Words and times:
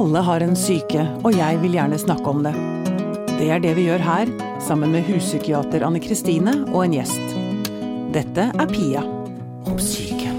Alle 0.00 0.22
har 0.24 0.40
en 0.40 0.54
syke, 0.56 1.02
og 1.28 1.34
jeg 1.36 1.58
vil 1.60 1.74
gjerne 1.76 1.98
snakke 2.00 2.30
om 2.30 2.38
det. 2.40 2.54
Det 3.36 3.50
er 3.52 3.60
det 3.60 3.74
vi 3.76 3.82
gjør 3.84 4.00
her, 4.00 4.30
sammen 4.64 4.94
med 4.94 5.04
huspsykiater 5.04 5.84
Anne 5.84 6.00
Kristine 6.00 6.54
og 6.70 6.86
en 6.86 6.94
gjest. 6.96 7.34
Dette 8.14 8.46
er 8.48 8.72
Pia 8.72 9.02
om 9.68 9.76
syke. 9.76 10.32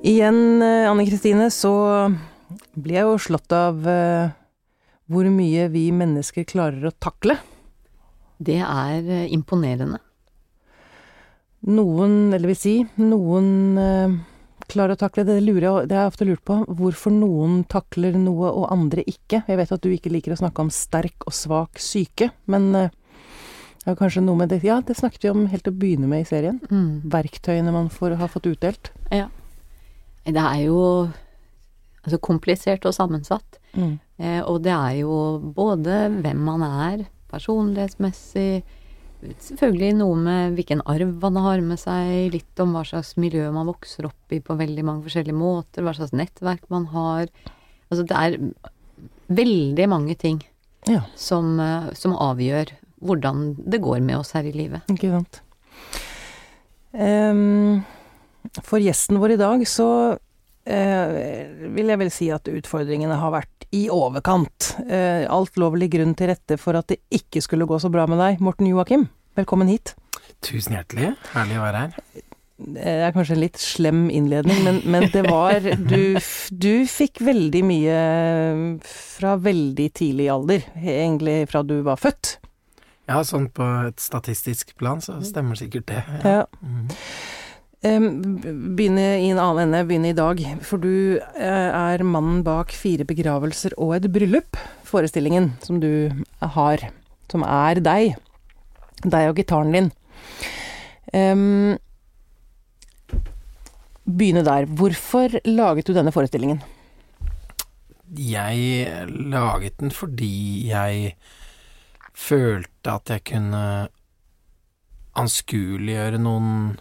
Igjen, 0.00 0.40
eh, 0.64 0.88
Anne 0.88 1.04
Kristine, 1.10 1.50
så 1.52 1.74
blir 2.72 3.02
jeg 3.02 3.10
jo 3.10 3.20
slått 3.28 3.52
av 3.52 3.84
eh, 3.84 4.32
hvor 5.12 5.28
mye 5.28 5.68
vi 5.76 5.90
mennesker 5.92 6.48
klarer 6.48 6.88
å 6.88 6.96
takle. 6.96 7.36
Det 8.40 8.62
er 8.64 9.04
eh, 9.04 9.28
imponerende. 9.28 10.00
Noen, 11.68 12.30
eller 12.32 12.54
vil 12.54 12.62
si, 12.64 12.78
noen 12.96 14.22
klarer 14.72 14.96
å 14.96 15.00
takle 15.00 15.24
det. 15.28 15.38
Lurer 15.44 15.66
jeg, 15.66 15.90
det 15.90 15.96
har 15.98 16.06
jeg 16.06 16.14
ofte 16.14 16.26
lurt 16.28 16.42
på. 16.48 16.56
Hvorfor 16.78 17.14
noen 17.14 17.62
takler 17.70 18.16
noe 18.18 18.50
og 18.50 18.70
andre 18.72 19.04
ikke. 19.06 19.44
Jeg 19.48 19.60
vet 19.60 19.74
at 19.76 19.84
du 19.84 19.92
ikke 19.92 20.12
liker 20.12 20.34
å 20.34 20.40
snakke 20.40 20.64
om 20.64 20.72
sterk 20.72 21.28
og 21.28 21.36
svak 21.36 21.80
syke, 21.82 22.32
men 22.50 22.70
eh, 22.78 22.90
det 23.82 23.90
er 23.90 23.98
kanskje 23.98 24.22
noe 24.22 24.38
med 24.38 24.52
det 24.52 24.60
Ja, 24.62 24.78
det 24.80 24.94
snakket 24.98 25.26
vi 25.26 25.32
om 25.32 25.46
helt 25.50 25.64
til 25.66 25.74
å 25.74 25.78
begynne 25.78 26.10
med 26.10 26.22
i 26.22 26.28
serien. 26.28 26.60
Mm. 26.70 27.02
Verktøyene 27.10 27.74
man 27.74 27.90
får, 27.90 28.16
har 28.20 28.30
fått 28.30 28.46
utdelt. 28.52 28.92
Ja. 29.10 29.26
Det 30.22 30.38
er 30.38 30.60
jo 30.68 30.82
altså, 32.04 32.20
komplisert 32.22 32.86
og 32.86 32.94
sammensatt. 32.94 33.58
Mm. 33.74 33.96
Eh, 34.22 34.38
og 34.46 34.62
det 34.62 34.74
er 34.76 35.00
jo 35.00 35.16
både 35.56 36.04
hvem 36.14 36.46
man 36.46 36.62
er 36.68 37.04
personlighetsmessig, 37.32 38.62
selvfølgelig 39.22 39.96
noe 39.98 40.18
med 40.18 40.56
hvilken 40.58 40.82
arv 40.90 41.12
man 41.22 41.38
har 41.44 41.62
med 41.64 41.80
seg, 41.80 42.32
litt 42.34 42.62
om 42.62 42.74
hva 42.76 42.84
slags 42.88 43.14
miljø 43.20 43.48
man 43.54 43.68
vokser 43.70 44.08
opp 44.08 44.34
i 44.34 44.40
på 44.42 44.56
veldig 44.58 44.84
mange 44.86 45.06
forskjellige 45.06 45.38
måter, 45.38 45.84
hva 45.84 45.94
slags 45.96 46.14
nettverk 46.16 46.66
man 46.72 46.88
har. 46.92 47.30
Altså 47.92 48.06
det 48.08 48.18
er 48.18 48.38
veldig 49.32 49.88
mange 49.88 50.16
ting 50.18 50.42
Ja, 50.88 51.04
som, 51.14 51.60
eh, 51.60 51.92
som 51.94 52.16
avgjør 52.18 52.72
hvordan 53.02 53.54
det 53.58 53.82
går 53.82 54.00
med 54.02 54.18
oss 54.18 54.32
her 54.36 54.46
i 54.46 54.54
livet. 54.54 54.82
ikke 54.90 55.10
sant. 55.10 55.40
Um, 56.92 57.84
for 58.66 58.82
gjesten 58.82 59.20
vår 59.22 59.36
i 59.36 59.40
dag 59.40 59.62
så 59.70 60.18
eh, 60.64 61.70
vil 61.74 61.92
jeg 61.92 62.00
vel 62.00 62.12
si 62.12 62.28
at 62.34 62.48
utfordringene 62.50 63.18
har 63.20 63.34
vært 63.34 63.66
i 63.72 63.86
overkant. 63.92 64.74
Eh, 64.84 65.24
alt 65.32 65.56
lå 65.60 65.70
vel 65.72 65.86
i 65.86 65.90
grunn 65.92 66.14
til 66.18 66.32
rette 66.32 66.58
for 66.60 66.76
at 66.78 66.92
det 66.92 67.00
ikke 67.14 67.42
skulle 67.44 67.68
gå 67.68 67.78
så 67.80 67.90
bra 67.92 68.06
med 68.10 68.20
deg. 68.20 68.42
Morten 68.44 68.68
Joakim, 68.68 69.08
velkommen 69.38 69.70
hit. 69.72 69.94
Tusen 70.44 70.76
hjertelig. 70.76 71.14
Herlig 71.32 71.58
å 71.58 71.64
være 71.64 71.86
her. 71.86 72.22
Det 72.62 72.92
er 73.08 73.14
kanskje 73.14 73.34
en 73.34 73.42
litt 73.42 73.58
slem 73.58 74.04
innledning, 74.12 74.60
men, 74.62 74.78
men 74.86 75.08
det 75.10 75.24
var 75.26 75.64
du, 75.92 76.20
du 76.52 76.72
fikk 76.86 77.22
veldig 77.26 77.62
mye 77.66 77.98
fra 78.86 79.34
veldig 79.40 79.88
tidlig 79.98 80.28
alder, 80.30 80.68
egentlig 80.78 81.40
fra 81.50 81.64
du 81.66 81.80
var 81.86 81.98
født. 81.98 82.36
Ja, 83.10 83.18
sånn 83.26 83.48
på 83.52 83.66
et 83.88 84.00
statistisk 84.00 84.76
plan 84.78 85.02
så 85.02 85.18
stemmer 85.26 85.58
sikkert 85.58 85.88
det. 85.90 86.02
Ja. 86.22 86.44
Mm. 86.62 86.86
Begynne 87.82 89.06
i 89.18 89.30
en 89.32 89.40
annen 89.42 89.64
ende, 89.64 89.82
begynne 89.88 90.12
i 90.12 90.16
dag. 90.16 90.38
For 90.62 90.78
du 90.78 91.18
eh, 91.18 91.70
er 91.74 92.04
mannen 92.06 92.44
bak 92.46 92.70
Fire 92.78 93.06
begravelser 93.08 93.74
og 93.74 93.96
et 93.96 94.06
bryllup, 94.14 94.58
forestillingen 94.86 95.52
som 95.64 95.80
du 95.82 96.12
har. 96.38 96.84
Som 97.32 97.42
er 97.42 97.80
deg. 97.82 98.14
Deg 99.02 99.30
og 99.30 99.40
gitaren 99.40 99.74
din. 99.74 99.88
Begynne 104.06 104.44
der. 104.46 104.68
Hvorfor 104.70 105.40
laget 105.48 105.88
du 105.88 105.96
denne 105.96 106.14
forestillingen? 106.14 106.62
Jeg 108.12 109.08
laget 109.08 109.80
den 109.80 109.90
fordi 109.90 110.68
jeg 110.68 111.16
følte 112.14 112.92
at 112.92 113.10
jeg 113.10 113.24
kunne 113.24 113.88
anskueliggjøre 115.16 116.20
noen 116.20 116.76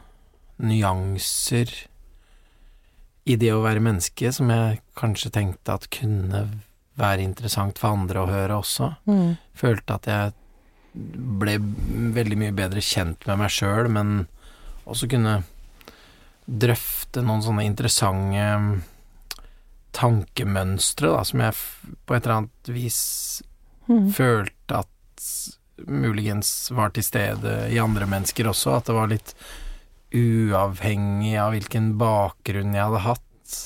nyanser 0.62 1.72
i 3.30 3.38
det 3.38 3.52
å 3.54 3.62
være 3.64 3.84
menneske 3.84 4.32
som 4.34 4.50
jeg 4.54 4.82
kanskje 4.98 5.32
tenkte 5.34 5.76
at 5.78 5.90
kunne 5.94 6.46
være 7.00 7.24
interessant 7.24 7.80
for 7.82 7.96
andre 7.96 8.22
å 8.22 8.30
høre 8.30 8.60
også. 8.62 8.92
Mm. 9.10 9.36
Følte 9.58 9.98
at 9.98 10.10
jeg 10.10 10.34
ble 11.42 11.56
veldig 12.18 12.38
mye 12.40 12.56
bedre 12.56 12.84
kjent 12.84 13.26
med 13.30 13.40
meg 13.42 13.54
sjøl, 13.54 13.88
men 13.94 14.26
også 14.90 15.08
kunne 15.12 15.42
drøfte 16.46 17.22
noen 17.24 17.46
sånne 17.46 17.64
interessante 17.64 18.82
tankemønstre, 19.96 21.12
da, 21.12 21.24
som 21.28 21.44
jeg 21.44 21.56
på 22.08 22.16
et 22.16 22.26
eller 22.26 22.42
annet 22.42 22.72
vis 22.74 23.00
Mm. 23.92 24.12
følte 24.14 24.78
at 24.84 25.26
muligens 25.88 26.72
var 26.72 26.94
til 26.94 27.04
stede 27.04 27.56
i 27.74 27.80
andre 27.82 28.06
mennesker 28.08 28.48
også, 28.48 28.78
at 28.78 28.88
det 28.88 28.96
var 28.96 29.10
litt 29.12 29.34
uavhengig 30.14 31.36
av 31.40 31.54
hvilken 31.56 31.94
bakgrunn 32.00 32.74
jeg 32.76 32.84
hadde 32.88 33.04
hatt, 33.06 33.58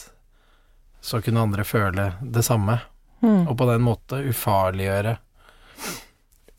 så 1.06 1.22
kunne 1.22 1.44
andre 1.46 1.64
føle 1.68 2.12
det 2.22 2.46
samme, 2.48 2.80
Mm. 3.24 3.48
og 3.48 3.56
på 3.58 3.66
den 3.72 3.82
måte 3.82 4.18
ufarliggjøre 4.30 5.16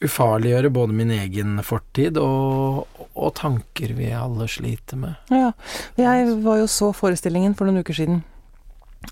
Ufarliggjøre 0.04 0.68
både 0.72 0.92
min 0.92 1.10
egen 1.14 1.54
fortid 1.64 2.18
og, 2.20 2.84
og 3.16 3.30
tanker 3.38 3.94
vi 3.96 4.10
alle 4.12 4.44
sliter 4.50 4.98
med. 5.00 5.14
Ja, 5.32 5.52
jeg 5.96 6.34
var 6.44 6.58
jo 6.60 6.66
så 6.68 6.90
forestillingen 6.92 7.54
for 7.56 7.64
noen 7.68 7.80
uker 7.80 7.96
siden. 7.96 8.18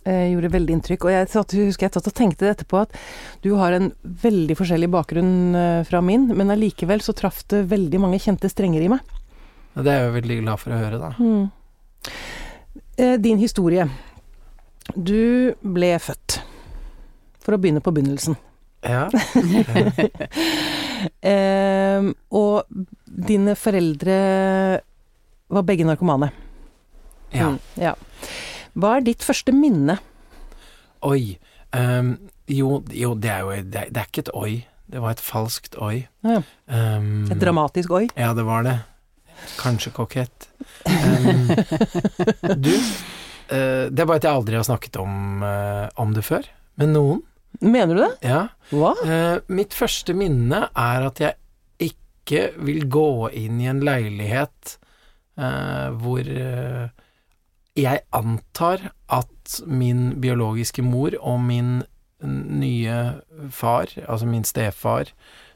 Eh, 0.05 0.35
gjorde 0.35 0.51
veldig 0.53 0.75
inntrykk. 0.77 1.07
Og 1.09 1.15
jeg 1.15 1.31
satt, 1.33 1.55
husker 1.57 1.87
jeg 1.87 1.95
satt 1.97 2.11
og 2.11 2.17
tenkte 2.19 2.51
etterpå 2.51 2.83
at 2.83 2.99
du 3.41 3.55
har 3.57 3.73
en 3.73 3.93
veldig 4.05 4.59
forskjellig 4.61 4.91
bakgrunn 4.93 5.33
eh, 5.57 5.81
fra 5.89 6.03
min, 6.05 6.27
men 6.37 6.53
allikevel 6.53 7.01
så 7.05 7.17
traff 7.17 7.41
det 7.49 7.65
veldig 7.73 8.03
mange 8.05 8.21
kjente 8.21 8.51
strenger 8.53 8.85
i 8.85 8.91
meg. 8.93 9.15
Det 9.75 9.91
er 9.91 10.05
jeg 10.05 10.15
veldig 10.21 10.37
glad 10.45 10.61
for 10.63 10.75
å 10.75 10.79
høre, 10.79 10.99
da. 11.03 11.11
Mm. 11.19 11.51
Eh, 12.97 13.17
din 13.19 13.39
historie. 13.41 13.89
Du 14.95 15.55
ble 15.63 15.95
født. 15.99 16.39
For 17.45 17.57
å 17.57 17.61
begynne 17.61 17.83
på 17.85 17.93
begynnelsen. 17.95 18.37
Ja. 18.85 19.09
Eh, 21.21 22.01
og 22.33 22.65
dine 23.29 23.53
foreldre 23.61 24.15
var 25.53 25.65
begge 25.69 25.85
narkomane. 25.85 26.31
ja. 27.35 27.51
Mm, 27.51 27.59
ja. 27.77 27.91
Hva 28.73 28.95
er 28.97 29.05
ditt 29.05 29.23
første 29.27 29.53
minne? 29.53 29.99
Oi. 31.05 31.37
Um, 31.77 32.15
jo, 32.49 32.79
jo, 32.89 33.13
det 33.21 33.31
er 33.35 33.43
jo 33.45 33.51
det 33.69 33.83
er, 33.83 33.91
det 33.93 34.01
er 34.01 34.09
ikke 34.09 34.25
et 34.25 34.33
oi. 34.33 34.53
Det 34.89 35.03
var 35.05 35.13
et 35.19 35.21
falskt 35.27 35.77
oi. 35.77 36.07
Ja, 36.25 36.41
Um, 36.73 37.27
et 37.29 37.37
dramatisk 37.43 37.93
oi. 38.01 38.07
Ja, 38.17 38.33
det 38.33 38.47
var 38.49 38.65
det. 38.65 38.79
Kanskje 39.59 39.93
kokett. 39.95 40.49
Um, 40.85 41.49
du, 42.65 42.73
uh, 42.75 43.87
det 43.91 44.03
er 44.03 44.09
bare 44.09 44.19
at 44.21 44.27
jeg 44.27 44.33
aldri 44.33 44.59
har 44.59 44.67
snakket 44.67 44.99
om, 45.03 45.45
uh, 45.45 45.87
om 46.01 46.15
det 46.17 46.25
før. 46.27 46.49
Med 46.81 46.95
noen. 46.95 47.23
Mener 47.63 47.95
du 47.95 48.03
det? 48.03 48.13
Ja. 48.27 48.43
Hva? 48.75 48.95
Uh, 49.05 49.37
mitt 49.55 49.77
første 49.77 50.17
minne 50.17 50.67
er 50.71 51.09
at 51.09 51.23
jeg 51.23 51.39
ikke 51.93 52.49
vil 52.65 52.87
gå 52.91 53.31
inn 53.37 53.61
i 53.63 53.69
en 53.71 53.85
leilighet 53.85 54.79
hvor 55.35 56.29
jeg 57.75 58.01
antar 58.15 58.85
at 59.11 59.57
min 59.67 60.21
biologiske 60.23 60.85
mor 60.87 61.17
og 61.19 61.41
min 61.43 61.73
nye 62.23 62.99
far, 63.51 63.91
altså 64.07 64.29
min 64.31 64.45
stefar, 64.47 65.11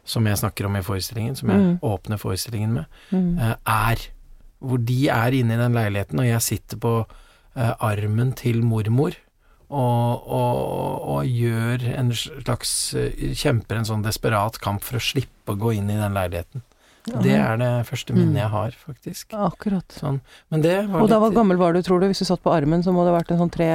som 0.09 0.25
jeg 0.27 0.41
snakker 0.41 0.67
om 0.69 0.77
i 0.79 0.85
forestillingen, 0.87 1.37
som 1.37 1.51
jeg 1.53 1.61
Mm. 1.61 1.79
åpner 1.85 2.19
forestillingen 2.23 2.73
med, 2.81 2.87
Mm. 3.13 3.39
eh, 3.39 3.55
er. 3.67 3.97
Hvor 4.65 4.81
de 4.85 5.09
er 5.09 5.31
inne 5.37 5.55
i 5.55 5.61
den 5.61 5.75
leiligheten, 5.77 6.19
og 6.19 6.27
jeg 6.27 6.41
sitter 6.43 6.77
på 6.83 6.95
eh, 7.57 7.75
armen 7.81 8.33
til 8.39 8.63
mormor 8.63 9.13
og, 9.71 10.29
og, 10.31 11.09
og 11.09 11.25
gjør 11.27 11.85
en 11.99 12.11
slags 12.17 12.95
eh, 12.95 13.11
Kjemper 13.35 13.77
en 13.81 13.85
sånn 13.89 14.03
desperat 14.05 14.59
kamp 14.63 14.83
for 14.87 14.97
å 14.99 15.03
slippe 15.03 15.53
å 15.55 15.59
gå 15.59 15.75
inn 15.77 15.91
i 15.91 15.97
den 15.99 16.15
leiligheten. 16.17 16.63
Det 17.09 17.33
er 17.41 17.57
det 17.57 17.87
første 17.89 18.13
minnet 18.13 18.37
jeg 18.43 18.51
har, 18.53 18.75
faktisk. 18.85 19.33
Akkurat. 19.33 19.89
Sånn. 19.97 20.21
Men 20.53 20.61
det 20.63 20.75
var 20.91 21.01
Og 21.03 21.09
da 21.09 21.17
litt 21.19 21.23
hvor 21.25 21.35
gammel 21.39 21.57
var 21.57 21.73
du, 21.73 21.81
tror 21.83 22.01
du? 22.03 22.07
Hvis 22.11 22.19
du 22.21 22.27
satt 22.29 22.43
på 22.45 22.53
armen, 22.53 22.83
så 22.85 22.93
må 22.93 23.05
det 23.07 23.15
ha 23.15 23.19
vært 23.21 23.31
en 23.33 23.39
sånn 23.47 23.53
tre 23.55 23.69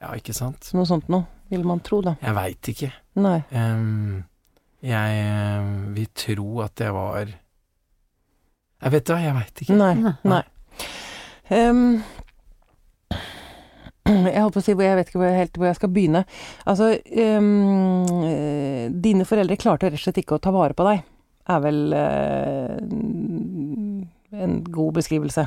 Ja, 0.00 0.12
ikke 0.14 0.32
sant. 0.34 0.70
Noe 0.74 0.86
sånt 0.86 1.08
noe, 1.10 1.26
vil 1.50 1.64
man 1.66 1.80
tro, 1.80 2.00
da. 2.00 2.16
Jeg 2.22 2.34
veit 2.34 2.62
ikke. 2.72 2.92
Nei. 3.16 3.44
Em, 3.52 4.24
jeg 4.82 5.64
vil 5.96 6.08
tro 6.14 6.60
at 6.62 6.78
jeg 6.84 6.92
var 6.94 7.26
Jeg 8.82 8.92
vet 8.94 9.10
hva, 9.10 9.18
jeg 9.24 9.34
veit 9.34 9.62
ikke. 9.64 9.76
Nei. 9.78 10.14
Nei. 10.22 10.42
Ehm, 11.50 11.84
jeg 14.08 14.40
holdt 14.40 14.54
på 14.56 14.60
å 14.62 14.64
si 14.64 14.72
hvor 14.76 14.86
jeg 14.86 14.96
vet 15.00 15.08
ikke 15.10 15.18
hvor 15.20 15.28
jeg, 15.28 15.38
helt 15.42 15.58
hvor 15.58 15.68
jeg 15.68 15.78
skal 15.80 15.90
begynne. 15.92 16.22
Altså, 16.68 16.92
ehm, 17.10 18.06
eh, 18.24 18.84
dine 19.04 19.26
foreldre 19.28 19.58
klarte 19.60 19.88
rett 19.90 19.98
og 19.98 20.04
slett 20.06 20.22
ikke 20.22 20.38
å 20.38 20.42
ta 20.44 20.52
vare 20.54 20.76
på 20.78 20.86
deg. 20.88 21.02
Er 21.48 21.60
vel 21.64 21.78
uh, 21.96 22.76
en 24.36 24.56
god 24.68 24.98
beskrivelse. 24.98 25.46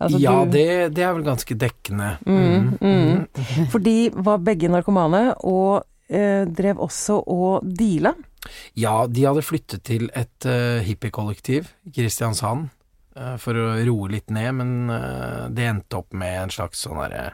Altså, 0.00 0.18
ja, 0.22 0.32
du- 0.44 0.50
det, 0.56 0.66
det 0.96 1.04
er 1.04 1.12
vel 1.14 1.26
ganske 1.26 1.56
dekkende. 1.60 2.14
Mm, 2.24 2.78
mm, 2.80 3.26
mm. 3.30 3.66
For 3.72 3.78
de 3.84 4.08
var 4.16 4.40
begge 4.44 4.70
narkomane, 4.72 5.20
og 5.44 5.84
eh, 6.08 6.44
drev 6.46 6.80
også 6.84 7.20
og 7.30 7.66
deala. 7.66 8.14
Ja, 8.76 9.06
de 9.08 9.24
hadde 9.24 9.44
flyttet 9.44 9.86
til 9.88 10.10
et 10.12 10.48
uh, 10.48 10.82
hippiekollektiv 10.84 11.70
i 11.88 11.94
Kristiansand 11.96 12.68
uh, 13.16 13.36
for 13.40 13.56
å 13.56 13.70
roe 13.86 14.10
litt 14.12 14.28
ned, 14.34 14.50
men 14.60 14.92
uh, 14.92 15.46
det 15.48 15.70
endte 15.70 16.02
opp 16.02 16.12
med 16.12 16.42
en 16.42 16.52
slags 16.52 16.84
sånn 16.84 17.00
derre 17.00 17.32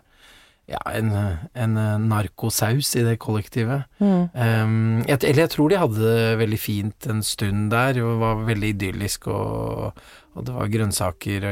ja, 0.70 0.78
en, 0.94 1.10
en 1.58 1.78
narkosaus 2.06 2.92
i 2.94 3.02
det 3.02 3.16
kollektivet. 3.18 3.88
Mm. 3.98 4.28
Um, 4.30 4.74
jeg, 5.02 5.18
eller 5.24 5.42
jeg 5.42 5.52
tror 5.56 5.72
de 5.72 5.80
hadde 5.82 5.98
det 6.04 6.36
veldig 6.44 6.60
fint 6.62 7.08
en 7.10 7.24
stund 7.26 7.72
der, 7.72 7.96
det 7.98 8.04
var 8.20 8.44
veldig 8.46 8.70
idyllisk 8.76 9.26
og, 9.34 9.98
og 10.38 10.46
det 10.46 10.54
var 10.54 10.70
grønnsaker 10.70 11.48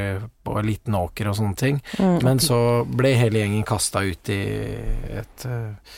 på 0.47 0.55
en 0.59 0.69
liten 0.69 0.95
åker 0.95 1.29
og 1.29 1.35
sånne 1.39 1.59
ting. 1.59 1.81
Mm. 1.99 2.15
Men 2.23 2.39
så 2.43 2.59
ble 2.87 3.11
hele 3.19 3.43
gjengen 3.43 3.67
kasta 3.67 4.05
ut 4.07 4.31
i 4.31 4.39
et 5.19 5.45
eh, 5.49 5.97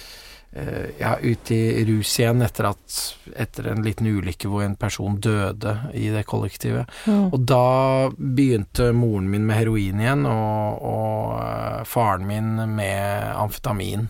ja, 0.99 1.15
ut 1.21 1.51
i 1.51 1.85
rus 1.87 2.11
igjen 2.19 2.41
etter 2.43 2.67
at 2.73 2.95
etter 3.39 3.69
en 3.71 3.83
liten 3.85 4.07
ulykke 4.07 4.49
hvor 4.51 4.65
en 4.65 4.75
person 4.75 5.15
døde 5.21 5.77
i 5.95 6.09
det 6.11 6.25
kollektivet. 6.27 6.91
Mm. 7.07 7.29
Og 7.31 7.45
da 7.47 8.09
begynte 8.17 8.91
moren 8.95 9.29
min 9.31 9.45
med 9.47 9.61
heroin 9.61 10.01
igjen, 10.03 10.25
og, 10.27 10.81
og 10.91 11.37
eh, 11.39 11.83
faren 11.87 12.27
min 12.27 12.55
med 12.75 13.31
amfetamin. 13.35 14.09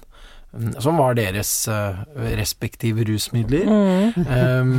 Mm, 0.54 0.74
Som 0.84 0.98
var 1.02 1.16
deres 1.18 1.52
eh, 1.72 2.02
respektive 2.38 3.04
rusmidler. 3.08 3.66
Mm. 3.66 4.28
Um, 4.28 4.72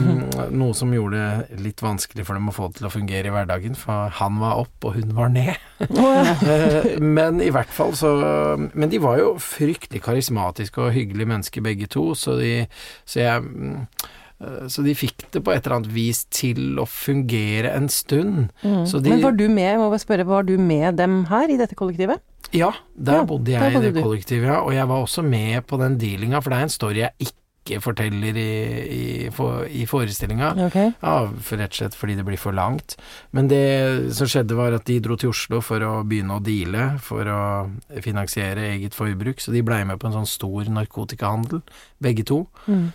noe 0.59 0.75
som 0.77 0.93
gjorde 0.95 1.21
det 1.51 1.61
litt 1.65 1.83
vanskelig 1.83 2.27
for 2.29 2.35
dem 2.39 2.49
å 2.51 2.55
få 2.57 2.69
det 2.71 2.81
til 2.81 2.89
å 2.89 2.93
fungere 2.93 3.31
i 3.31 3.35
hverdagen, 3.35 3.75
for 3.79 4.13
han 4.19 4.39
var 4.43 4.61
opp 4.65 4.89
og 4.89 4.97
hun 5.01 5.15
var 5.19 5.33
ned. 5.33 5.55
Eh, 5.83 6.99
men 7.03 7.41
i 7.43 7.49
hvert 7.51 7.71
fall 7.75 7.91
så 7.99 8.11
Men 8.75 8.91
de 8.93 8.99
var 9.03 9.17
jo 9.19 9.33
fryktelig 9.43 10.03
karismatiske 10.05 10.79
og 10.79 10.93
hyggelige 10.95 11.27
mennesker 11.33 11.65
begge 11.65 11.89
to, 11.91 12.13
så 12.19 12.37
de 12.39 12.67
Så 13.09 13.19
jeg 13.23 13.43
mm, 13.43 13.81
eh, 14.43 14.63
så 14.71 14.85
de 14.87 14.95
fikk 14.99 15.25
det 15.35 15.43
på 15.45 15.53
et 15.55 15.63
eller 15.67 15.81
annet 15.81 15.93
vis 15.95 16.25
til 16.35 16.79
å 16.83 16.87
fungere 16.89 17.73
en 17.77 17.89
stund. 17.93 18.49
Mm. 18.63 18.85
Så 18.87 19.03
de- 19.03 19.11
Men 19.11 19.23
var 19.27 19.33
du 19.39 19.49
med, 19.49 19.79
må 19.79 19.91
jeg 19.95 20.05
spørre, 20.07 20.27
var 20.27 20.43
du 20.47 20.57
med 20.59 20.97
dem 21.03 21.25
her 21.31 21.51
i 21.51 21.59
dette 21.61 21.75
kollektivet? 21.79 22.23
Ja, 22.53 22.73
der 22.95 23.23
Ja, 23.23 23.29
bodde 23.29 23.53
der 23.53 23.71
jeg 23.71 23.79
i 23.79 23.93
det 23.93 24.03
kollektivet, 24.03 24.49
ja. 24.49 24.59
Og 24.61 24.75
jeg 24.75 24.89
var 24.89 25.05
også 25.05 25.23
med 25.25 25.63
på 25.67 25.79
den 25.81 25.99
dealinga, 26.01 26.41
for 26.41 26.53
det 26.53 26.59
er 26.59 26.69
en 26.69 26.75
story 26.75 27.01
jeg 27.01 27.13
ikke 27.19 27.79
forteller 27.79 28.37
i, 28.37 28.53
i, 28.91 29.03
for, 29.31 29.63
i 29.71 29.85
forestillinga. 29.87 30.49
Okay. 30.67 30.91
Ja, 30.99 31.29
for 31.47 31.61
rett 31.63 31.71
og 31.71 31.79
slett 31.79 31.95
fordi 31.95 32.17
det 32.19 32.25
blir 32.27 32.41
for 32.41 32.53
langt. 32.53 32.97
Men 33.31 33.47
det 33.49 34.13
som 34.19 34.27
skjedde 34.27 34.57
var 34.59 34.75
at 34.75 34.85
de 34.89 34.99
dro 35.01 35.15
til 35.17 35.31
Oslo 35.31 35.61
for 35.63 35.85
å 35.87 35.93
begynne 36.03 36.41
å 36.41 36.43
deale, 36.43 36.89
for 37.01 37.23
å 37.31 37.43
finansiere 38.03 38.67
eget 38.73 38.99
forbruk, 38.99 39.41
så 39.41 39.55
de 39.55 39.63
blei 39.63 39.85
med 39.87 40.03
på 40.03 40.11
en 40.11 40.19
sånn 40.19 40.29
stor 40.29 40.67
narkotikahandel, 40.75 41.63
begge 42.03 42.27
to. 42.27 42.43
Mm. 42.67 42.91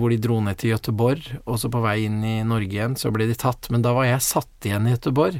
Hvor 0.00 0.10
de 0.10 0.20
dro 0.26 0.40
ned 0.42 0.58
til 0.58 0.74
Gøteborg, 0.74 1.30
og 1.46 1.62
så 1.62 1.70
på 1.72 1.84
vei 1.86 2.02
inn 2.08 2.20
i 2.26 2.40
Norge 2.42 2.74
igjen, 2.74 2.98
så 2.98 3.14
ble 3.14 3.30
de 3.30 3.38
tatt. 3.38 3.70
Men 3.70 3.86
da 3.86 3.94
var 3.94 4.10
jeg 4.10 4.26
satt 4.26 4.68
igjen 4.68 4.90
i 4.90 4.96
Gøteborg. 4.96 5.38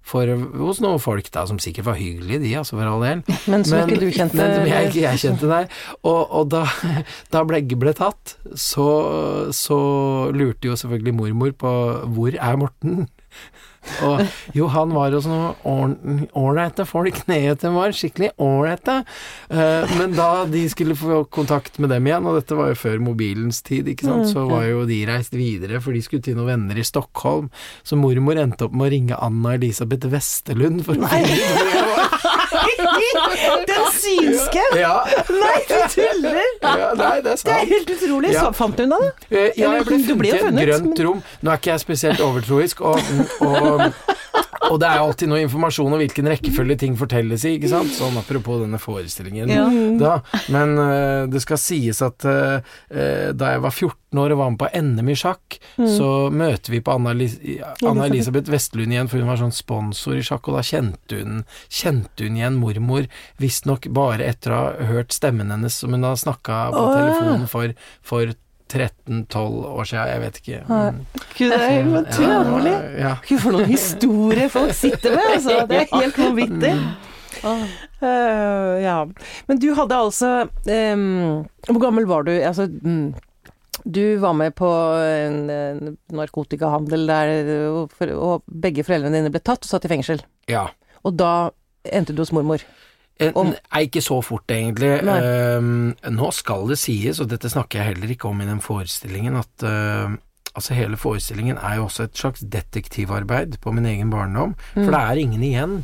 For, 0.00 0.26
hos 0.58 0.80
noen 0.82 0.98
folk 1.02 1.28
da, 1.30 1.44
som 1.46 1.60
sikkert 1.62 1.86
var 1.86 1.98
hyggelige, 2.00 2.40
de, 2.42 2.54
altså, 2.58 2.78
for 2.78 2.88
all 2.88 3.04
del. 3.04 3.22
Men 3.52 3.64
som 3.68 3.84
ikke 3.84 4.00
du 4.00 4.08
kjente? 4.08 4.38
Men 4.40 4.56
som 4.56 4.68
jeg, 4.70 4.90
ikke 4.90 5.04
jeg 5.04 5.22
kjente, 5.22 5.50
nei. 5.50 5.62
Og, 6.00 6.20
og 6.24 6.50
da, 6.50 6.64
da 7.34 7.44
begge 7.48 7.78
ble 7.78 7.94
tatt, 7.96 8.36
så, 8.58 8.88
så 9.54 9.80
lurte 10.34 10.72
jo 10.72 10.78
selvfølgelig 10.80 11.16
mormor 11.20 11.56
på 11.60 11.74
hvor 12.16 12.34
er 12.34 12.60
Morten? 12.60 13.06
Og 14.06 14.22
jo, 14.56 14.68
han 14.72 14.94
var 14.94 15.14
jo 15.14 15.22
sånn 15.24 16.26
ålreite 16.38 16.86
folk 16.88 17.22
nede 17.30 17.56
i 17.56 17.72
Var 17.74 17.94
skikkelig 17.96 18.30
ålreite. 18.40 19.00
Uh, 19.50 19.88
men 19.98 20.14
da 20.16 20.44
de 20.50 20.64
skulle 20.72 20.96
få 20.98 21.22
kontakt 21.32 21.78
med 21.82 21.92
dem 21.94 22.08
igjen, 22.08 22.28
og 22.28 22.38
dette 22.40 22.58
var 22.58 22.72
jo 22.72 22.80
før 22.80 23.00
mobilens 23.10 23.62
tid, 23.66 23.88
ikke 23.90 24.08
sant, 24.08 24.30
så 24.32 24.46
var 24.48 24.66
jo 24.68 24.84
de 24.88 25.02
reist 25.08 25.36
videre, 25.36 25.80
for 25.82 25.96
de 25.96 26.02
skulle 26.04 26.24
til 26.24 26.38
noen 26.38 26.52
venner 26.54 26.80
i 26.80 26.86
Stockholm. 26.86 27.50
Så 27.86 27.98
mormor 28.00 28.40
endte 28.40 28.68
opp 28.68 28.76
med 28.76 28.88
å 28.88 28.94
ringe 28.94 29.20
Anna 29.20 29.56
Elisabeth 29.58 30.10
Westerlund 30.12 30.84
for 30.86 30.98
å 30.98 31.10
finne 31.10 31.36
ut 31.36 31.54
hvor 31.54 31.74
jeg 31.74 31.88
var. 31.94 32.19
Den 33.70 33.84
synske! 33.94 34.62
Ja, 34.78 34.94
Nei, 35.30 35.56
du 35.68 35.74
tuller! 35.94 36.40
ja, 36.62 36.90
nei, 36.98 37.16
det 37.24 37.32
er 37.32 37.42
Det 37.44 37.54
er 37.54 37.66
helt 37.74 37.90
utrolig. 37.96 38.32
Ja. 38.34 38.44
Så 38.46 38.52
fant 38.58 38.80
hun 38.80 38.94
da? 38.94 39.00
Eh, 39.30 39.50
Ja, 39.58 39.72
jeg 39.78 39.86
ble 39.86 39.98
funnet 40.06 40.26
i 40.26 40.36
et 40.36 40.60
grønt 40.60 41.02
rom. 41.06 41.22
Nå 41.42 41.50
er 41.54 41.60
ikke 41.60 41.70
jeg 41.74 41.80
spesielt 41.84 42.20
overtroisk, 42.24 42.80
og, 42.80 43.00
og, 43.40 43.82
og 44.70 44.78
det 44.80 44.88
er 44.88 44.98
jo 45.00 45.06
alltid 45.08 45.30
noe 45.30 45.42
informasjon 45.44 45.94
om 45.94 46.00
hvilken 46.00 46.30
rekkefølge 46.30 46.76
ting 46.82 46.96
fortelles 46.98 47.44
i, 47.48 47.56
ikke 47.58 47.70
sant? 47.72 47.92
Sånn 47.94 48.18
apropos 48.20 48.60
denne 48.62 48.80
forestillingen. 48.80 49.50
Ja. 49.50 49.66
Da. 50.00 50.12
Men 50.52 50.74
uh, 50.78 51.28
det 51.30 51.42
skal 51.44 51.60
sies 51.60 52.00
at 52.04 52.24
eh, 52.28 53.30
da 53.36 53.52
jeg 53.54 53.62
var 53.64 53.74
14 53.74 54.20
år 54.20 54.34
og 54.34 54.40
var 54.40 54.52
med 54.52 54.60
på 54.60 54.68
NM 54.74 55.10
i 55.12 55.16
sjakk, 55.18 55.58
så 55.78 56.10
møter 56.34 56.74
vi 56.74 56.82
på 56.84 56.94
Anna-Elisabeth 56.96 58.46
Anna 58.46 58.54
Vestlund 58.54 58.94
igjen, 58.94 59.10
for 59.10 59.22
hun 59.22 59.30
var 59.30 59.40
sånn 59.40 59.54
sponsor 59.54 60.18
i 60.18 60.26
sjakk, 60.26 60.50
og 60.50 60.58
da 60.58 60.64
kjente 60.66 61.20
hun, 61.20 61.42
kjente 61.68 62.26
hun 62.26 62.38
igjen 62.38 62.60
mormor, 62.60 63.08
visstnok 63.42 63.90
bare 63.94 64.28
etter 64.28 64.54
å 64.54 64.60
ha 64.60 64.90
hørt 64.90 65.14
stemmen 65.16 65.52
hennes 65.54 65.80
som 65.82 65.94
hun 65.94 66.06
har 66.06 66.18
snakka 66.20 66.62
på 66.74 66.86
telefonen 66.94 67.50
for, 67.50 67.74
for 68.06 68.34
13-12 68.70 69.68
år 69.70 69.88
siden, 69.90 70.08
jeg 70.14 70.20
vet 70.24 70.40
ikke. 70.40 70.58
Mm. 70.68 70.98
Gud, 71.36 71.50
det 71.50 71.60
er 71.60 71.70
Ja, 71.76 72.00
utrolig. 72.00 72.74
ja. 73.00 73.14
Gud, 73.28 73.38
for 73.42 73.56
noen 73.56 73.70
historier 73.70 74.48
folk 74.52 74.74
sitter 74.78 75.16
med, 75.16 75.30
altså. 75.36 75.56
Det 75.70 75.80
er 75.82 75.94
helt 76.02 76.20
vanvittig. 76.20 76.74
Uh, 78.00 78.76
ja. 78.82 78.98
Men 79.48 79.60
du 79.62 79.70
hadde 79.76 79.96
altså 79.96 80.30
um, 80.66 81.44
Hvor 81.68 81.80
gammel 81.82 82.06
var 82.10 82.24
du? 82.26 82.32
Altså, 82.36 82.66
mm, 82.68 83.14
du 83.84 84.02
var 84.20 84.34
med 84.36 84.52
på 84.58 84.68
en, 85.00 85.38
en 85.50 85.94
narkotikahandel 86.12 87.06
der, 87.08 87.32
og, 87.70 87.94
og 88.12 88.42
begge 88.60 88.84
foreldrene 88.84 89.16
dine 89.22 89.32
ble 89.32 89.40
tatt 89.40 89.64
og 89.64 89.70
satt 89.72 89.86
i 89.88 89.92
fengsel. 89.94 90.20
ja. 90.50 90.66
Og 91.00 91.14
da 91.16 91.48
endte 91.88 92.12
du 92.12 92.18
hos 92.20 92.28
mormor. 92.36 92.60
Eh, 93.20 93.32
Om- 93.36 93.52
Nei, 93.52 93.82
ikke 93.86 94.00
så 94.02 94.22
fort, 94.24 94.46
egentlig. 94.48 94.90
Ehm, 95.04 95.94
nå 96.16 96.30
skal 96.32 96.66
det 96.70 96.78
sies, 96.80 97.20
og 97.20 97.28
dette 97.28 97.50
snakker 97.52 97.78
jeg 97.80 97.94
heller 97.94 98.14
ikke 98.14 98.30
om 98.30 98.40
i 98.40 98.48
den 98.48 98.60
forestillingen, 98.64 99.36
at 99.36 99.64
uh, 99.66 100.16
altså 100.54 100.74
hele 100.74 100.96
forestillingen 100.96 101.58
er 101.58 101.76
jo 101.76 101.84
også 101.88 102.08
et 102.08 102.16
slags 102.16 102.40
detektivarbeid 102.40 103.58
på 103.60 103.74
min 103.76 103.86
egen 103.86 104.10
barndom. 104.10 104.56
Mm. 104.74 104.84
For 104.84 104.90
det 104.90 105.02
er 105.02 105.20
ingen 105.20 105.44
igjen 105.44 105.76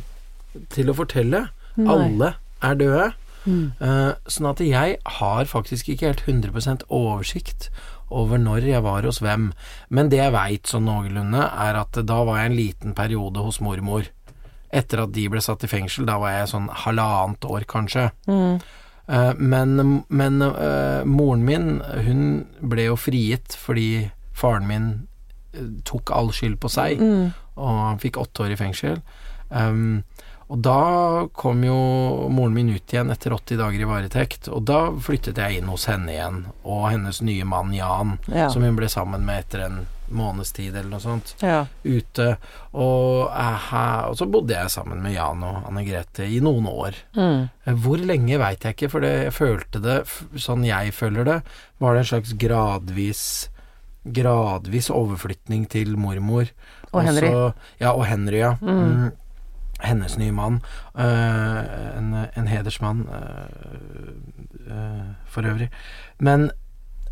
til 0.73 0.89
å 0.89 0.97
fortelle. 0.97 1.49
Nei. 1.77 1.93
Alle 1.93 2.33
er 2.65 2.73
døde. 2.81 3.13
Mm. 3.45 3.71
Uh, 3.79 4.13
sånn 4.27 4.49
at 4.49 4.59
jeg 4.65 4.97
har 5.21 5.45
faktisk 5.47 5.93
ikke 5.93 6.09
helt 6.09 6.25
100% 6.25 6.83
oversikt 6.89 7.69
over 8.09 8.39
når 8.39 8.65
jeg 8.67 8.83
var 8.83 9.05
hos 9.07 9.21
hvem. 9.23 9.51
Men 9.93 10.09
det 10.09 10.19
jeg 10.23 10.33
veit 10.35 10.67
sånn 10.67 10.87
noenlunde, 10.87 11.43
er 11.43 11.79
at 11.79 12.01
da 12.07 12.19
var 12.27 12.41
jeg 12.41 12.51
en 12.51 12.57
liten 12.57 12.97
periode 12.97 13.43
hos 13.45 13.61
mormor. 13.63 14.09
Etter 14.77 15.01
at 15.05 15.13
de 15.15 15.23
ble 15.31 15.41
satt 15.41 15.63
i 15.65 15.69
fengsel, 15.71 16.05
da 16.05 16.17
var 16.21 16.35
jeg 16.35 16.51
sånn 16.53 16.67
halvannet 16.85 17.47
år 17.49 17.65
kanskje. 17.71 18.09
Mm. 18.29 18.59
Eh, 19.07 19.33
men 19.39 20.03
men 20.09 20.41
uh, 20.43 21.03
moren 21.07 21.45
min, 21.47 21.67
hun 22.05 22.23
ble 22.61 22.89
jo 22.89 22.97
frigitt 22.99 23.55
fordi 23.57 24.09
faren 24.37 24.67
min 24.69 24.89
eh, 25.55 25.69
tok 25.87 26.11
all 26.13 26.29
skyld 26.35 26.59
på 26.61 26.69
seg 26.69 26.99
Mm. 27.01 27.31
og 27.57 27.69
han 27.87 27.97
fikk 28.03 28.19
åtte 28.21 28.43
år 28.45 28.51
i 28.53 28.59
fengsel. 28.59 28.99
Um, 29.49 30.03
og 30.51 30.61
da 30.63 31.27
kom 31.35 31.63
jo 31.65 31.75
moren 32.31 32.53
min 32.55 32.69
ut 32.71 32.93
igjen 32.93 33.09
etter 33.11 33.33
80 33.35 33.57
dager 33.59 33.81
i 33.83 33.87
varetekt, 33.89 34.47
og 34.47 34.63
da 34.69 34.91
flyttet 35.03 35.39
jeg 35.41 35.57
inn 35.59 35.67
hos 35.71 35.87
henne 35.89 36.13
igjen, 36.13 36.37
og 36.63 36.85
hennes 36.91 37.19
nye 37.25 37.43
mann 37.47 37.73
Jan, 37.75 38.17
Ja. 38.31 38.47
som 38.49 38.63
hun 38.63 38.75
ble 38.77 38.87
sammen 38.87 39.25
med 39.27 39.39
etter 39.45 39.65
en 39.65 39.81
måneds 40.09 40.51
tid 40.55 40.75
eller 40.75 40.89
noe 40.89 40.99
sånt, 41.03 41.33
ja. 41.43 41.65
ute. 41.83 42.37
Og, 42.73 43.27
aha, 43.31 44.07
og 44.09 44.15
så 44.19 44.27
bodde 44.31 44.53
jeg 44.55 44.69
sammen 44.71 45.01
med 45.03 45.13
Jan 45.17 45.43
og 45.43 45.67
Anne 45.67 45.83
Grete 45.87 46.23
i 46.31 46.39
noen 46.43 46.65
år. 46.71 46.95
Mm. 47.17 47.49
Eh, 47.65 47.73
Hvor 47.83 47.97
lenge 47.99 48.39
veit 48.39 48.63
jeg 48.63 48.75
ikke, 48.77 48.89
for 48.93 49.03
det, 49.03 49.13
jeg 49.27 49.33
følte 49.35 49.81
det, 49.83 49.97
sånn 50.39 50.63
jeg 50.65 50.93
føler 50.95 51.23
det, 51.27 51.37
var 51.79 51.93
det 51.97 52.05
en 52.05 52.11
slags 52.15 52.33
gradvis 52.39 53.49
gradvis 54.07 54.87
overflytning 54.93 55.65
til 55.67 55.97
mormor. 55.99 56.47
Og 56.93 57.01
Henry. 57.03 57.27
så- 57.27 57.53
ja, 57.81 57.91
og 57.91 58.05
Henry, 58.07 58.37
ja. 58.39 58.53
Mm. 58.61 58.69
Mm. 58.69 59.11
Hennes 59.79 60.17
nye 60.17 60.31
mann. 60.31 60.61
eh, 60.97 61.97
en, 61.97 62.13
en 62.35 62.47
hedersmann, 62.47 63.03
eh, 63.11 64.71
eh, 64.71 65.03
for 65.27 65.41
øvrig. 65.43 65.69
Men 66.19 66.51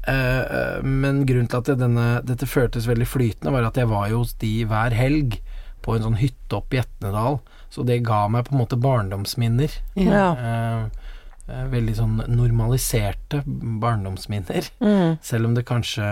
men 0.06 1.24
grunnen 1.26 1.48
til 1.50 1.62
at 1.64 1.80
denne, 1.80 2.08
dette 2.28 2.46
føltes 2.46 2.86
veldig 2.86 3.08
flytende, 3.10 3.54
var 3.56 3.66
at 3.70 3.80
jeg 3.80 3.90
var 3.90 4.10
jo 4.12 4.20
hos 4.22 4.36
de 4.42 4.52
hver 4.70 4.94
helg 4.94 5.40
på 5.86 5.96
en 5.96 6.06
sånn 6.08 6.20
hytte 6.20 6.58
oppe 6.58 6.78
i 6.78 6.82
Etnedal. 6.82 7.40
Så 7.74 7.86
det 7.86 8.04
ga 8.08 8.26
meg 8.32 8.48
på 8.48 8.56
en 8.56 8.62
måte 8.64 8.80
barndomsminner. 8.80 9.74
Ja. 10.00 10.28
Eh, 10.34 11.06
eh, 11.50 11.66
veldig 11.72 11.96
sånn 11.98 12.20
normaliserte 12.32 13.44
barndomsminner. 13.46 14.70
Mm. 14.80 15.18
Selv 15.26 15.50
om 15.50 15.58
det 15.58 15.68
kanskje 15.68 16.06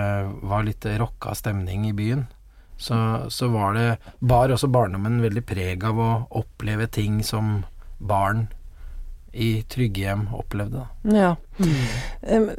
var 0.44 0.66
litt 0.68 0.86
rocka 1.00 1.36
stemning 1.38 1.88
i 1.90 1.98
byen. 1.98 2.28
så, 2.78 2.96
så 3.30 3.48
var 3.48 3.76
det 3.78 3.98
Bar 4.20 4.52
også 4.52 4.68
barndommen 4.68 5.22
veldig 5.22 5.44
preg 5.46 5.84
av 5.88 6.00
å 6.02 6.10
oppleve 6.42 6.88
ting 6.88 7.22
som 7.24 7.64
barn 8.00 8.48
i 9.34 9.64
trygge 9.70 10.06
hjem 10.06 10.28
opplevde. 10.38 10.86
Ja. 11.10 11.36
Mm. 11.58 12.50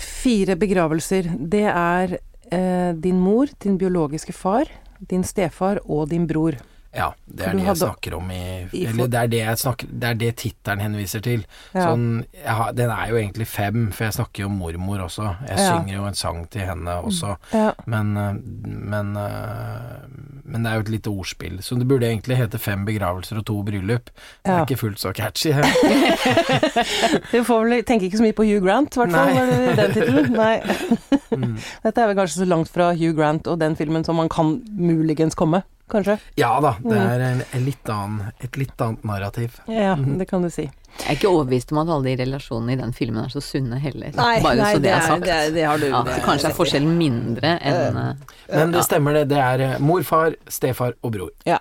fire 0.00 0.56
begravelser. 0.56 1.28
Det 1.38 1.66
er 1.70 2.16
eh, 2.50 2.92
din 2.96 3.20
mor, 3.20 3.52
din 3.62 3.76
biologiske 3.78 4.32
far, 4.32 4.70
din 4.98 5.24
stefar 5.24 5.82
og 5.84 6.08
din 6.10 6.26
bror. 6.26 6.56
Ja, 6.94 7.08
det 7.26 7.46
er 7.48 7.56
det 7.58 7.64
jeg 7.66 7.76
snakker 7.80 8.14
om 8.14 8.28
i, 8.30 8.40
Eller 8.86 9.08
det 9.10 9.18
er 9.18 9.26
det 9.32 9.38
jeg 9.40 9.58
snakker 9.58 9.88
Det 9.90 10.08
er 10.12 10.14
det 10.20 10.28
tittelen 10.38 10.80
henviser 10.84 11.20
til. 11.24 11.40
Ja. 11.74 11.88
Sånn, 11.88 12.04
har, 12.46 12.70
den 12.78 12.90
er 12.94 13.08
jo 13.10 13.16
egentlig 13.18 13.46
fem, 13.50 13.88
for 13.90 14.04
jeg 14.06 14.14
snakker 14.14 14.44
jo 14.44 14.50
om 14.52 14.58
mormor 14.62 15.02
også. 15.08 15.26
Jeg 15.48 15.58
Ja. 15.58 15.64
synger 15.72 15.94
jo 15.96 16.04
en 16.06 16.14
sang 16.14 16.44
til 16.50 16.62
henne 16.68 16.94
også. 17.02 17.34
Ja. 17.52 17.72
Men, 17.90 18.16
eh, 18.16 18.32
men, 18.64 19.16
eh, 19.16 20.06
men 20.44 20.62
det 20.62 20.70
er 20.70 20.74
jo 20.74 20.80
et 20.86 20.92
lite 20.94 21.10
ordspill. 21.10 21.58
Så 21.62 21.78
det 21.78 21.88
burde 21.88 22.06
egentlig 22.06 22.36
hete 22.38 22.58
Fem 22.62 22.84
begravelser 22.86 23.38
og 23.38 23.44
to 23.46 23.62
bryllup. 23.66 24.10
Det 24.44 24.52
er 24.54 24.64
ikke 24.64 24.78
fullt 24.78 24.98
så 25.02 25.12
catchy. 25.12 25.50
Du 27.32 27.42
får 27.44 27.64
vel 27.68 27.82
tenke 27.84 28.06
ikke 28.08 28.20
så 28.20 28.26
mye 28.26 28.36
på 28.36 28.46
Hugh 28.46 28.62
Grant, 28.64 28.94
i 28.96 29.00
hvert 29.02 29.14
fall. 29.14 29.34
Nei. 29.34 29.74
Den 29.78 29.94
tittelen. 29.98 30.32
Nei. 30.38 30.56
Mm. 31.34 31.56
Dette 31.82 31.98
er 31.98 32.06
vel 32.06 32.14
kanskje 32.14 32.44
så 32.44 32.46
langt 32.46 32.68
fra 32.70 32.92
Hugh 32.94 33.10
Grant 33.16 33.48
og 33.50 33.56
den 33.58 33.74
filmen 33.74 34.04
som 34.06 34.14
man 34.20 34.28
kan 34.30 34.52
muligens 34.78 35.34
komme, 35.34 35.64
kanskje. 35.90 36.18
Ja 36.36 36.60
da, 36.60 36.76
det 36.82 36.94
Mm. 36.96 37.10
er 37.10 37.20
en, 37.20 37.42
en 37.52 37.64
litt 37.64 37.88
annen, 37.88 38.32
et 38.40 38.56
litt 38.56 38.80
annet 38.80 39.04
narrativ. 39.04 39.60
Ja, 39.68 39.94
Mhm. 39.96 40.18
det 40.18 40.28
kan 40.28 40.42
du 40.42 40.48
si. 40.50 40.62
Jeg 40.98 41.08
er 41.10 41.14
ikke 41.16 41.28
overbevist 41.28 41.72
om 41.72 41.78
at 41.78 41.88
alle 41.88 42.04
de 42.16 42.24
relasjonene 42.24 42.72
i 42.72 42.76
den 42.76 42.92
filmen 42.92 43.24
er 43.24 43.28
så 43.28 43.40
sunne 43.42 43.80
heller. 43.80 44.12
Nei, 44.14 44.40
Bare 44.42 44.54
nei, 44.56 44.74
så 44.74 44.78
det 44.78 44.82
det 44.82 44.92
er- 44.92 45.00
sagt. 45.00 45.24
det 45.24 45.54
det 45.54 45.64
har 45.66 45.78
du- 45.78 45.88
ja, 45.90 46.02
det 46.02 46.12
så 46.14 46.20
kanskje 46.22 46.44
er 46.50 46.54
forskjellen 46.54 46.96
mindre 46.98 47.58
enn 47.60 47.96
eh, 47.96 48.14
Men 48.56 48.70
det 48.72 48.84
stemmer 48.84 49.12
det. 49.14 49.28
Det 49.28 49.38
er 49.38 49.58
morfar, 49.58 49.80
mor, 49.80 50.02
far, 50.02 50.34
stefar 50.48 50.92
og 51.02 51.12
bror. 51.12 51.30
Ja. 51.44 51.58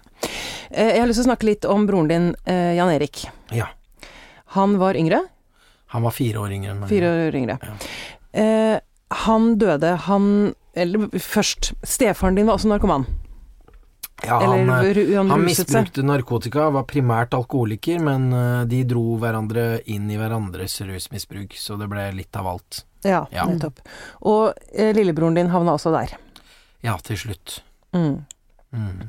Jeg 0.71 0.99
har 0.99 1.07
lyst 1.07 1.21
til 1.23 1.31
å 1.31 1.35
snakke 1.35 1.43
litt 1.43 1.65
om 1.65 1.87
broren 1.87 2.07
din, 2.07 2.35
eh, 2.45 2.75
Jan 2.75 2.89
Erik. 2.89 3.25
Ja. 3.51 3.65
Han 4.55 4.77
var 4.77 4.93
yngre, 4.93 5.21
Han 5.87 6.01
var 6.03 6.11
fire 6.11 6.35
år 6.39 6.49
yngre 6.51 6.87
fire 6.87 7.03
år 7.29 7.33
yngre. 7.35 7.59
Ja. 7.61 7.73
Eh, 8.33 8.79
han 9.11 9.57
døde, 9.57 9.97
han 9.97 10.55
Eller 10.75 10.97
først, 11.09 11.73
stefaren 11.85 12.33
din 12.35 12.47
var 12.47 12.55
også 12.57 12.65
narkoman. 12.67 13.05
Ja, 14.25 14.39
han, 14.39 14.69
eh, 14.69 15.15
han, 15.17 15.29
Han 15.31 15.43
misbrukte 15.43 16.03
narkotika, 16.05 16.69
var 16.71 16.85
primært 16.87 17.33
alkoholiker, 17.35 17.99
men 17.99 18.29
eh, 18.33 18.63
de 18.71 18.83
dro 18.87 19.17
hverandre 19.19 19.81
inn 19.91 20.09
i 20.11 20.17
hverandres 20.19 20.77
rusmisbruk, 20.87 21.57
så 21.59 21.75
det 21.79 21.89
ble 21.91 22.05
litt 22.15 22.35
av 22.39 22.47
alt. 22.53 22.83
Ja, 23.03 23.25
Ja. 23.35 23.43
nettopp. 23.49 23.81
Og 24.21 24.53
eh, 24.71 24.93
lillebroren 24.95 25.35
din 25.35 25.51
havna 25.51 25.75
også 25.75 25.91
der. 25.91 26.15
Ja, 26.83 26.95
til 27.03 27.19
slutt. 27.19 27.61
Mm. 27.93 28.23
Mm. 28.73 29.01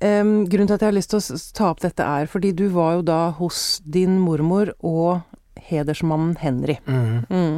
Um, 0.00 0.30
grunnen 0.48 0.66
til 0.70 0.74
at 0.78 0.80
jeg 0.82 0.88
har 0.88 0.96
lyst 0.96 1.10
til 1.12 1.20
å 1.20 1.38
ta 1.54 1.66
opp 1.70 1.82
dette 1.84 2.02
er 2.02 2.26
fordi 2.30 2.54
du 2.56 2.64
var 2.72 2.96
jo 2.96 3.02
da 3.06 3.18
hos 3.36 3.80
din 3.84 4.16
mormor 4.22 4.72
og 4.80 5.20
hedersmannen 5.68 6.36
Henry. 6.40 6.76
Mm. 6.86 7.24
Mm. 7.28 7.56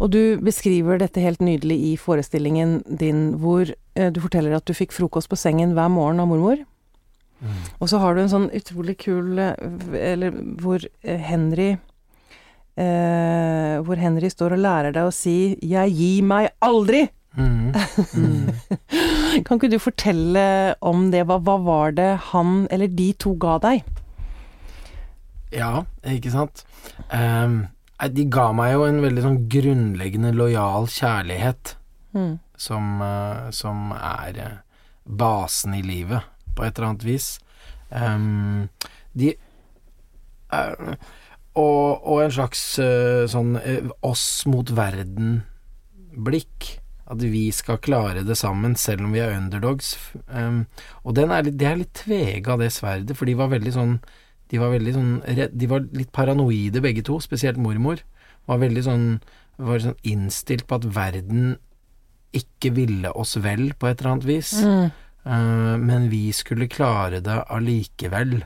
Og 0.00 0.12
du 0.12 0.38
beskriver 0.44 1.00
dette 1.00 1.22
helt 1.24 1.42
nydelig 1.44 1.78
i 1.90 1.96
forestillingen 2.00 2.82
din, 3.00 3.34
hvor 3.42 3.70
eh, 3.70 4.10
du 4.12 4.20
forteller 4.22 4.56
at 4.56 4.66
du 4.68 4.74
fikk 4.76 4.94
frokost 4.94 5.30
på 5.32 5.38
sengen 5.40 5.74
hver 5.76 5.90
morgen 5.92 6.22
av 6.22 6.30
mormor. 6.30 6.62
Mm. 7.42 7.58
Og 7.80 7.90
så 7.90 8.00
har 8.00 8.14
du 8.14 8.22
en 8.22 8.32
sånn 8.32 8.46
utrolig 8.56 8.94
kul 9.02 9.36
eh, 9.36 9.52
Eller 9.92 10.32
hvor 10.56 10.80
eh, 10.80 11.18
Henry 11.20 11.74
eh, 12.80 13.74
Hvor 13.84 14.00
Henry 14.00 14.30
står 14.32 14.54
og 14.56 14.62
lærer 14.64 14.94
deg 14.96 15.04
å 15.04 15.12
si 15.12 15.52
'jeg 15.60 15.92
gir 15.92 16.24
meg 16.24 16.48
aldri'. 16.64 17.10
Mm. 17.36 17.76
Mm. 18.16 18.48
Kan 19.44 19.58
ikke 19.58 19.68
du 19.68 19.78
fortelle 19.78 20.74
om 20.80 21.10
det? 21.12 21.26
Hva, 21.28 21.36
hva 21.44 21.58
var 21.60 21.92
det 21.92 22.08
han 22.32 22.64
eller 22.72 22.88
de 22.88 23.12
to 23.12 23.34
ga 23.36 23.58
deg? 23.60 23.84
Ja, 25.54 25.84
ikke 26.04 26.32
sant. 26.34 26.64
Um, 27.12 27.66
de 28.12 28.26
ga 28.28 28.50
meg 28.56 28.74
jo 28.74 28.84
en 28.86 29.00
veldig 29.04 29.22
sånn 29.24 29.42
grunnleggende 29.52 30.34
lojal 30.36 30.88
kjærlighet, 30.92 31.76
Mm. 32.16 32.38
som, 32.56 33.02
uh, 33.04 33.50
som 33.52 33.90
er 33.92 34.38
eh, 34.40 34.52
basen 35.04 35.74
i 35.76 35.82
livet, 35.84 36.24
på 36.56 36.64
et 36.64 36.78
eller 36.78 36.88
annet 36.88 37.04
vis. 37.04 37.26
Um, 37.90 38.70
de 39.12 39.34
uh, 40.52 40.94
og, 41.52 42.06
og 42.06 42.22
en 42.24 42.32
slags 42.32 42.62
uh, 42.80 43.26
sånn 43.28 43.58
oss 44.00 44.46
mot 44.48 44.72
verden-blikk. 44.76 46.72
At 47.06 47.20
vi 47.22 47.44
skal 47.54 47.78
klare 47.78 48.24
det 48.26 48.34
sammen, 48.40 48.74
selv 48.80 49.04
om 49.06 49.12
vi 49.14 49.20
er 49.22 49.36
underdogs. 49.36 49.92
Um, 50.26 50.64
og 51.04 51.14
den 51.14 51.30
er 51.30 51.44
litt, 51.46 51.58
det 51.60 51.68
er 51.68 51.76
litt 51.84 51.92
tvega, 52.00 52.56
det 52.58 52.72
sverdet, 52.74 53.14
for 53.16 53.28
de 53.28 53.36
var 53.38 53.52
veldig 53.52 53.72
sånn 53.76 53.98
de 54.50 54.60
var 54.62 54.70
veldig 54.70 54.92
sånn 54.94 55.12
De 55.58 55.66
var 55.70 55.86
litt 55.96 56.12
paranoide 56.14 56.82
begge 56.84 57.02
to, 57.06 57.18
spesielt 57.22 57.58
mormor. 57.58 58.02
Var 58.46 58.60
veldig 58.62 58.84
sånn 58.86 59.06
Var 59.58 59.82
sånn 59.82 59.98
innstilt 60.06 60.66
på 60.68 60.78
at 60.78 60.86
verden 60.94 61.56
ikke 62.36 62.72
ville 62.76 63.10
oss 63.16 63.36
vel, 63.40 63.70
på 63.78 63.88
et 63.88 64.00
eller 64.00 64.12
annet 64.12 64.28
vis. 64.28 64.52
Mm. 64.60 64.90
Uh, 65.26 65.74
men 65.82 66.10
vi 66.12 66.28
skulle 66.36 66.68
klare 66.70 67.22
det 67.24 67.38
allikevel. 67.50 68.38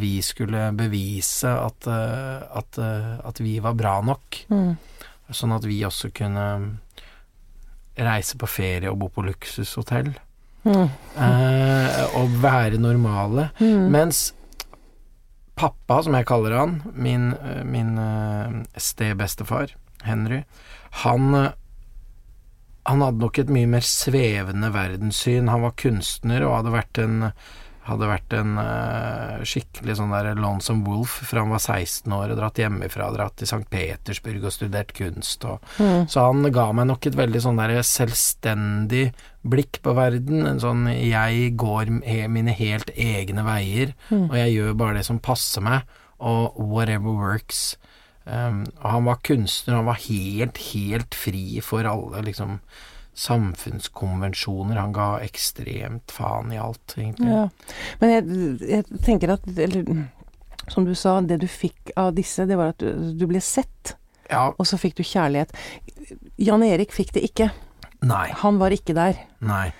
Vi 0.00 0.14
skulle 0.24 0.70
bevise 0.72 1.52
at, 1.52 1.86
uh, 1.86 2.46
at, 2.58 2.78
uh, 2.80 3.18
at 3.28 3.42
vi 3.44 3.58
var 3.62 3.76
bra 3.78 3.98
nok. 4.06 4.40
Mm. 4.48 4.72
Sånn 5.30 5.54
at 5.54 5.66
vi 5.68 5.82
også 5.86 6.10
kunne 6.14 6.46
reise 7.94 8.38
på 8.40 8.48
ferie 8.50 8.90
og 8.90 8.98
bo 9.02 9.10
på 9.12 9.26
luksushotell. 9.28 10.14
Mm. 10.64 10.88
og 12.16 12.36
være 12.40 12.78
normale. 12.80 13.50
Mm. 13.60 13.90
Mens 13.92 14.30
pappa, 15.58 16.00
som 16.02 16.16
jeg 16.16 16.26
kaller 16.28 16.56
han, 16.58 16.78
min, 16.94 17.32
eh, 17.34 17.62
min 17.66 17.98
eh, 17.98 18.62
stebestefar, 18.76 19.74
Henry, 20.04 20.42
han 21.04 21.34
eh, 21.34 21.52
han 22.84 23.00
hadde 23.00 23.22
nok 23.22 23.38
et 23.40 23.48
mye 23.48 23.68
mer 23.72 23.84
svevende 23.88 24.68
verdenssyn. 24.74 25.48
Han 25.48 25.62
var 25.64 25.76
kunstner 25.80 26.44
og 26.44 26.58
hadde 26.58 26.72
vært 26.74 26.98
en 27.00 27.14
hadde 27.84 28.06
vært 28.08 28.32
en 28.38 28.54
uh, 28.56 29.42
skikkelig 29.44 29.96
sånn 29.98 30.12
der 30.14 30.30
lonesome 30.40 30.86
wolf 30.88 31.18
fra 31.28 31.42
han 31.44 31.50
var 31.52 31.60
16 31.60 32.12
år 32.16 32.32
og 32.32 32.38
dratt 32.38 32.60
hjemmefra, 32.62 33.10
dratt 33.12 33.36
til 33.36 33.46
St. 33.50 33.66
Petersburg 33.68 34.44
og 34.48 34.54
studert 34.56 34.94
kunst 34.96 35.44
og 35.44 35.60
Mm. 35.78 36.06
så 36.08 36.26
han 36.30 36.50
ga 36.54 36.68
meg 36.72 36.86
nok 36.88 37.06
et 37.06 37.16
veldig 37.18 37.40
sånn 37.44 37.56
der 37.60 37.74
selvstendig 37.82 39.12
blikk 39.44 39.80
på 39.84 39.92
verden. 39.96 40.46
En 40.46 40.60
sånn 40.62 40.86
jeg 40.88 41.56
går 41.60 41.90
mine 42.32 42.54
helt 42.56 42.90
egne 42.96 43.44
veier, 43.44 43.94
Mm. 44.10 44.30
og 44.30 44.36
jeg 44.36 44.54
gjør 44.56 44.76
bare 44.76 44.94
det 44.94 45.04
som 45.04 45.18
passer 45.18 45.60
meg, 45.60 45.82
og 46.20 46.54
whatever 46.56 47.12
works. 47.12 47.76
Um, 48.26 48.64
og 48.82 48.90
han 48.90 49.04
var 49.04 49.18
kunstner, 49.22 49.74
han 49.76 49.84
var 49.84 50.00
helt, 50.00 50.56
helt 50.72 51.14
fri 51.14 51.60
for 51.60 51.84
alle 51.84 52.22
liksom 52.24 52.60
samfunnskonvensjoner. 53.14 54.76
Han 54.76 54.92
ga 54.92 55.08
ekstremt 55.24 56.10
faen 56.14 56.52
i 56.52 56.58
alt, 56.60 56.94
egentlig. 56.98 57.30
Ja. 57.30 57.48
Men 58.00 58.10
jeg, 58.14 58.44
jeg 58.68 59.02
tenker 59.06 59.34
at 59.36 59.46
Eller 59.56 59.84
som 60.72 60.86
du 60.88 60.94
sa, 60.96 61.18
det 61.20 61.40
du 61.42 61.48
fikk 61.50 61.92
av 62.00 62.14
disse, 62.16 62.46
det 62.48 62.56
var 62.56 62.72
at 62.72 62.80
du, 62.80 63.12
du 63.18 63.26
ble 63.28 63.40
sett, 63.44 63.96
Ja, 64.30 64.46
og 64.56 64.64
så 64.66 64.78
fikk 64.80 64.96
du 64.96 65.02
kjærlighet. 65.04 65.50
Jan 66.40 66.62
Erik 66.64 66.94
fikk 66.96 67.12
det 67.12 67.24
ikke. 67.28 67.50
nei, 68.02 68.30
Han 68.40 68.58
var 68.62 68.72
ikke 68.72 68.94
der. 68.96 69.18
nei. 69.40 69.72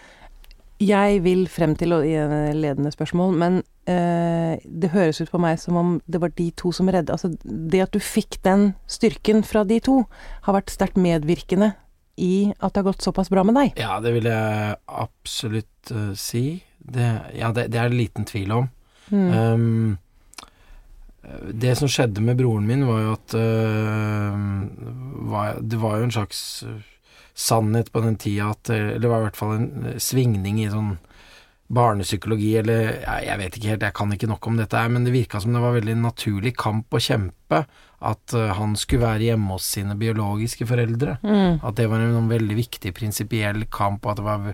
Jeg 0.84 1.20
vil 1.24 1.46
frem 1.48 1.72
til 1.78 1.94
ledende 1.94 2.90
spørsmål, 2.92 3.32
men 3.40 3.60
eh, 3.88 4.58
det 4.66 4.90
høres 4.92 5.20
ut 5.22 5.30
på 5.30 5.38
meg 5.40 5.56
som 5.62 5.76
om 5.80 5.92
det 6.10 6.20
var 6.20 6.32
de 6.36 6.48
to 6.58 6.72
som 6.74 6.90
redde 6.90 7.14
Altså, 7.14 7.30
det 7.46 7.80
at 7.86 7.94
du 7.94 8.00
fikk 8.02 8.40
den 8.44 8.74
styrken 8.90 9.44
fra 9.46 9.62
de 9.64 9.78
to, 9.80 10.02
har 10.44 10.58
vært 10.58 10.74
sterkt 10.74 10.98
medvirkende 11.00 11.70
i 12.16 12.52
at 12.58 12.72
det 12.72 12.82
har 12.82 12.90
gått 12.90 13.04
såpass 13.04 13.30
bra 13.32 13.44
med 13.46 13.56
deg. 13.58 13.74
Ja, 13.80 13.98
det 14.02 14.14
vil 14.16 14.28
jeg 14.30 14.78
absolutt 14.86 15.92
uh, 15.94 16.12
si. 16.18 16.62
Det, 16.78 17.10
ja, 17.34 17.50
det, 17.56 17.68
det 17.72 17.80
er 17.80 17.92
det 17.92 18.00
liten 18.00 18.28
tvil 18.28 18.54
om. 18.54 18.70
Mm. 19.10 19.28
Um, 19.34 19.98
det 21.50 21.72
som 21.80 21.88
skjedde 21.88 22.20
med 22.20 22.36
broren 22.36 22.66
min, 22.68 22.84
var 22.86 23.00
jo 23.00 23.14
at 23.14 23.36
uh, 23.38 24.34
var, 25.30 25.60
Det 25.60 25.80
var 25.80 25.98
jo 25.98 26.08
en 26.08 26.16
slags 26.18 26.42
sannhet 27.34 27.90
på 27.92 28.02
den 28.04 28.16
tida 28.20 28.52
at 28.52 28.70
Eller 28.70 29.00
det 29.02 29.08
var 29.10 29.22
i 29.22 29.26
hvert 29.26 29.38
fall 29.38 29.54
en 29.56 29.96
svingning 29.98 30.60
i 30.62 30.70
sånn 30.70 30.94
barnepsykologi, 31.72 32.50
eller 32.60 32.80
jeg, 33.00 33.24
jeg 33.24 33.40
vet 33.40 33.56
ikke 33.56 33.70
helt, 33.72 33.86
jeg 33.88 33.96
kan 33.96 34.12
ikke 34.12 34.28
nok 34.28 34.48
om 34.50 34.58
dette 34.60 34.78
her, 34.78 34.90
men 34.92 35.06
det 35.06 35.14
virka 35.14 35.40
som 35.40 35.54
det 35.56 35.62
var 35.64 35.76
veldig 35.78 35.96
naturlig 36.02 36.52
kamp 36.60 36.92
å 36.92 37.00
kjempe 37.02 37.64
at 38.04 38.34
uh, 38.36 38.50
han 38.58 38.74
skulle 38.76 39.06
være 39.06 39.30
hjemme 39.30 39.56
hos 39.56 39.68
sine 39.76 39.96
biologiske 39.96 40.66
foreldre. 40.68 41.18
Mm. 41.24 41.62
At 41.64 41.78
det 41.78 41.88
var 41.88 42.04
en 42.04 42.28
veldig 42.28 42.58
viktig 42.58 42.92
prinsipiell 42.96 43.64
kamp, 43.72 44.04
og 44.04 44.12
at 44.12 44.20
det 44.20 44.26
var 44.26 44.50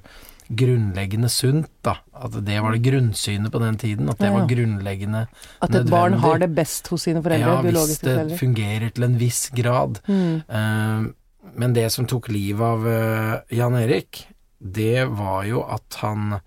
grunnleggende 0.51 1.31
sunt, 1.31 1.71
da. 1.87 1.97
At 2.15 2.35
det 2.47 2.59
var 2.63 2.75
det 2.75 2.83
grunnsynet 2.83 3.53
på 3.55 3.61
den 3.63 3.79
tiden. 3.79 4.09
At 4.11 4.19
det 4.19 4.31
Ja. 4.31 4.35
var 4.39 4.49
grunnleggende 4.51 5.27
nødvendig. 5.27 5.63
At 5.63 5.75
et 5.75 5.91
barn 5.91 6.13
har 6.13 6.39
det 6.39 6.55
best 6.55 6.89
hos 6.89 7.03
sine 7.03 7.23
foreldre, 7.23 7.55
Ja, 7.55 7.63
hvis 7.63 7.99
det 8.01 8.39
fungerer 8.39 8.91
til 8.95 9.05
en 9.05 9.19
viss 9.19 9.49
grad. 9.51 10.01
Mm. 10.09 10.43
Uh, 10.49 11.13
men 11.55 11.73
det 11.73 11.91
som 11.93 12.07
tok 12.07 12.29
livet 12.29 12.61
av 12.61 12.87
uh, 12.87 13.41
Jan 13.51 13.75
Erik, 13.75 14.27
det 14.61 15.09
var 15.09 15.45
jo 15.45 15.63
at 15.63 15.95
han 16.03 16.41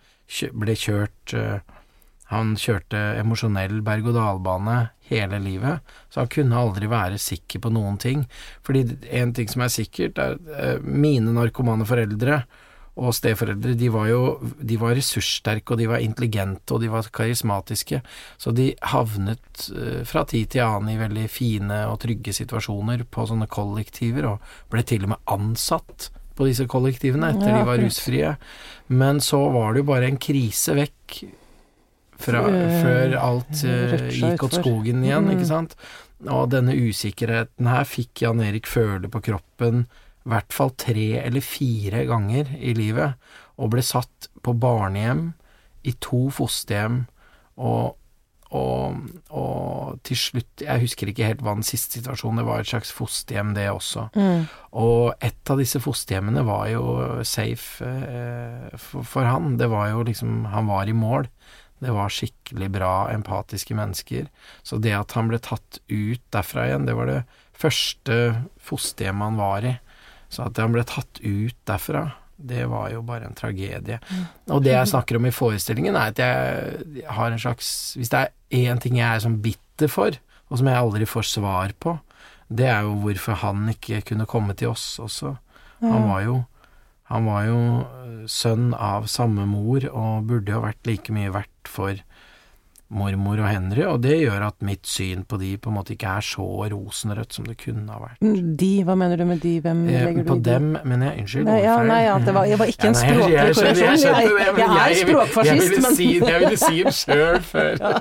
ble 0.54 0.76
kjørt 0.80 1.36
eh, 1.38 1.62
Han 2.34 2.56
kjørte 2.58 2.98
emosjonell 3.22 3.82
berg-og-dal-bane 3.86 4.78
hele 5.12 5.38
livet, 5.44 5.84
så 6.10 6.24
han 6.24 6.32
kunne 6.34 6.58
aldri 6.58 6.88
være 6.90 7.20
sikker 7.22 7.62
på 7.62 7.70
noen 7.76 8.00
ting. 8.02 8.24
Fordi 8.66 8.88
en 9.14 9.34
ting 9.38 9.52
som 9.52 9.62
er 9.62 9.74
sikkert, 9.74 10.18
er 10.18 10.40
eh, 10.58 10.80
mine 10.82 11.36
narkomane 11.36 11.86
foreldre 11.86 12.44
og 12.94 13.14
steforeldre, 13.18 13.74
de 13.78 13.90
var 13.90 14.08
jo 14.12 14.22
de 14.62 14.78
var 14.78 14.94
ressurssterke, 14.98 15.74
og 15.74 15.82
de 15.82 15.88
var 15.90 16.04
intelligente, 16.06 16.76
og 16.76 16.82
de 16.84 16.92
var 16.94 17.10
karismatiske, 17.14 18.02
så 18.38 18.54
de 18.54 18.70
havnet 18.94 19.68
eh, 19.74 20.02
fra 20.08 20.26
tid 20.30 20.54
til 20.54 20.66
annen 20.66 20.94
i 20.94 21.00
veldig 21.02 21.28
fine 21.32 21.84
og 21.90 22.00
trygge 22.06 22.36
situasjoner 22.38 23.06
på 23.10 23.26
sånne 23.30 23.50
kollektiver, 23.50 24.30
og 24.36 24.74
ble 24.74 24.86
til 24.86 25.08
og 25.08 25.16
med 25.16 25.34
ansatt 25.38 26.12
på 26.36 26.48
disse 26.50 26.66
kollektivene 26.70 27.30
etter 27.34 27.50
Ja, 27.52 27.60
de 27.62 27.68
var 27.70 27.82
rusfrie. 27.82 28.36
Men 28.90 29.20
så 29.24 29.40
var 29.54 29.74
det 29.74 29.84
jo 29.84 29.90
bare 29.92 30.10
en 30.10 30.18
krise 30.22 30.76
vekk 30.78 31.20
fra, 32.24 32.42
før 32.84 33.16
alt 33.20 33.64
uh, 33.68 34.08
gikk 34.14 34.44
åt 34.48 34.58
skogen 34.62 35.04
igjen, 35.04 35.26
Mm. 35.28 35.36
ikke 35.38 35.50
sant. 35.50 35.76
Og 36.24 36.50
denne 36.54 36.72
usikkerheten 36.78 37.68
her 37.68 37.84
fikk 37.84 38.22
Jan 38.24 38.40
Erik 38.46 38.68
føle 38.70 39.10
på 39.12 39.22
kroppen 39.26 39.86
i 40.24 40.30
hvert 40.32 40.54
fall 40.56 40.72
tre 40.80 41.08
eller 41.20 41.44
fire 41.44 42.06
ganger 42.08 42.54
i 42.60 42.72
livet, 42.78 43.18
og 43.60 43.74
ble 43.74 43.82
satt 43.84 44.30
på 44.42 44.54
barnehjem, 44.56 45.34
i 45.84 45.92
to 46.00 46.30
fosterhjem, 46.32 47.02
og, 47.60 47.98
og, 48.54 49.00
og 49.34 50.00
til 50.06 50.20
slutt 50.20 50.64
Jeg 50.64 50.84
husker 50.84 51.10
ikke 51.10 51.28
helt 51.32 51.42
hva 51.46 51.56
den 51.58 51.66
siste 51.66 51.98
situasjonen 51.98 52.42
Det 52.42 52.48
var 52.48 52.62
et 52.62 52.70
slags 52.70 52.94
fosterhjem, 52.94 53.54
det 53.58 53.66
også. 53.72 54.08
Mm. 54.14 54.46
Og 54.84 55.26
et 55.26 55.52
av 55.54 55.62
disse 55.62 55.82
fosterhjemmene 55.82 56.46
var 56.48 56.68
jo 56.72 56.86
safe 57.28 57.88
eh, 57.88 58.78
for, 58.78 59.06
for 59.08 59.30
han. 59.30 59.58
Det 59.62 59.70
var 59.74 59.90
jo 59.94 60.06
liksom 60.06 60.46
Han 60.54 60.70
var 60.70 60.90
i 60.90 60.98
mål. 60.98 61.30
Det 61.84 61.92
var 61.92 62.14
skikkelig 62.14 62.70
bra, 62.78 62.94
empatiske 63.12 63.76
mennesker. 63.76 64.30
Så 64.64 64.80
det 64.80 64.94
at 64.96 65.18
han 65.18 65.28
ble 65.32 65.42
tatt 65.44 65.82
ut 65.92 66.22
derfra 66.32 66.70
igjen, 66.70 66.86
det 66.88 66.96
var 66.96 67.10
det 67.10 67.22
første 67.58 68.20
fosterhjemmet 68.64 69.34
han 69.34 69.42
var 69.42 69.68
i. 69.68 69.74
Så 70.32 70.46
at 70.48 70.62
han 70.62 70.74
ble 70.74 70.86
tatt 70.88 71.20
ut 71.20 71.58
derfra, 71.68 72.06
det 72.38 72.66
var 72.72 72.90
jo 72.94 73.02
bare 73.06 73.28
en 73.30 73.38
tragedie. 73.38 74.00
Og 74.52 74.64
det 74.66 74.74
jeg 74.74 74.92
snakker 74.92 75.20
om 75.20 75.28
i 75.30 75.34
forestillingen, 75.34 75.96
er 75.96 76.14
at 76.14 76.22
jeg 76.22 77.06
har 77.08 77.32
en 77.32 77.40
slags 77.40 77.94
Hvis 77.98 78.12
det 78.12 78.20
er 78.20 78.74
én 78.74 78.82
ting 78.82 78.98
jeg 78.98 79.08
er 79.08 79.24
sånn 79.24 79.42
bitter 79.44 79.92
for, 79.92 80.18
og 80.50 80.60
som 80.60 80.70
jeg 80.70 80.80
aldri 80.80 81.08
får 81.10 81.30
svar 81.30 81.76
på, 81.80 81.98
det 82.54 82.68
er 82.70 82.84
jo 82.86 82.98
hvorfor 83.02 83.40
han 83.42 83.70
ikke 83.72 84.04
kunne 84.10 84.30
komme 84.30 84.54
til 84.58 84.74
oss 84.74 85.00
også. 85.02 85.36
Han 85.84 86.10
var 86.10 86.26
jo 86.26 86.42
han 87.12 87.28
var 87.28 87.44
jo 87.46 87.58
øh, 87.84 88.22
sønn 88.32 88.72
av 88.74 89.06
samme 89.12 89.46
mor, 89.46 89.84
og 89.92 90.30
burde 90.30 90.54
jo 90.56 90.62
vært 90.64 90.88
like 90.88 91.14
mye 91.14 91.34
verdt 91.34 91.70
for 91.70 92.00
mormor 92.94 93.42
og 93.42 93.48
Henry, 93.50 93.84
og 93.90 94.02
det 94.04 94.20
gjør 94.22 94.46
at 94.48 94.58
mitt 94.66 94.86
syn 94.90 95.24
på 95.28 95.38
de 95.42 95.54
på 95.62 95.72
en 95.72 95.78
måte 95.78 95.96
ikke 95.96 96.12
er 96.20 96.26
så 96.26 96.46
rosenrødt 96.72 97.36
som 97.38 97.48
det 97.50 97.56
kunne 97.62 97.90
ha 97.90 98.00
vært. 98.02 98.22
De, 98.60 98.70
hva 98.86 98.96
mener 99.00 99.20
du 99.20 99.26
med 99.30 99.42
de, 99.44 99.54
hvem 99.64 99.84
Eh, 99.90 100.06
legger 100.08 100.24
du 100.24 100.30
på 100.30 100.38
i 100.38 100.42
På 100.42 100.48
dem, 100.48 100.70
men 100.90 101.06
jeg, 101.08 101.24
unnskyld. 101.24 101.48
Nei, 101.50 101.58
ja, 101.64 101.76
nei, 101.88 102.00
ja, 102.06 102.18
det 102.24 102.36
var, 102.38 102.50
jeg 102.50 102.62
var 102.62 102.72
ikke 102.74 102.88
en 102.92 103.00
språklig 103.00 103.40
korreksjon. 103.40 103.82
Jeg, 103.84 104.04
Jeg, 104.04 104.30
jeg, 104.44 104.54
jeg, 104.62 104.78
er 104.84 105.00
språkfascist, 105.02 105.76
men 105.86 105.98
si, 105.98 106.10
jeg 106.22 106.44
ville 106.46 106.62
si 106.62 106.84
det 106.88 106.96
sjøl 107.00 107.42
før. 107.50 107.84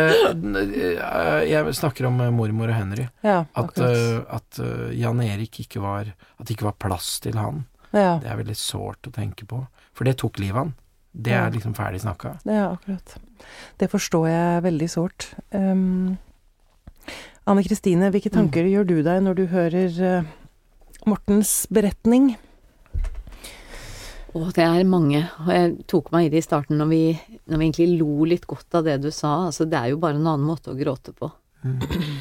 Eh, 0.00 0.14
eh, 0.30 1.40
jeg 1.50 1.74
snakker 1.76 2.06
om 2.08 2.20
mormor 2.36 2.70
og 2.70 2.76
Henry. 2.76 3.06
Ja, 3.26 3.42
At, 3.58 3.78
at 3.80 4.60
Jan 4.96 5.20
Erik 5.24 5.60
ikke 5.64 5.82
var 5.82 6.12
At 6.12 6.46
det 6.46 6.54
ikke 6.54 6.68
var 6.68 6.76
plass 6.80 7.18
til 7.24 7.38
han. 7.40 7.64
Ja, 7.90 8.18
Det 8.22 8.30
er 8.30 8.38
veldig 8.38 8.56
sårt 8.58 9.08
å 9.08 9.12
tenke 9.14 9.46
på. 9.50 9.64
For 9.96 10.06
det 10.06 10.18
tok 10.22 10.38
livet 10.40 10.54
av 10.56 10.62
han. 10.64 10.74
Det 11.12 11.34
er 11.34 11.50
liksom 11.50 11.74
ferdig 11.74 12.02
snakka. 12.04 12.36
ja, 12.46 12.70
akkurat. 12.76 13.16
Det 13.80 13.88
forstår 13.90 14.28
jeg 14.28 14.62
veldig 14.62 14.90
sårt. 14.90 15.32
Um, 15.50 16.18
Anne 17.50 17.64
Kristine, 17.66 18.12
hvilke 18.14 18.30
tanker 18.30 18.68
gjør 18.68 18.86
du 18.86 19.00
deg 19.02 19.24
når 19.24 19.40
du 19.40 19.44
hører 19.50 19.98
uh, 19.98 20.30
Mortens 21.08 21.66
beretning? 21.72 22.36
Å, 24.30 24.44
det 24.54 24.62
er 24.62 24.86
mange. 24.86 25.24
Og 25.42 25.50
jeg 25.50 25.70
tok 25.90 26.12
meg 26.14 26.28
i 26.28 26.32
det 26.32 26.44
i 26.44 26.46
starten 26.46 26.78
når 26.78 26.90
vi, 26.92 27.04
når 27.50 27.58
vi 27.58 27.66
egentlig 27.66 27.98
lo 27.98 28.28
litt 28.28 28.46
godt 28.50 28.78
av 28.78 28.86
det 28.86 29.00
du 29.02 29.10
sa. 29.10 29.48
Altså, 29.48 29.66
det 29.66 29.80
er 29.80 29.90
jo 29.90 30.00
bare 30.02 30.20
en 30.20 30.28
annen 30.28 30.46
måte 30.46 30.70
å 30.70 30.78
gråte 30.78 31.14
på. 31.16 31.32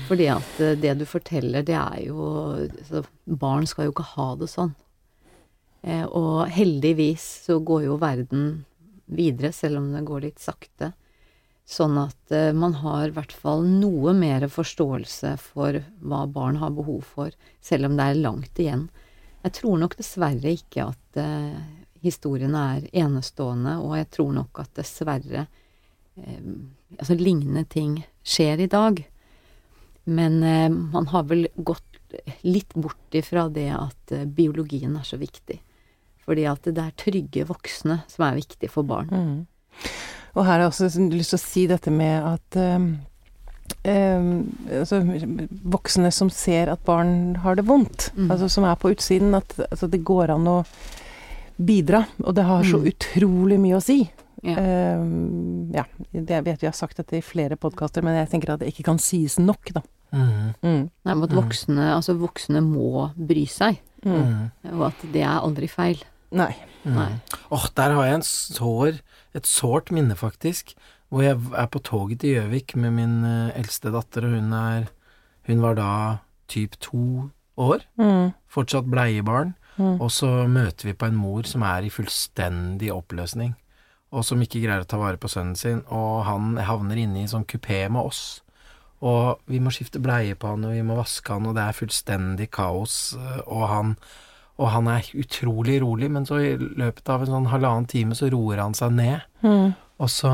Fordi 0.10 0.28
at 0.34 0.58
eh, 0.64 0.76
det 0.80 0.98
du 1.00 1.06
forteller, 1.08 1.64
det 1.64 1.78
er 1.78 2.02
jo 2.10 2.24
altså, 2.58 3.06
Barn 3.24 3.68
skal 3.70 3.88
jo 3.88 3.94
ikke 3.94 4.08
ha 4.16 4.32
det 4.40 4.50
sånn. 4.52 4.74
Eh, 5.86 6.04
og 6.04 6.50
heldigvis 6.52 7.28
så 7.46 7.60
går 7.64 7.86
jo 7.86 8.00
verden 8.02 8.50
videre, 9.10 9.52
selv 9.56 9.82
om 9.82 9.92
det 9.94 10.06
går 10.08 10.26
litt 10.28 10.42
sakte. 10.42 10.94
Sånn 11.70 11.98
at 12.02 12.34
eh, 12.34 12.52
man 12.56 12.78
har 12.82 13.10
i 13.10 13.16
hvert 13.16 13.34
fall 13.34 13.66
noe 13.68 14.14
mer 14.18 14.48
forståelse 14.50 15.36
for 15.42 15.82
hva 16.02 16.24
barn 16.30 16.58
har 16.62 16.74
behov 16.78 17.04
for, 17.16 17.36
selv 17.62 17.90
om 17.90 18.00
det 18.00 18.08
er 18.10 18.24
langt 18.24 18.62
igjen. 18.62 18.88
Jeg 19.44 19.56
tror 19.60 19.78
nok 19.82 19.98
dessverre 20.00 20.56
ikke 20.58 20.90
at 20.90 21.22
eh, 21.22 21.60
historiene 22.04 22.66
er 22.76 22.90
enestående, 23.06 23.78
og 23.84 23.96
jeg 24.00 24.10
tror 24.18 24.34
nok 24.40 24.64
at 24.64 24.74
dessverre 24.80 25.46
eh, 25.46 26.50
altså 26.98 27.20
lignende 27.20 27.66
ting 27.70 28.00
skjer 28.26 28.66
i 28.66 28.72
dag. 28.72 29.04
Men 30.10 30.42
eh, 30.44 30.70
man 30.70 31.10
har 31.14 31.30
vel 31.30 31.48
gått 31.56 31.86
litt 32.42 32.74
bort 32.74 33.16
ifra 33.16 33.48
det 33.50 33.70
at 33.76 34.14
eh, 34.16 34.26
biologien 34.26 34.96
er 34.98 35.06
så 35.06 35.20
viktig. 35.22 35.60
Fordi 36.30 36.44
at 36.46 36.62
det 36.70 36.78
er 36.78 36.92
trygge 37.02 37.48
voksne 37.50 38.04
som 38.12 38.26
er 38.28 38.36
viktig 38.38 38.70
for 38.70 38.86
barn. 38.86 39.10
Mm. 39.10 39.48
Og 40.38 40.44
her 40.46 40.60
har 40.60 40.68
jeg 40.68 40.70
også 40.70 41.10
lyst 41.10 41.34
til 41.34 41.40
å 41.40 41.42
si 41.42 41.64
dette 41.72 41.90
med 41.90 42.22
at 42.30 42.58
um, 42.62 42.86
um, 43.90 44.28
altså, 44.70 45.00
voksne 45.74 46.12
som 46.14 46.30
ser 46.30 46.70
at 46.70 46.84
barn 46.86 47.36
har 47.42 47.58
det 47.58 47.66
vondt, 47.66 48.12
Mm. 48.14 48.30
altså 48.30 48.50
som 48.50 48.64
er 48.70 48.76
på 48.78 48.92
utsiden, 48.94 49.34
at 49.36 49.56
altså, 49.72 49.90
det 49.90 50.04
går 50.06 50.30
an 50.36 50.46
å 50.48 50.60
bidra. 51.60 52.06
Og 52.24 52.36
det 52.36 52.46
har 52.46 52.64
så 52.64 52.78
Mm. 52.80 52.92
utrolig 52.94 53.60
mye 53.60 53.78
å 53.78 53.82
si. 53.84 54.10
Ja. 54.44 54.56
Um, 55.02 55.72
ja, 55.74 55.84
det 56.14 56.44
vet 56.46 56.62
vi 56.62 56.68
har 56.68 56.74
sagt 56.74 56.98
dette 56.98 57.18
i 57.18 57.22
flere 57.22 57.58
podkaster, 57.58 58.02
men 58.04 58.16
jeg 58.16 58.30
tenker 58.30 58.54
at 58.54 58.60
det 58.60 58.70
ikke 58.72 58.86
kan 58.86 58.98
sies 58.98 59.38
nok, 59.40 59.74
da. 59.74 59.82
Mm. 60.14 60.56
Mm. 60.64 60.90
Nei, 61.06 61.14
men 61.14 61.24
at 61.24 61.30
Mm. 61.32 61.42
voksne, 61.44 61.94
altså 61.96 62.16
voksne 62.18 62.62
må 62.64 63.12
bry 63.18 63.46
seg, 63.46 63.80
Mm. 64.06 64.52
Mm. 64.64 64.80
og 64.80 64.88
at 64.88 65.12
det 65.12 65.22
er 65.24 65.42
aldri 65.42 65.68
feil. 65.68 65.98
Nei. 66.36 66.54
Mm. 66.84 66.96
Nei. 66.96 67.12
Åh, 67.50 67.68
der 67.78 67.96
har 67.98 68.08
jeg 68.08 68.20
en 68.20 68.28
sår, 68.28 69.02
et 69.36 69.50
sårt 69.50 69.92
minne, 69.96 70.16
faktisk. 70.20 70.76
Hvor 71.10 71.26
jeg 71.26 71.40
er 71.58 71.70
på 71.74 71.82
toget 71.82 72.22
til 72.22 72.36
Gjøvik 72.36 72.76
med 72.78 72.94
min 72.94 73.16
eh, 73.26 73.58
eldste 73.58 73.90
datter, 73.94 74.28
og 74.28 74.38
hun 74.38 74.54
er 74.54 74.90
Hun 75.50 75.62
var 75.64 75.74
da 75.74 75.92
typ 76.48 76.76
to 76.80 77.32
år. 77.58 77.82
Mm. 77.98 78.36
Fortsatt 78.48 78.86
bleiebarn. 78.86 79.56
Mm. 79.80 80.02
Og 80.02 80.12
så 80.12 80.28
møter 80.48 80.90
vi 80.90 80.94
på 80.94 81.08
en 81.08 81.18
mor 81.18 81.48
som 81.48 81.64
er 81.64 81.88
i 81.88 81.90
fullstendig 81.94 82.92
oppløsning, 82.94 83.56
og 84.12 84.26
som 84.28 84.42
ikke 84.44 84.60
greier 84.60 84.84
å 84.84 84.90
ta 84.90 85.00
vare 85.00 85.18
på 85.22 85.30
sønnen 85.32 85.56
sin, 85.56 85.82
og 85.88 86.26
han 86.28 86.58
havner 86.68 87.00
inne 87.00 87.22
i 87.22 87.24
en 87.24 87.32
sånn 87.32 87.48
kupé 87.48 87.86
med 87.88 88.12
oss. 88.12 88.42
Og 89.00 89.40
vi 89.48 89.62
må 89.64 89.72
skifte 89.72 90.02
bleie 90.04 90.36
på 90.36 90.52
han, 90.52 90.66
og 90.68 90.76
vi 90.76 90.84
må 90.84 90.98
vaske 91.00 91.32
han, 91.32 91.48
og 91.48 91.56
det 91.56 91.64
er 91.64 91.78
fullstendig 91.78 92.50
kaos, 92.52 92.98
eh, 93.16 93.40
og 93.48 93.66
han 93.72 93.96
og 94.60 94.72
han 94.74 94.90
er 94.92 95.08
utrolig 95.16 95.78
rolig, 95.84 96.10
men 96.12 96.26
så 96.28 96.42
i 96.44 96.56
løpet 96.60 97.10
av 97.12 97.24
en 97.24 97.32
sånn 97.32 97.52
halvannen 97.52 97.88
time 97.90 98.18
så 98.18 98.28
roer 98.32 98.60
han 98.60 98.76
seg 98.76 98.92
ned. 98.98 99.24
Mm. 99.46 99.72
Og 100.00 100.08
så, 100.12 100.32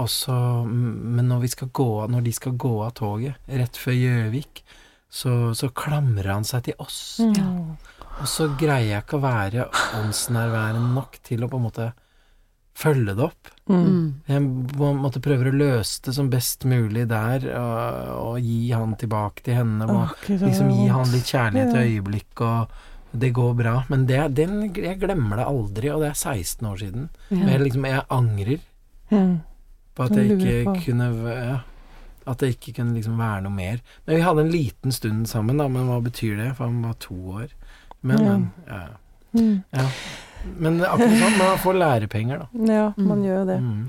og 0.00 0.08
så 0.08 0.34
Men 0.64 1.26
når, 1.28 1.42
vi 1.42 1.50
skal 1.52 1.68
gå, 1.76 1.90
når 2.08 2.22
de 2.24 2.32
skal 2.32 2.54
gå 2.60 2.74
av 2.86 2.94
toget, 2.96 3.36
rett 3.60 3.76
før 3.76 3.96
Gjøvik, 3.96 4.62
så, 5.08 5.32
så 5.56 5.68
klamrer 5.76 6.30
han 6.32 6.44
seg 6.48 6.68
til 6.68 6.80
oss. 6.84 7.20
Mm. 7.24 7.76
Og 8.18 8.28
så 8.28 8.48
greier 8.58 8.94
jeg 8.94 9.04
ikke 9.04 9.20
å 9.20 9.24
være 9.24 9.68
åndsnærværende 10.00 10.92
nok 10.96 11.20
til 11.24 11.44
å 11.44 11.50
på 11.52 11.60
en 11.60 11.66
måte 11.68 11.88
følge 12.78 13.14
det 13.16 13.24
opp. 13.26 13.50
Mm. 13.68 13.84
Mm. 13.84 14.08
Jeg 14.28 14.48
på 14.74 14.88
en 14.88 15.00
måte 15.02 15.22
prøver 15.24 15.50
å 15.50 15.56
løse 15.56 16.02
det 16.06 16.14
som 16.16 16.28
best 16.32 16.64
mulig 16.68 17.06
der, 17.10 17.48
og, 17.58 18.12
og 18.18 18.44
gi 18.44 18.60
han 18.72 18.94
tilbake 19.00 19.44
til 19.46 19.58
henne. 19.60 19.88
Og 19.88 20.04
Åh, 20.04 20.28
liksom 20.44 20.72
gi 20.74 20.86
han 20.92 21.12
litt 21.12 21.32
kjærlighet 21.32 21.74
i 21.74 21.86
øyeblikket 21.86 21.98
øyeblikk, 21.98 22.44
og 22.46 22.87
det 23.12 23.30
går 23.32 23.54
bra. 23.56 23.84
Men 23.88 24.06
det, 24.06 24.34
den, 24.36 24.74
jeg 24.74 24.98
glemmer 25.00 25.36
det 25.40 25.46
aldri, 25.48 25.88
og 25.90 26.00
det 26.02 26.10
er 26.10 26.14
16 26.18 26.66
år 26.68 26.76
siden. 26.76 27.08
Ja. 27.30 27.46
Jeg, 27.54 27.60
liksom, 27.60 27.84
jeg 27.88 28.02
angrer 28.10 28.58
ja. 29.10 29.22
på 29.94 30.02
at 30.04 30.10
Jeg 30.16 30.30
ikke 30.36 30.64
på- 30.64 30.76
kunne 30.84 31.08
ja, 31.32 31.58
At 32.28 32.38
det 32.38 32.48
ikke 32.58 32.74
kunne 32.76 32.92
liksom 32.94 33.16
være 33.18 33.40
noe 33.42 33.52
mer. 33.54 33.78
Men 34.06 34.16
vi 34.16 34.20
hadde 34.22 34.40
en 34.44 34.50
liten 34.52 34.92
stund 34.92 35.26
sammen, 35.26 35.56
da, 35.56 35.66
men 35.68 35.86
hva 35.88 36.00
betyr 36.04 36.36
det? 36.36 36.50
For 36.56 36.66
han 36.68 36.82
var 36.84 36.92
to 37.00 37.14
år. 37.14 37.46
Men, 38.02 38.18
Ja. 38.18 38.24
men 38.36 38.52
ja. 38.68 38.88
Mm. 39.32 39.62
ja. 39.72 39.86
Men 40.58 40.80
akkurat 40.84 41.16
sånn, 41.18 41.38
man 41.38 41.58
får 41.58 41.74
lærepenger, 41.80 42.38
da. 42.38 42.46
Ja, 42.72 42.92
man 42.96 43.18
Mm. 43.18 43.24
gjør 43.24 43.38
jo 43.38 43.46
det. 43.46 43.58
Mm. 43.60 43.88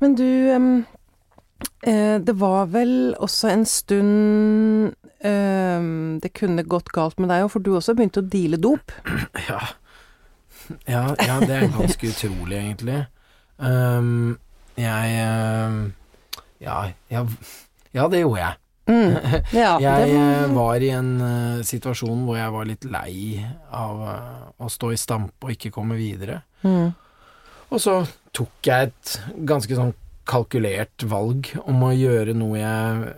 Men 0.00 0.14
du, 0.14 0.54
um, 0.54 0.86
eh, 1.86 2.18
det 2.18 2.34
var 2.38 2.66
vel 2.66 3.14
også 3.20 3.50
en 3.50 3.64
stund 3.64 4.94
det 5.22 6.32
kunne 6.34 6.64
gått 6.66 6.90
galt 6.90 7.20
med 7.22 7.30
deg 7.30 7.44
òg, 7.44 7.52
for 7.54 7.62
du 7.62 7.76
også 7.76 7.94
begynte 7.94 8.22
å 8.22 8.26
deale 8.26 8.58
dop. 8.60 8.94
Ja. 9.50 9.60
Ja, 10.86 11.08
ja, 11.18 11.40
det 11.42 11.56
er 11.56 11.72
ganske 11.74 12.06
utrolig, 12.06 12.56
egentlig. 12.56 13.00
Um, 13.58 14.38
jeg 14.78 15.24
um, 15.26 15.80
ja, 16.62 16.92
ja, 17.10 17.26
ja, 17.92 18.08
det 18.08 18.22
gjorde 18.22 18.40
jeg. 18.40 18.58
Mm. 18.86 19.16
Ja, 19.62 19.76
Jeg 19.80 20.08
det, 20.10 20.16
eh, 20.18 20.54
var 20.54 20.82
i 20.82 20.90
en 20.90 21.12
uh, 21.20 21.62
situasjon 21.66 22.24
hvor 22.26 22.38
jeg 22.38 22.54
var 22.54 22.66
litt 22.66 22.86
lei 22.90 23.44
av 23.70 24.00
uh, 24.02 24.48
å 24.58 24.70
stå 24.70 24.90
i 24.94 24.98
stampe 24.98 25.46
og 25.46 25.54
ikke 25.54 25.74
komme 25.74 25.98
videre. 26.00 26.42
mm. 26.62 26.90
Og 27.72 27.80
så 27.80 28.02
tok 28.36 28.68
jeg 28.68 28.90
et 28.90 29.12
ganske 29.48 29.76
sånn 29.78 29.94
kalkulert 30.28 31.06
valg 31.08 31.48
om 31.64 31.86
å 31.86 31.94
gjøre 31.96 32.34
noe 32.36 32.58
jeg 32.60 33.14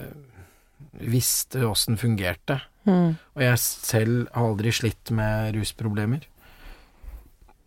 visste 1.00 1.64
åssen 1.66 1.96
fungerte. 2.00 2.60
Mm. 2.84 3.16
Og 3.34 3.42
jeg 3.42 3.58
selv 3.62 4.28
har 4.34 4.50
aldri 4.50 4.72
slitt 4.76 5.10
med 5.16 5.54
rusproblemer. 5.56 6.26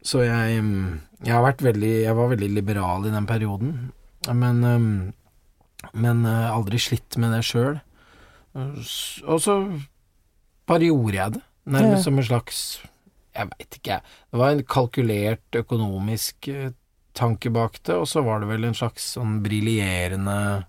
Så 0.05 0.21
jeg, 0.23 0.61
mm, 0.63 0.99
jeg 1.25 1.33
har 1.33 1.43
vært 1.43 1.63
veldig 1.65 1.93
Jeg 2.05 2.15
var 2.15 2.29
veldig 2.31 2.49
liberal 2.53 3.07
i 3.07 3.11
den 3.11 3.25
perioden. 3.27 3.91
Men, 4.27 4.61
mm, 4.61 5.13
men 5.93 6.25
eh, 6.25 6.51
aldri 6.53 6.79
slitt 6.79 7.17
med 7.17 7.33
det 7.35 7.43
sjøl. 7.47 7.79
Og 8.57 9.41
så 9.43 9.57
bare 10.67 10.87
gjorde 10.89 11.17
jeg 11.17 11.33
det. 11.37 11.43
Nærmest 11.67 11.99
Ja. 11.99 12.03
som 12.03 12.17
en 12.17 12.23
slags 12.23 12.59
Jeg 13.35 13.49
veit 13.51 13.75
ikke, 13.77 13.91
jeg. 13.91 14.01
Det 14.31 14.39
var 14.39 14.49
en 14.51 14.63
kalkulert 14.63 15.51
økonomisk 15.53 16.47
eh, 16.47 16.71
tanke 17.13 17.51
bak 17.53 17.77
det, 17.83 17.93
og 17.93 18.07
så 18.07 18.23
var 18.25 18.39
det 18.39 18.47
vel 18.49 18.63
en 18.65 18.73
slags 18.73 19.13
sånn 19.13 19.43
briljerende 19.43 20.65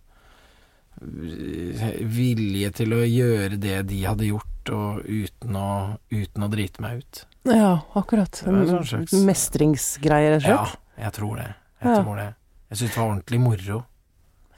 vilje 1.01 2.71
til 2.75 2.95
å 2.97 3.03
gjøre 3.07 3.59
det 3.61 3.83
de 3.91 4.01
hadde 4.07 4.29
gjort, 4.29 4.73
og 4.75 5.05
uten 5.07 5.57
å, 5.57 5.69
uten 6.13 6.45
å 6.45 6.49
drite 6.53 6.83
meg 6.85 7.03
ut. 7.03 7.23
ja, 7.49 7.79
akkurat. 7.97 8.43
Sånn 8.45 9.25
Mestringsgreier, 9.27 10.39
rett 10.41 10.45
og 10.45 10.51
Ja, 10.51 11.05
jeg 11.05 11.13
tror 11.17 11.37
det. 11.41 11.49
Jeg 11.83 11.89
Ja. 11.95 12.03
tror 12.03 12.17
det. 12.17 12.35
Jeg 12.71 12.79
syns 12.79 12.91
det 12.95 12.99
var 13.01 13.09
ordentlig 13.15 13.41
moro. 13.41 13.85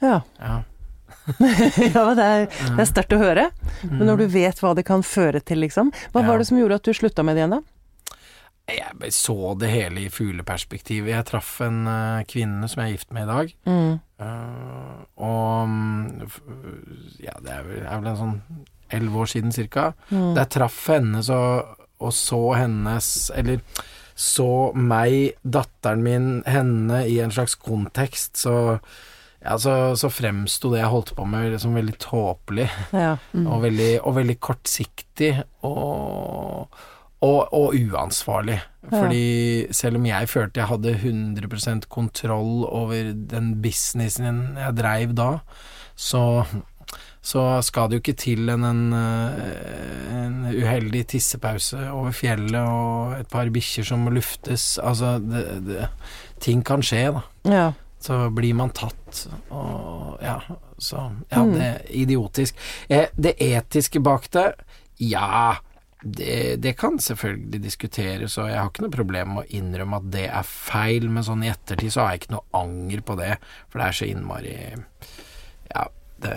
Ja. 0.01 0.21
Ja. 0.39 0.63
ja, 1.39 2.03
det 2.15 2.25
er, 2.25 2.45
det 2.49 2.79
er 2.81 2.87
sterkt 2.89 3.13
å 3.13 3.19
høre. 3.21 3.49
Men 3.83 4.07
når 4.09 4.17
du 4.23 4.27
vet 4.33 4.59
hva 4.59 4.73
det 4.75 4.83
kan 4.87 5.03
føre 5.05 5.39
til, 5.43 5.59
liksom. 5.61 5.91
Hva 6.11 6.21
Ja. 6.23 6.27
var 6.27 6.37
det 6.39 6.47
som 6.47 6.57
gjorde 6.57 6.75
at 6.75 6.83
du 6.83 6.91
slutta 6.93 7.23
med 7.23 7.35
det 7.37 7.43
igjen, 7.45 7.51
da? 7.51 7.61
Jeg 8.77 9.13
så 9.15 9.53
det 9.59 9.71
hele 9.71 10.05
i 10.05 10.11
fugleperspektiv. 10.13 11.09
Jeg 11.09 11.27
traff 11.29 11.59
en 11.65 11.83
eh, 11.89 12.23
kvinne 12.29 12.69
som 12.71 12.81
jeg 12.81 12.91
er 12.91 12.97
gift 12.97 13.15
med 13.15 13.27
i 13.27 13.31
dag. 13.31 13.53
Mm. 13.67 13.93
Uh, 14.21 14.97
og 15.25 15.69
mm, 15.69 16.27
ja, 17.23 17.33
det 17.41 17.55
er 17.55 17.63
vel, 17.65 17.79
er 17.81 18.03
vel 18.03 18.11
en 18.11 18.19
sånn 18.19 18.35
elleve 18.93 19.23
år 19.23 19.31
siden 19.31 19.55
cirka. 19.55 19.91
Mm. 20.11 20.35
Jeg 20.37 20.51
traff 20.53 20.77
henne 20.91 21.23
så, 21.25 21.39
og 22.01 22.13
så 22.13 22.41
hennes 22.59 23.07
Eller 23.35 23.63
så 24.21 24.69
meg, 24.77 25.39
datteren 25.41 26.03
min, 26.05 26.27
henne 26.45 27.05
i 27.09 27.17
en 27.23 27.33
slags 27.33 27.55
kontekst, 27.57 28.35
så 28.43 28.53
ja, 29.41 29.55
så, 29.57 29.95
så 29.97 30.11
fremsto 30.13 30.69
det 30.69 30.83
jeg 30.83 30.91
holdt 30.91 31.15
på 31.17 31.25
med 31.25 31.55
som 31.61 31.73
veldig 31.73 31.97
tåpelig 32.01 32.69
Ja. 32.93 33.15
Mm. 33.33 33.47
og, 33.47 33.61
veldig, 33.63 33.91
og 34.05 34.15
veldig 34.19 34.35
kortsiktig 34.43 35.31
og, 35.65 36.67
og, 37.21 37.53
og 37.53 37.75
uansvarlig. 37.77 38.59
Fordi 38.89 39.67
selv 39.77 39.99
om 39.99 40.05
jeg 40.09 40.29
følte 40.29 40.59
jeg 40.59 40.67
hadde 40.71 40.93
100% 40.97 41.85
kontroll 41.93 42.65
over 42.65 43.11
den 43.13 43.51
businessen 43.61 44.57
jeg 44.57 44.73
dreiv 44.79 45.13
da, 45.15 45.27
så, 45.95 46.23
så 47.21 47.43
skal 47.63 47.91
det 47.91 47.99
jo 47.99 48.01
ikke 48.01 48.17
til 48.19 48.49
en, 48.49 48.65
en, 48.65 48.81
eh, 48.97 50.17
en 50.23 50.39
uheldig 50.49 51.03
tissepause 51.13 51.77
over 51.93 52.11
fjellet 52.17 52.57
og 52.65 53.13
et 53.19 53.29
par 53.31 53.53
bikkjer 53.53 53.85
som 53.91 54.01
må 54.07 54.15
luftes. 54.17 54.73
Altså, 54.81 55.19
det, 55.21 55.45
det, 55.69 55.87
ting 56.41 56.65
kan 56.65 56.81
skje, 56.83 57.05
da. 57.19 57.23
ja. 57.53 57.69
Så 58.01 58.15
blir 58.33 58.55
man 58.57 58.71
tatt, 58.73 59.27
og 59.53 60.17
ja, 60.25 60.39
så 60.81 61.03
Ja, 61.29 61.43
Mm. 61.45 61.51
det 61.53 61.61
er 61.67 61.81
idiotisk. 62.01 62.55
Eh, 62.89 63.11
det 63.15 63.35
etiske 63.37 64.01
bak 64.01 64.25
det, 64.33 64.47
ja, 64.97 65.51
det, 66.01 66.55
det 66.63 66.73
kan 66.79 66.97
selvfølgelig 66.99 67.61
diskuteres, 67.61 68.37
og 68.41 68.49
jeg 68.49 68.57
har 68.57 68.69
ikke 68.71 68.85
noe 68.85 68.93
problem 68.93 69.35
med 69.35 69.43
å 69.43 69.57
innrømme 69.59 69.99
at 70.01 70.07
det 70.13 70.23
er 70.29 70.47
feil, 70.47 71.09
men 71.13 71.25
sånn 71.25 71.43
i 71.45 71.51
ettertid 71.51 71.93
så 71.93 72.03
har 72.03 72.15
jeg 72.15 72.23
ikke 72.23 72.35
noe 72.37 72.57
anger 72.57 73.03
på 73.05 73.17
det, 73.19 73.35
for 73.69 73.81
det 73.81 73.87
er 73.87 73.97
så 73.99 74.07
innmari 74.09 74.55
Ja, 75.71 75.83
det, 76.25 76.33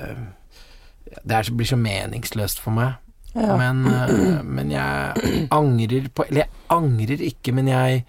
det 1.22 1.38
er, 1.38 1.50
blir 1.56 1.70
så 1.70 1.78
meningsløst 1.80 2.60
for 2.60 2.76
meg. 2.76 3.00
ja. 3.32 3.56
Men, 3.60 3.86
eh, 3.88 4.42
men 4.44 4.70
jeg 4.70 5.48
angrer 5.50 6.10
på 6.14 6.28
Eller 6.28 6.44
jeg 6.44 6.52
angrer 6.70 7.24
ikke, 7.24 7.54
men 7.56 7.72
jeg 7.72 8.04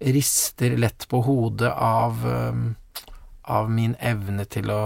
rister 0.00 0.78
lett 0.78 1.04
på 1.10 1.20
hodet 1.26 1.70
av 1.70 2.22
eh, 2.26 2.62
Av 3.52 3.68
min 3.70 3.96
evne 4.00 4.46
til 4.46 4.70
å 4.70 4.82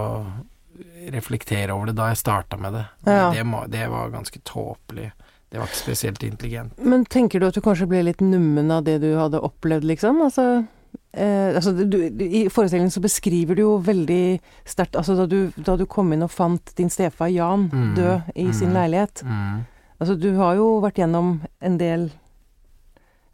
reflektere 1.07 1.73
over 1.73 1.89
det 1.89 1.95
da 1.97 2.09
jeg 2.09 2.19
starta 2.19 2.57
med 2.59 2.73
det. 2.73 2.83
Ja. 3.05 3.29
Det, 3.31 3.43
det 3.71 3.85
var 3.89 4.09
ganske 4.11 4.39
tåpelig. 4.45 5.11
Det 5.51 5.59
var 5.61 5.69
ikke 5.69 5.79
spesielt 5.79 6.23
intelligent. 6.27 6.73
Men 6.83 7.05
tenker 7.07 7.39
du 7.39 7.47
at 7.47 7.55
du 7.55 7.63
kanskje 7.63 7.87
ble 7.87 8.01
litt 8.03 8.23
nummen 8.23 8.71
av 8.73 8.83
det 8.87 8.97
du 9.03 9.13
hadde 9.15 9.39
opplevd, 9.39 9.87
liksom? 9.87 10.19
Altså, 10.25 10.65
eh, 11.13 11.55
altså 11.55 11.71
du, 11.77 11.97
I 12.03 12.47
forestillingen 12.51 12.91
så 12.91 13.03
beskriver 13.03 13.55
du 13.55 13.63
jo 13.63 13.77
veldig 13.83 14.39
sterkt 14.67 14.99
Altså 14.99 15.15
da 15.15 15.25
du, 15.31 15.39
da 15.55 15.77
du 15.79 15.85
kom 15.87 16.11
inn 16.13 16.25
og 16.25 16.33
fant 16.33 16.75
din 16.75 16.91
stefar 16.91 17.31
Jan 17.31 17.69
Mm, 17.71 17.95
død 17.95 18.31
i 18.35 18.51
sin 18.51 18.73
mm. 18.73 18.77
leilighet 18.79 19.23
Mm. 19.23 19.65
Altså 19.99 20.15
du 20.19 20.29
har 20.37 20.55
jo 20.59 20.77
vært 20.83 20.99
gjennom 20.99 21.39
en 21.63 21.77
del 21.79 22.11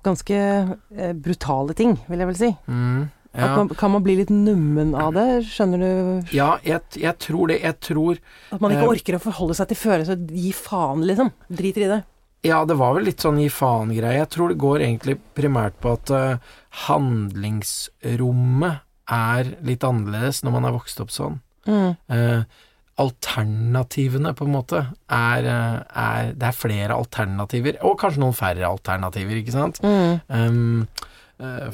ganske 0.03 0.37
eh, 0.37 1.13
brutale 1.15 1.73
ting, 1.73 1.97
vil 2.07 2.19
jeg 2.19 2.29
vel 2.29 2.39
si. 2.39 2.49
Mm. 2.67 3.09
At 3.33 3.41
Ja. 3.41 3.55
man, 3.57 3.69
kan 3.69 3.91
man 3.91 4.03
bli 4.05 4.15
litt 4.19 4.29
nummen 4.29 4.93
av 4.93 5.13
det? 5.15 5.43
Skjønner 5.49 5.79
du? 5.81 6.27
ja, 6.35 6.59
jeg, 6.63 6.81
jeg 7.01 7.17
tror 7.17 7.47
det. 7.49 7.61
Jeg 7.63 7.79
tror 7.81 8.19
At 8.51 8.61
man 8.61 8.71
ikke 8.71 8.83
Eh, 8.85 8.91
orker 8.93 9.15
å 9.17 9.21
forholde 9.23 9.55
seg 9.57 9.67
til 9.71 9.77
følelser. 9.77 10.19
Gi 10.29 10.51
faen, 10.53 11.01
liksom. 11.09 11.31
Driter 11.49 11.81
i 11.87 11.89
det. 11.95 12.03
Ja, 12.43 12.65
det 12.67 12.75
var 12.77 12.93
vel 12.93 13.05
litt 13.07 13.23
sånn 13.23 13.39
gi 13.39 13.47
faen-greie. 13.49 14.19
Jeg 14.19 14.29
tror 14.29 14.49
det 14.51 14.59
går 14.59 14.83
egentlig 14.83 15.15
primært 15.33 15.77
på 15.81 15.93
at 15.95 16.11
uh, 16.11 16.37
handlingsrommet 16.89 18.81
er 19.13 19.49
litt 19.65 19.83
annerledes 19.87 20.43
når 20.43 20.55
man 20.57 20.67
er 20.67 20.75
vokst 20.75 21.01
opp 21.03 21.11
sånn. 21.13 21.39
Mm. 21.67 21.95
Uh, 22.11 22.43
alternativene, 22.99 24.33
på 24.37 24.45
en 24.45 24.53
måte, 24.53 24.83
er, 25.09 25.47
er 25.47 26.33
Det 26.37 26.49
er 26.51 26.57
flere 26.57 26.93
alternativer, 26.99 27.79
og 27.81 27.97
kanskje 28.01 28.21
noen 28.21 28.37
færre 28.37 28.67
alternativer, 28.69 29.39
ikke 29.39 29.55
sant? 29.55 29.79
Mm. 29.81 30.19
Um, 30.29 30.87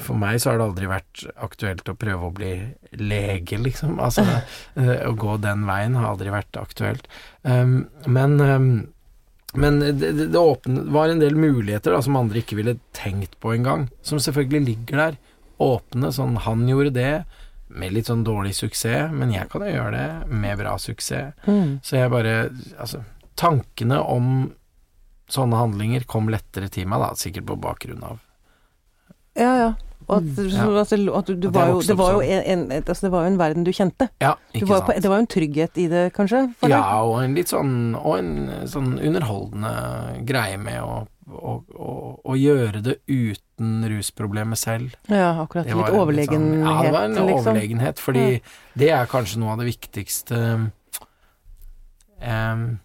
for 0.02 0.18
meg 0.18 0.40
så 0.40 0.50
har 0.50 0.60
det 0.60 0.68
aldri 0.68 0.88
vært 0.90 1.24
aktuelt 1.42 1.88
å 1.90 1.96
prøve 1.98 2.28
å 2.28 2.34
bli 2.34 2.52
lege, 3.00 3.58
liksom. 3.60 3.98
Altså, 4.02 4.24
eh, 4.80 4.96
å 5.06 5.12
gå 5.18 5.36
den 5.42 5.66
veien 5.68 5.98
har 5.98 6.12
aldri 6.12 6.32
vært 6.34 6.58
aktuelt. 6.60 7.10
Um, 7.42 7.84
men 8.06 8.40
um, 8.40 8.72
men 9.52 9.80
det, 9.80 9.92
det, 9.92 10.28
det 10.30 10.38
åpne, 10.38 10.84
var 10.94 11.10
en 11.10 11.18
del 11.18 11.34
muligheter 11.34 11.90
da, 11.90 11.98
som 12.06 12.14
andre 12.20 12.38
ikke 12.38 12.58
ville 12.60 12.76
tenkt 12.94 13.32
på 13.42 13.56
engang, 13.56 13.88
som 14.06 14.20
selvfølgelig 14.22 14.60
ligger 14.68 15.00
der. 15.00 15.16
Åpne, 15.60 16.12
sånn 16.14 16.38
han 16.44 16.62
gjorde 16.68 16.92
det, 16.94 17.14
med 17.70 17.94
litt 17.94 18.06
sånn 18.10 18.22
dårlig 18.26 18.54
suksess, 18.58 19.10
men 19.14 19.34
jeg 19.34 19.50
kan 19.50 19.64
jo 19.66 19.72
gjøre 19.74 19.90
det 19.96 20.30
med 20.30 20.58
bra 20.62 20.76
suksess. 20.78 21.34
Mm. 21.46 21.80
Så 21.82 21.98
jeg 21.98 22.14
bare 22.14 22.36
Altså, 22.78 23.02
tankene 23.38 24.00
om 24.06 24.30
sånne 25.30 25.58
handlinger 25.58 26.06
kom 26.10 26.30
lettere 26.30 26.70
til 26.72 26.88
meg, 26.90 27.02
da, 27.02 27.14
sikkert 27.18 27.50
på 27.50 27.58
bakgrunn 27.62 28.06
av 28.06 28.22
Ja, 29.40 29.52
ja. 29.64 29.70
Og 30.10 30.16
at, 30.16 30.24
Mm, 30.26 30.48
ja. 30.50 30.64
det, 30.82 30.96
at 31.14 31.26
du, 31.28 31.34
du 31.38 31.48
At 31.48 31.54
var 31.54 31.68
jo, 31.70 31.80
det 31.86 31.94
var 31.98 32.16
jo 32.16 32.20
en, 32.24 32.40
en, 32.66 32.82
altså 32.82 33.04
det 33.06 33.10
var 33.12 33.22
jo 33.26 33.30
en 33.30 33.38
verden 33.38 33.66
du 33.66 33.70
kjente. 33.70 34.08
Ja, 34.18 34.32
ikke 34.52 34.66
på, 34.66 34.78
sant. 34.80 35.02
det 35.04 35.10
var 35.12 35.20
jo 35.20 35.22
en 35.22 35.30
trygghet 35.30 35.78
i 35.78 35.84
det, 35.92 36.00
kanskje? 36.16 36.40
Ja, 36.66 36.80
og 37.06 37.20
en 37.22 37.36
litt 37.38 37.52
sånn 37.52 37.94
Og 37.94 38.16
en 38.18 38.32
sånn 38.66 38.96
underholdende 38.98 39.70
greie 40.26 40.58
med 40.58 40.80
å, 40.82 40.96
å, 41.30 41.54
å, 41.78 41.92
å 42.26 42.38
gjøre 42.40 42.82
det 42.82 42.96
uten 43.06 43.86
rusproblemet 43.92 44.58
selv. 44.58 44.96
Ja, 45.06 45.30
akkurat. 45.44 45.70
Litt 45.70 45.78
en 45.78 46.00
overlegenhet, 46.02 46.58
sånn, 46.58 46.66
Ja, 46.66 46.76
det 46.82 46.92
var 46.96 47.06
en 47.06 47.14
liksom. 47.20 47.38
overlegenhet, 47.52 48.02
fordi 48.02 48.26
det 48.82 48.90
er 48.98 49.06
kanskje 49.14 49.38
noe 49.44 49.54
av 49.54 49.62
det 49.62 49.70
viktigste 49.70 50.42
Em, 52.20 52.80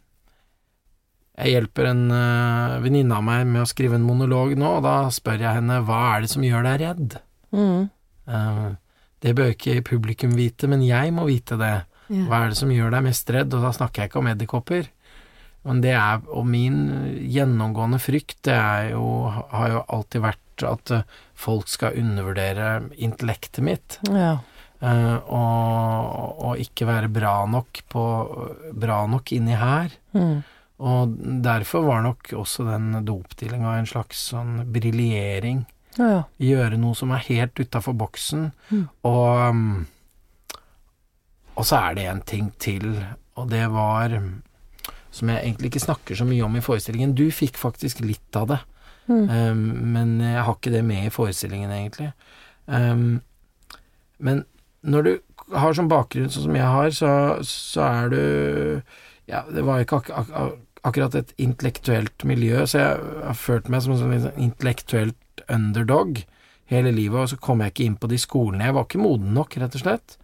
Jeg 1.36 1.52
hjelper 1.52 1.90
en 1.90 2.06
uh, 2.14 2.78
venninne 2.84 3.18
av 3.18 3.26
meg 3.28 3.44
med 3.50 3.66
å 3.66 3.68
skrive 3.68 3.98
en 4.00 4.08
monolog 4.08 4.54
nå, 4.60 4.78
og 4.78 4.86
da 4.86 4.96
spør 5.12 5.44
jeg 5.44 5.58
henne 5.58 5.82
hva 5.84 6.00
er 6.14 6.24
det 6.24 6.32
som 6.32 6.46
gjør 6.46 6.64
deg 6.70 6.82
redd? 6.86 7.18
Mm. 7.52 7.90
Uh, 8.30 8.70
det 9.26 9.36
bør 9.36 9.52
ikke 9.52 9.84
publikum 9.86 10.36
vite, 10.38 10.70
men 10.72 10.84
jeg 10.86 11.12
må 11.16 11.28
vite 11.28 11.58
det. 11.60 11.76
Ja. 12.08 12.26
Hva 12.30 12.44
er 12.44 12.54
det 12.54 12.60
som 12.60 12.72
gjør 12.72 12.94
deg 12.94 13.08
mest 13.08 13.30
redd? 13.34 13.54
Og 13.58 13.66
da 13.66 13.74
snakker 13.76 14.04
jeg 14.04 14.12
ikke 14.12 14.22
om 14.22 14.32
edderkopper. 14.32 14.90
Men 15.66 15.82
det 15.82 15.96
er, 15.98 16.22
og 16.30 16.46
min 16.48 16.82
gjennomgående 17.34 17.98
frykt, 18.02 18.44
det 18.46 18.54
er 18.54 18.92
jo, 18.94 19.06
har 19.34 19.72
jo 19.72 19.86
alltid 19.98 20.22
vært 20.22 20.66
at 20.66 20.92
eh, 20.94 21.08
folk 21.36 21.68
skal 21.68 21.98
undervurdere 22.00 22.92
intellektet 22.96 23.66
mitt, 23.66 24.00
Ja. 24.08 24.38
Uh, 24.86 25.18
og, 25.32 26.42
og 26.46 26.60
ikke 26.62 26.86
være 26.86 27.08
bra 27.10 27.46
nok 27.48 27.80
på 27.90 28.02
Bra 28.76 28.98
nok 29.08 29.32
inni 29.34 29.56
her. 29.58 29.94
Mm. 30.14 30.44
Og 30.84 31.16
derfor 31.44 31.86
var 31.88 32.02
nok 32.04 32.34
også 32.36 32.66
den 32.68 33.06
dopdealinga 33.08 33.78
en 33.80 33.88
slags 33.88 34.20
sånn 34.32 34.58
briljering. 34.76 35.64
Ja, 35.96 36.08
ja. 36.12 36.24
Gjøre 36.44 36.80
noe 36.82 36.98
som 37.00 37.14
er 37.16 37.24
helt 37.30 37.56
utafor 37.56 37.96
boksen. 37.96 38.50
Mm. 38.70 38.88
Og 39.08 39.44
um, 39.50 39.86
Og 41.56 41.64
så 41.64 41.80
er 41.80 41.96
det 41.96 42.08
en 42.12 42.22
ting 42.22 42.52
til, 42.60 43.06
og 43.36 43.48
det 43.50 43.72
var 43.72 44.12
Som 45.12 45.30
jeg 45.30 45.46
egentlig 45.46 45.70
ikke 45.72 45.80
snakker 45.80 46.16
så 46.16 46.26
mye 46.28 46.44
om 46.44 46.56
i 46.56 46.62
forestillingen. 46.62 47.16
Du 47.16 47.32
fikk 47.32 47.56
faktisk 47.56 48.02
litt 48.04 48.36
av 48.36 48.48
det. 48.48 48.58
Mm. 49.08 49.30
Um, 49.30 49.62
men 49.94 50.20
jeg 50.20 50.44
har 50.44 50.58
ikke 50.58 50.74
det 50.74 50.84
med 50.84 51.06
i 51.06 51.14
forestillingen, 51.14 51.72
egentlig. 51.72 52.12
Um, 52.66 53.22
men 54.20 54.44
når 54.84 55.02
du 55.08 55.12
har 55.56 55.78
sånn 55.78 55.88
bakgrunn 55.88 56.28
sånn 56.34 56.50
som 56.50 56.58
jeg 56.58 56.68
har, 56.68 56.90
så, 56.92 57.12
så 57.48 57.82
er 57.86 58.10
du 58.12 58.22
Ja, 59.26 59.46
det 59.50 59.64
var 59.66 59.80
ikke 59.82 60.02
ak 60.04 60.12
ak 60.12 60.30
akkurat 60.86 61.16
et 61.18 61.34
intellektuelt 61.42 62.26
miljø, 62.28 62.64
så 62.70 62.82
jeg 62.82 63.22
har 63.26 63.40
følt 63.40 63.70
meg 63.74 63.84
som 63.84 63.96
en 63.96 64.02
sånn 64.04 64.28
sånn 64.28 64.44
intellektuelt 64.46 65.46
underdog 65.52 66.22
hele 66.72 66.92
livet, 66.94 67.20
og 67.22 67.32
så 67.32 67.40
kom 67.42 67.62
jeg 67.62 67.74
ikke 67.74 67.88
inn 67.88 67.98
på 68.02 68.10
de 68.10 68.20
skolene. 68.22 68.68
Jeg 68.68 68.76
var 68.78 68.88
ikke 68.88 69.02
moden 69.02 69.34
nok, 69.38 69.58
rett 69.62 69.78
og 69.78 69.84
slett. 69.84 70.18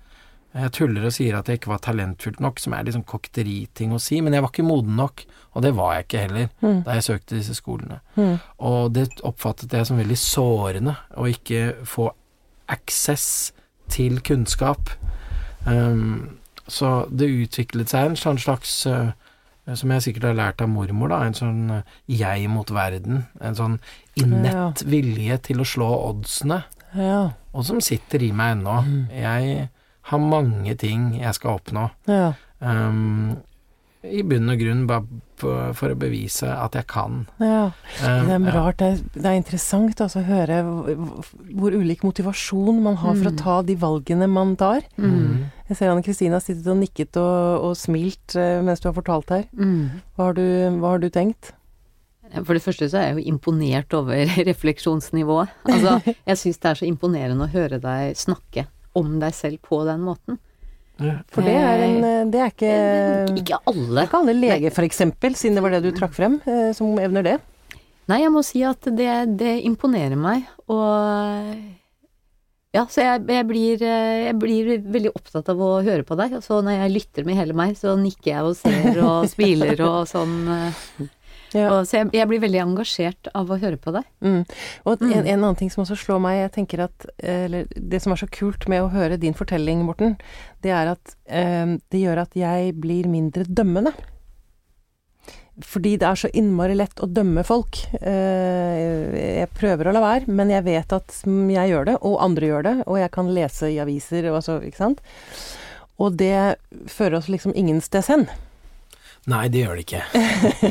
Jeg 0.52 0.74
tuller 0.76 1.06
og 1.08 1.14
sier 1.16 1.38
at 1.38 1.48
jeg 1.48 1.62
ikke 1.62 1.72
var 1.72 1.80
talentfullt 1.86 2.42
nok, 2.44 2.60
som 2.60 2.74
er 2.76 2.84
liksom 2.88 3.06
kokteriting 3.08 3.94
å 3.96 4.02
si, 4.04 4.20
men 4.24 4.36
jeg 4.36 4.44
var 4.44 4.52
ikke 4.52 4.66
moden 4.68 4.98
nok, 5.00 5.24
og 5.56 5.64
det 5.64 5.72
var 5.78 5.94
jeg 5.96 6.08
ikke 6.08 6.24
heller 6.26 6.50
Mm. 6.62 6.84
da 6.84 6.98
jeg 6.98 7.04
søkte 7.08 7.38
disse 7.38 7.56
skolene. 7.56 8.00
Mm. 8.16 8.40
Og 8.60 8.94
det 8.94 9.08
oppfattet 9.24 9.72
jeg 9.72 9.88
som 9.88 9.98
veldig 9.98 10.18
sårende, 10.18 10.98
å 11.16 11.30
ikke 11.30 11.86
få 11.86 12.12
access 12.68 13.54
til 13.90 14.20
kunnskap. 14.22 14.90
Um, 15.66 16.38
så 16.68 17.06
det 17.12 17.30
utviklet 17.30 17.90
seg 17.92 18.12
en 18.12 18.38
slags 18.38 18.86
uh, 18.88 19.12
som 19.78 19.92
jeg 19.94 20.02
sikkert 20.08 20.24
har 20.32 20.34
lært 20.38 20.62
av 20.62 20.70
mormor, 20.70 21.12
da, 21.14 21.20
en 21.26 21.34
sånn 21.38 21.60
uh, 21.72 21.82
jeg 22.10 22.48
mot 22.50 22.70
verden. 22.74 23.26
En 23.42 23.56
sånn 23.56 23.80
innett 24.20 24.84
vilje 24.90 25.38
til 25.50 25.62
å 25.62 25.68
slå 25.68 25.90
oddsene, 26.10 26.64
Ja. 26.98 27.32
og 27.54 27.64
som 27.66 27.80
sitter 27.82 28.24
i 28.24 28.32
meg 28.36 28.58
ennå. 28.58 28.80
Mm. 28.84 29.04
Jeg 29.16 29.70
har 30.12 30.20
mange 30.20 30.76
ting 30.76 31.12
jeg 31.22 31.34
skal 31.38 31.60
oppnå. 31.60 31.90
Ja. 32.10 32.34
Um, 32.60 33.38
I 34.04 34.24
bunn 34.26 34.50
og 34.50 34.60
grunn 34.60 34.88
bare 34.90 35.06
på- 35.42 35.74
for 35.76 35.92
å 35.94 35.98
bevise 36.00 36.48
at 36.48 36.78
jeg 36.78 36.88
kan. 36.88 37.26
ja. 37.42 37.72
Um, 38.06 38.28
Det 38.30 38.36
er 38.38 38.56
rart. 38.56 38.78
Det 38.78 38.88
er, 38.92 39.02
det 39.18 39.26
er 39.32 39.40
interessant 39.42 40.02
altså, 40.06 40.22
å 40.22 40.28
høre 40.30 40.62
hvor, 40.64 41.26
hvor 41.58 41.72
ulik 41.82 42.04
motivasjon 42.08 42.82
man 42.86 42.96
har 43.02 43.16
for 43.20 43.30
å 43.32 43.34
Mm. 43.34 43.38
ta 43.44 43.62
de 43.68 43.76
valgene 43.82 44.30
man 44.30 44.56
tar. 44.56 44.82
Mm. 44.98 45.50
Jeg 45.72 45.78
ser 45.78 45.90
Anne 45.92 46.04
Kristina 46.04 46.36
har 46.38 46.44
sittet 46.46 46.68
og 46.68 46.78
nikket 46.82 47.16
og, 47.18 47.64
og 47.70 47.76
smilt 47.80 48.36
eh, 48.36 48.62
mens 48.62 48.80
du 48.84 48.90
har 48.90 48.96
fortalt 48.98 49.30
her. 49.34 49.46
Mm. 49.56 50.02
Hva 50.18 50.26
har, 50.30 50.34
du, 50.38 50.46
hva 50.80 50.94
har 50.96 51.00
du 51.00 51.10
tenkt? 51.10 51.54
For 52.46 52.54
det 52.56 52.64
første 52.64 52.88
så 52.88 52.96
er 53.00 53.08
jeg 53.10 53.18
jo 53.26 53.32
imponert 53.34 53.94
over 53.98 54.16
refleksjonsnivået. 54.50 55.50
Altså, 55.68 55.98
jeg 56.30 56.38
syns 56.40 56.60
det 56.64 56.70
er 56.72 56.80
så 56.80 56.88
imponerende 56.88 57.48
å 57.48 57.52
høre 57.52 57.80
deg 57.84 58.16
snakke 58.20 58.68
om 58.96 59.20
deg 59.20 59.34
selv 59.36 59.62
på 59.68 59.82
den 59.88 60.02
måten. 60.04 60.40
For 61.34 61.42
det 61.46 61.54
er 61.58 61.82
en 61.86 62.04
eh, 62.06 62.26
Det 62.30 62.42
er 62.44 62.52
ikke 62.52 62.74
Ikke 63.42 63.60
alle. 63.72 64.04
ikke 64.06 64.20
alle 64.22 64.36
leger, 64.38 64.74
for 64.76 64.86
eksempel, 64.86 65.36
siden 65.40 65.58
det 65.58 65.64
var 65.66 65.74
det 65.76 65.84
du 65.86 65.92
trakk 65.98 66.14
frem, 66.14 66.40
eh, 66.46 66.72
som 66.78 66.92
evner 67.02 67.26
det. 67.26 67.38
Nei, 68.12 68.22
jeg 68.24 68.34
må 68.34 68.42
si 68.44 68.64
at 68.68 68.90
det, 68.98 69.12
det 69.40 69.54
imponerer 69.66 70.20
meg, 70.20 70.44
og 70.68 71.56
ja, 72.72 72.86
så 72.88 73.04
jeg, 73.04 73.24
jeg, 73.28 73.46
blir, 73.50 73.82
eh, 73.84 74.28
jeg 74.30 74.36
blir 74.40 74.70
veldig 74.94 75.12
opptatt 75.16 75.50
av 75.52 75.60
å 75.60 75.72
høre 75.84 76.06
på 76.08 76.16
deg. 76.20 76.38
Og 76.38 76.44
så 76.46 76.62
når 76.64 76.78
jeg 76.78 76.94
lytter 76.94 77.26
med 77.28 77.36
hele 77.40 77.56
meg, 77.58 77.74
så 77.80 77.98
nikker 78.00 78.32
jeg 78.32 78.46
og 78.48 78.56
ser 78.60 79.02
og 79.04 79.26
smiler 79.34 79.82
og 79.84 80.06
sånn. 80.08 80.38
Ja. 81.54 81.68
Og, 81.74 81.88
så 81.90 81.98
jeg, 82.00 82.12
jeg 82.16 82.28
blir 82.30 82.40
veldig 82.44 82.62
engasjert 82.64 83.28
av 83.36 83.50
å 83.52 83.58
høre 83.60 83.76
på 83.82 83.92
deg. 83.96 84.06
Mm. 84.24 84.44
Og 84.88 85.02
Mm. 85.02 85.12
en, 85.12 85.26
en 85.26 85.40
annen 85.42 85.58
ting 85.60 85.72
som 85.74 85.82
også 85.84 85.98
slår 86.00 86.22
meg, 86.24 86.38
jeg 86.46 86.52
tenker 86.60 86.86
at 86.86 87.06
eh, 87.20 87.46
Eller 87.50 87.68
det 87.76 88.00
som 88.04 88.14
er 88.14 88.22
så 88.22 88.28
kult 88.32 88.68
med 88.72 88.86
å 88.86 88.92
høre 88.94 89.18
din 89.20 89.34
fortelling, 89.36 89.84
Morten, 89.84 90.16
det 90.64 90.72
er 90.72 90.94
at 90.94 91.16
eh, 91.28 91.76
det 91.92 92.02
gjør 92.06 92.24
at 92.24 92.38
jeg 92.40 92.74
blir 92.80 93.10
mindre 93.12 93.44
dømmende. 93.48 93.92
Fordi 95.62 95.98
det 96.00 96.08
er 96.08 96.16
så 96.18 96.30
innmari 96.34 96.74
lett 96.80 97.02
å 97.04 97.10
dømme 97.12 97.44
folk. 97.46 97.82
Eh, 98.00 99.42
jeg 99.42 99.50
prøver 99.58 99.90
å 99.92 99.94
la 99.94 100.02
være, 100.02 100.32
men 100.32 100.50
jeg 100.50 100.64
vet 100.66 100.96
at 100.96 101.18
jeg 101.28 101.74
gjør 101.74 101.90
det, 101.92 101.98
og 102.08 102.22
andre 102.24 102.48
gjør 102.48 102.64
det, 102.70 102.76
og 102.88 102.98
jeg 103.02 103.12
kan 103.14 103.34
lese 103.36 103.70
i 103.70 103.82
aviser 103.84 104.30
og 104.32 104.40
så, 104.46 104.56
ikke 104.64 104.80
sant. 104.80 105.04
Og 106.02 106.16
det 106.18 106.56
fører 106.90 107.20
oss 107.20 107.28
liksom 107.30 107.54
ingen 107.54 107.82
sted 107.84 108.08
hen. 108.10 108.26
Nei, 109.30 109.46
det 109.54 109.62
gjør 109.62 109.78
det 109.78 109.86
ikke. 109.86 110.04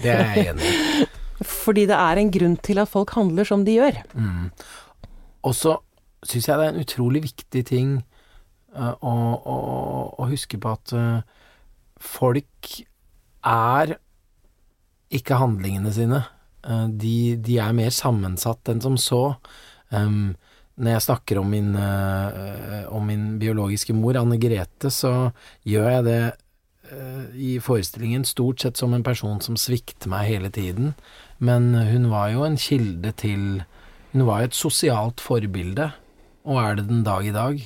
Det 0.03 0.11
er 0.11 0.25
jeg 0.35 0.51
enig 0.51 0.71
i. 0.71 1.07
Fordi 1.65 1.87
det 1.89 1.97
er 1.97 2.21
en 2.21 2.33
grunn 2.35 2.57
til 2.61 2.81
at 2.83 2.91
folk 2.91 3.15
handler 3.17 3.47
som 3.49 3.63
de 3.65 3.79
gjør. 3.79 4.01
Mm. 4.13 4.51
Og 5.47 5.55
så 5.57 5.77
syns 6.27 6.49
jeg 6.49 6.61
det 6.61 6.67
er 6.67 6.75
en 6.75 6.83
utrolig 6.83 7.23
viktig 7.25 7.63
ting 7.71 7.95
eh, 8.77 8.93
å, 8.93 9.15
å, 9.39 9.57
å 10.21 10.29
huske 10.29 10.61
på 10.61 10.75
at 10.75 10.93
eh, 10.97 11.23
folk 11.97 12.75
er 13.47 13.97
ikke 15.17 15.41
handlingene 15.41 15.95
sine. 15.95 16.23
Eh, 16.67 16.87
de, 16.93 17.17
de 17.41 17.59
er 17.63 17.77
mer 17.77 17.95
sammensatt 17.95 18.73
enn 18.73 18.85
som 18.85 18.99
så. 19.01 19.25
Um, 19.91 20.37
når 20.81 20.95
jeg 20.95 21.05
snakker 21.05 21.41
om 21.41 21.49
min, 21.53 21.75
om 22.89 23.03
min 23.05 23.25
biologiske 23.41 23.93
mor, 23.93 24.17
Anne 24.17 24.39
Grete, 24.41 24.89
så 24.89 25.11
gjør 25.69 25.89
jeg 25.91 26.05
det 26.07 26.21
i 27.35 27.59
forestillingen 27.63 28.25
stort 28.27 28.61
sett 28.61 28.77
som 28.81 28.95
en 28.95 29.05
person 29.07 29.39
som 29.41 29.59
svikter 29.61 30.11
meg 30.11 30.27
hele 30.27 30.51
tiden. 30.51 30.95
Men 31.39 31.75
hun 31.75 32.09
var 32.11 32.33
jo 32.35 32.43
en 32.47 32.59
kilde 32.61 33.13
til 33.17 33.63
Hun 34.11 34.25
var 34.27 34.41
jo 34.41 34.49
et 34.51 34.57
sosialt 34.59 35.21
forbilde, 35.23 35.93
og 36.43 36.57
er 36.59 36.81
det 36.81 36.89
den 36.89 37.05
dag 37.07 37.27
i 37.27 37.35
dag. 37.35 37.61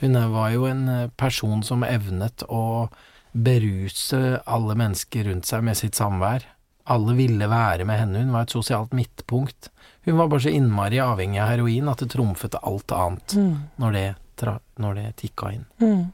Hun 0.00 0.14
var 0.32 0.50
jo 0.54 0.66
en 0.68 0.88
eh, 0.88 1.10
person 1.18 1.62
som 1.66 1.84
evnet 1.86 2.44
å 2.48 2.88
beruse 3.32 4.38
alle 4.46 4.76
mennesker 4.78 5.28
rundt 5.28 5.48
seg 5.48 5.64
med 5.66 5.78
sitt 5.78 5.98
samvær. 5.98 6.46
Alle 6.88 7.14
ville 7.18 7.50
være 7.50 7.84
med 7.84 8.00
henne, 8.00 8.22
hun 8.22 8.32
var 8.32 8.46
et 8.46 8.54
sosialt 8.54 8.94
midtpunkt. 8.96 9.68
Hun 10.06 10.16
var 10.16 10.30
bare 10.30 10.46
så 10.46 10.54
innmari 10.54 11.02
avhengig 11.04 11.42
av 11.42 11.50
heroin 11.52 11.90
at 11.92 12.00
det 12.00 12.12
trumfet 12.14 12.56
alt 12.62 12.94
annet 12.96 13.34
når 13.76 13.96
det, 13.96 14.06
tra 14.40 14.54
når 14.80 14.96
det 14.96 15.08
tikka 15.20 15.50
inn. 15.52 15.66
Mm. 15.82 16.06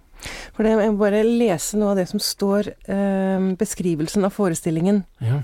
For 0.55 0.65
det, 0.65 0.75
jeg 0.77 0.93
må 0.95 1.01
bare 1.01 1.25
lese 1.27 1.79
noe 1.81 1.95
av 1.95 2.01
det 2.01 2.07
som 2.11 2.23
står, 2.23 2.71
eh, 2.91 3.49
beskrivelsen 3.59 4.25
av 4.27 4.35
forestillingen. 4.37 5.03
Ja. 5.19 5.43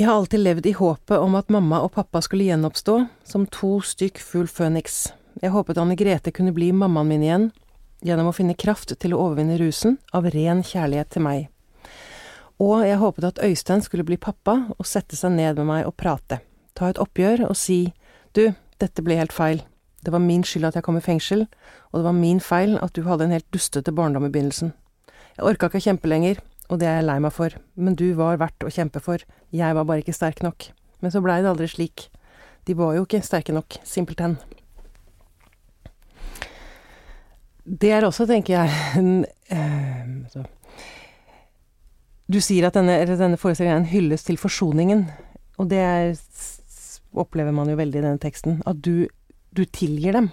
Jeg 0.00 0.08
har 0.08 0.16
alltid 0.16 0.40
levd 0.40 0.66
i 0.66 0.72
håpet 0.72 1.18
om 1.20 1.34
at 1.36 1.50
mamma 1.52 1.82
og 1.84 1.92
pappa 1.92 2.22
skulle 2.24 2.46
gjenoppstå, 2.48 2.94
som 3.24 3.44
to 3.52 3.82
stykk 3.84 4.16
full 4.24 4.46
føniks. 4.48 5.10
Jeg 5.42 5.52
håpet 5.52 5.76
Anne 5.76 5.96
Grete 5.96 6.32
kunne 6.32 6.54
bli 6.56 6.70
mammaen 6.72 7.08
min 7.08 7.24
igjen, 7.26 7.50
gjennom 8.00 8.30
å 8.30 8.32
finne 8.32 8.56
kraft 8.56 8.94
til 8.96 9.12
å 9.12 9.20
overvinne 9.26 9.58
rusen 9.60 9.98
av 10.16 10.30
ren 10.32 10.62
kjærlighet 10.64 11.12
til 11.12 11.26
meg. 11.26 11.50
Og 12.60 12.84
jeg 12.84 13.00
håpet 13.00 13.28
at 13.28 13.42
Øystein 13.44 13.84
skulle 13.84 14.06
bli 14.08 14.16
pappa 14.20 14.56
og 14.72 14.88
sette 14.88 15.16
seg 15.20 15.32
ned 15.36 15.60
med 15.60 15.68
meg 15.68 15.88
og 15.88 15.96
prate, 16.00 16.40
ta 16.76 16.88
et 16.88 17.00
oppgjør 17.00 17.46
og 17.50 17.56
si 17.56 17.82
du, 18.36 18.46
dette 18.80 19.04
ble 19.04 19.20
helt 19.20 19.36
feil, 19.36 19.60
det 20.04 20.12
var 20.14 20.22
min 20.24 20.44
skyld 20.46 20.68
at 20.70 20.78
jeg 20.78 20.84
kom 20.86 20.96
i 20.96 21.04
fengsel, 21.04 21.46
og 21.90 22.00
det 22.00 22.06
var 22.06 22.16
min 22.16 22.40
feil 22.40 22.78
at 22.80 22.94
du 22.96 23.02
hadde 23.08 23.26
en 23.26 23.34
helt 23.34 23.48
dustete 23.52 23.92
barndom 23.92 24.24
i 24.26 24.32
begynnelsen. 24.32 24.72
Jeg 25.36 25.46
orka 25.46 25.68
ikke 25.68 25.80
å 25.80 25.86
kjempe 25.88 26.08
lenger, 26.08 26.40
og 26.70 26.80
det 26.80 26.88
er 26.88 27.00
jeg 27.00 27.08
lei 27.08 27.18
meg 27.20 27.34
for, 27.34 27.56
men 27.74 27.98
du 27.98 28.06
var 28.18 28.40
verdt 28.40 28.64
å 28.64 28.72
kjempe 28.72 29.02
for, 29.04 29.22
jeg 29.52 29.76
var 29.76 29.86
bare 29.88 30.04
ikke 30.04 30.16
sterk 30.16 30.42
nok. 30.46 30.70
Men 31.00 31.12
så 31.12 31.22
blei 31.24 31.40
det 31.42 31.50
aldri 31.50 31.68
slik. 31.68 32.08
De 32.68 32.76
var 32.76 32.94
jo 32.96 33.04
ikke 33.06 33.22
sterke 33.24 33.54
nok, 33.56 33.80
simpelthen. 33.88 34.38
Det 37.64 37.92
er 37.92 38.06
også, 38.06 38.26
tenker 38.28 38.56
jeg, 38.56 38.80
en 39.00 39.26
øh. 39.52 40.46
Du 42.30 42.38
sier 42.38 42.68
at 42.68 42.76
denne, 42.78 42.94
denne 43.08 43.38
forestillingen 43.40 43.80
er 43.80 43.82
en 43.82 43.90
hyllest 43.90 44.28
til 44.28 44.38
forsoningen, 44.38 45.08
og 45.58 45.70
det 45.72 45.80
er, 45.82 46.12
opplever 47.18 47.50
man 47.50 47.68
jo 47.72 47.78
veldig 47.80 47.98
i 47.98 48.04
denne 48.04 48.22
teksten, 48.22 48.60
at 48.70 48.78
du, 48.84 49.08
du 49.56 49.64
tilgir 49.66 50.16
dem. 50.16 50.30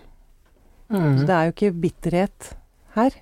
Så 0.88 1.25
det 1.27 1.36
er 1.36 1.47
jo 1.47 1.53
ikke 1.56 1.71
bitterhet 1.84 2.51
her. 2.95 3.15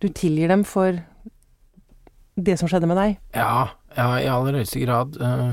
Du 0.00 0.08
tilgir 0.08 0.50
dem 0.50 0.64
for 0.66 0.96
det 2.40 2.56
som 2.58 2.70
skjedde 2.70 2.88
med 2.90 2.98
deg. 2.98 3.18
Ja, 3.36 3.76
ja, 3.96 4.08
i 4.18 4.28
aller 4.30 4.60
høyeste 4.60 4.80
grad. 4.82 5.18
eh, 5.20 5.52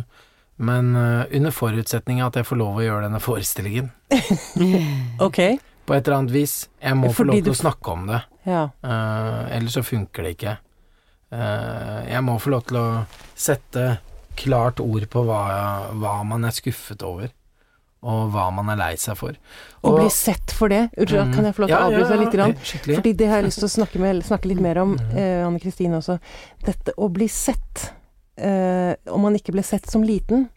men 0.57 0.95
eh, 0.95 1.25
under 1.37 1.53
forutsetning 1.53 2.21
av 2.21 2.31
at 2.31 2.39
jeg 2.39 2.47
får 2.49 2.57
lov 2.57 2.79
å 2.79 2.85
gjøre 2.85 3.07
denne 3.09 3.21
forestillingen. 3.21 3.91
Ok. 5.27 5.39
På 5.87 5.95
et 5.95 6.07
eller 6.07 6.17
annet 6.17 6.33
vis. 6.33 6.55
Jeg 6.83 6.97
må 6.99 7.11
få 7.15 7.23
lov 7.29 7.37
til 7.39 7.45
du 7.47 7.53
å 7.53 7.57
snakke 7.61 7.93
om 7.93 8.07
det. 8.09 8.17
Ja. 8.43 8.65
Uh, 8.83 9.47
ellers 9.55 9.77
så 9.77 9.83
funker 9.87 10.25
det 10.25 10.33
ikke. 10.35 10.57
Uh, 11.31 12.03
jeg 12.09 12.23
må 12.27 12.35
få 12.43 12.51
lov 12.51 12.65
til 12.67 12.79
å 12.81 12.87
sette 13.39 13.85
klart 14.37 14.81
ord 14.83 15.05
på 15.11 15.23
hva, 15.23 15.39
hva 15.95 16.17
man 16.27 16.43
er 16.47 16.55
skuffet 16.55 17.05
over, 17.07 17.31
og 18.03 18.31
hva 18.31 18.51
man 18.53 18.69
er 18.69 18.77
lei 18.77 18.95
seg 18.95 19.17
for. 19.17 19.33
Og 19.83 19.97
bli 19.99 20.09
sett 20.13 20.51
for 20.53 20.69
det. 20.69 20.89
Unnskyld, 20.97 21.27
Mm. 21.27 21.33
kan 21.33 21.45
jeg 21.45 21.55
få 21.55 21.59
lov 21.63 21.67
til 21.67 21.75
Ja, 21.75 21.81
å 21.81 21.91
avbryte 21.91 22.09
deg 22.09 22.19
litt? 22.19 22.33
Grann? 22.33 22.53
Skikkelig. 22.63 22.95
Fordi 22.95 23.13
det 23.17 23.27
har 23.27 23.35
jeg 23.41 23.45
lyst 23.45 23.59
til 23.59 23.67
å 23.67 23.75
snakke, 23.77 23.99
med, 23.99 24.23
snakke 24.23 24.45
litt 24.51 24.59
mer 24.61 24.77
om, 24.77 24.95
Mm. 24.97 25.17
eh, 25.17 25.45
Anne 25.47 25.59
Kristine 25.59 25.97
også. 25.97 26.19
Dette 26.63 26.93
å 26.97 27.09
bli 27.11 27.27
sett. 27.27 27.91
Eh, 28.37 28.95
om 29.09 29.21
man 29.21 29.33
ikke 29.35 29.51
ble 29.51 29.63
sett 29.63 29.89
som 29.89 30.03
liten, 30.03 30.49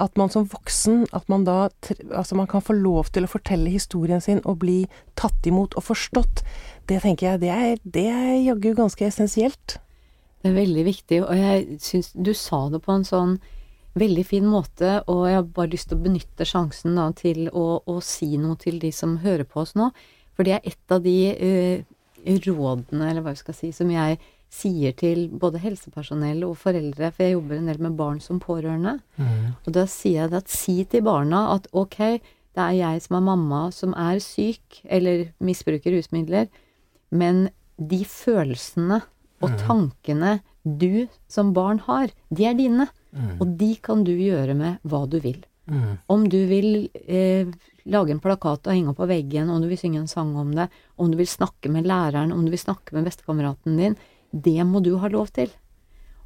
at 0.00 0.16
man 0.18 0.28
som 0.28 0.44
voksen, 0.50 1.06
at 1.12 1.28
man 1.28 1.44
da 1.44 1.68
Altså 2.10 2.34
man 2.34 2.48
kan 2.48 2.60
få 2.60 2.74
lov 2.74 3.12
til 3.12 3.22
å 3.22 3.28
fortelle 3.30 3.70
historien 3.70 4.20
sin 4.20 4.40
og 4.44 4.58
bli 4.58 4.88
tatt 5.14 5.46
imot 5.46 5.74
og 5.76 5.84
forstått. 5.84 6.42
Det 6.88 7.00
tenker 7.02 7.30
jeg, 7.30 7.40
det 7.40 7.50
er, 7.50 7.76
det 7.84 8.06
er 8.10 8.42
jaggu 8.52 8.74
ganske 8.74 9.06
essensielt. 9.06 9.78
Det 10.42 10.50
er 10.50 10.58
veldig 10.66 10.84
viktig, 10.84 11.22
og 11.22 11.36
jeg 11.36 11.78
syns 11.80 12.10
du 12.20 12.34
sa 12.34 12.68
det 12.68 12.82
på 12.82 12.92
en 12.92 13.04
sånn 13.04 13.38
veldig 13.98 14.24
fin 14.26 14.46
måte, 14.50 14.98
og 15.10 15.24
jeg 15.28 15.38
har 15.38 15.50
bare 15.56 15.72
lyst 15.72 15.90
til 15.90 15.98
å 15.98 16.04
benytte 16.04 16.46
sjansen 16.48 16.98
da 16.98 17.08
til 17.16 17.48
å, 17.50 17.80
å 17.86 17.98
si 18.02 18.34
noe 18.40 18.58
til 18.60 18.80
de 18.82 18.90
som 18.94 19.18
hører 19.22 19.46
på 19.48 19.62
oss 19.62 19.74
nå. 19.78 19.90
For 20.34 20.46
det 20.46 20.56
er 20.56 20.64
et 20.66 20.94
av 20.94 21.02
de 21.04 21.18
uh, 21.38 21.84
rådene, 22.24 23.10
eller 23.10 23.22
hva 23.22 23.34
vi 23.34 23.42
skal 23.42 23.56
si, 23.56 23.70
som 23.74 23.90
jeg 23.92 24.18
sier 24.54 24.94
til 24.98 25.26
både 25.30 25.62
helsepersonell 25.62 26.44
og 26.46 26.56
foreldre, 26.62 27.10
for 27.10 27.26
jeg 27.26 27.34
jobber 27.34 27.58
en 27.58 27.70
del 27.70 27.82
med 27.82 27.96
barn 27.98 28.20
som 28.22 28.40
pårørende. 28.42 28.98
Mm. 29.18 29.54
Og 29.64 29.74
da 29.74 29.86
sier 29.90 30.24
jeg 30.24 30.32
det 30.34 30.42
at 30.44 30.52
si 30.52 30.76
til 30.90 31.04
barna 31.06 31.48
at 31.54 31.66
ok, 31.74 31.98
det 32.54 32.62
er 32.62 32.76
jeg 32.78 33.02
som 33.02 33.18
er 33.18 33.26
mamma 33.30 33.64
som 33.74 33.94
er 33.98 34.20
syk, 34.22 34.82
eller 34.84 35.28
misbruker 35.42 35.96
rusmidler, 35.96 36.50
men 37.14 37.48
de 37.78 38.04
følelsene 38.06 39.00
og 39.42 39.56
tankene 39.60 40.38
du 40.64 41.06
som 41.28 41.52
barn 41.54 41.78
har, 41.86 42.10
de 42.30 42.46
er 42.48 42.54
dine. 42.58 42.88
Mm. 43.14 43.36
Og 43.40 43.56
de 43.60 43.74
kan 43.84 44.02
du 44.04 44.12
gjøre 44.16 44.56
med 44.58 44.78
hva 44.82 45.04
du 45.08 45.20
vil. 45.22 45.44
Mm. 45.70 45.98
Om 46.12 46.24
du 46.28 46.38
vil 46.50 46.88
eh, 47.06 47.46
lage 47.88 48.12
en 48.12 48.20
plakat 48.20 48.66
og 48.66 48.72
henge 48.74 48.90
opp 48.92 48.98
på 49.00 49.08
veggen, 49.08 49.48
om 49.52 49.62
du 49.62 49.68
vil 49.70 49.78
synge 49.80 50.00
en 50.02 50.10
sang 50.10 50.34
om 50.36 50.50
det, 50.56 50.66
om 51.00 51.10
du 51.12 51.16
vil 51.20 51.28
snakke 51.30 51.70
med 51.72 51.86
læreren, 51.88 52.32
om 52.32 52.44
du 52.44 52.50
vil 52.52 52.60
snakke 52.60 52.96
med 52.96 53.06
bestekameraten 53.08 53.78
din, 53.78 53.96
det 54.32 54.58
må 54.66 54.82
du 54.84 54.96
ha 54.98 55.08
lov 55.08 55.30
til. 55.36 55.52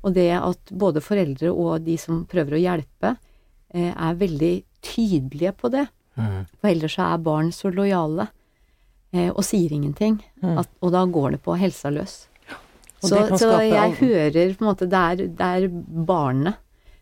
Og 0.02 0.14
det 0.14 0.30
at 0.38 0.72
både 0.72 1.02
foreldre 1.02 1.50
og 1.52 1.84
de 1.84 1.98
som 2.00 2.24
prøver 2.30 2.56
å 2.56 2.62
hjelpe, 2.62 3.16
eh, 3.74 3.92
er 3.92 4.18
veldig 4.18 4.54
tydelige 4.82 5.52
på 5.58 5.70
det. 5.74 5.86
Mm. 6.16 6.46
For 6.58 6.70
ellers 6.70 6.96
så 6.96 7.12
er 7.12 7.22
barn 7.22 7.50
så 7.54 7.70
lojale 7.74 8.28
eh, 9.12 9.28
og 9.30 9.44
sier 9.44 9.72
ingenting, 9.72 10.22
Mm. 10.42 10.58
at, 10.58 10.68
og 10.82 10.92
da 10.94 11.04
går 11.04 11.32
det 11.34 11.42
på 11.42 11.56
helsa 11.58 11.90
løs. 11.90 12.28
Så, 13.02 13.20
så 13.38 13.50
jeg 13.62 13.92
hører 14.00 14.54
på 14.58 14.64
en 14.64 14.68
måte 14.72 14.88
det 14.90 14.98
er, 15.12 15.20
det 15.38 15.48
er 15.48 15.68
barnet 16.08 16.56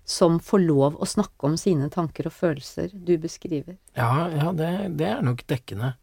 som 0.06 0.36
får 0.38 0.60
lov 0.62 0.98
å 1.02 1.06
snakke 1.08 1.48
om 1.48 1.56
sine 1.58 1.88
tanker 1.90 2.28
og 2.28 2.34
følelser 2.36 2.92
du 2.92 3.16
beskriver. 3.18 3.74
Ja, 3.98 4.28
ja 4.30 4.52
det, 4.54 4.68
det 5.00 5.08
er 5.16 5.24
nok 5.26 5.40
dekkende. 5.50 5.94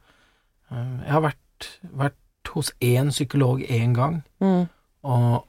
Eh, 0.72 0.94
Jeg 1.06 1.14
har 1.16 1.24
vært, 1.30 1.70
vært 2.04 2.52
hos 2.56 2.74
én 2.84 3.14
psykolog 3.14 3.62
én 3.72 3.94
gang, 3.96 4.24
Mm. 4.44 4.66
og 5.08 5.46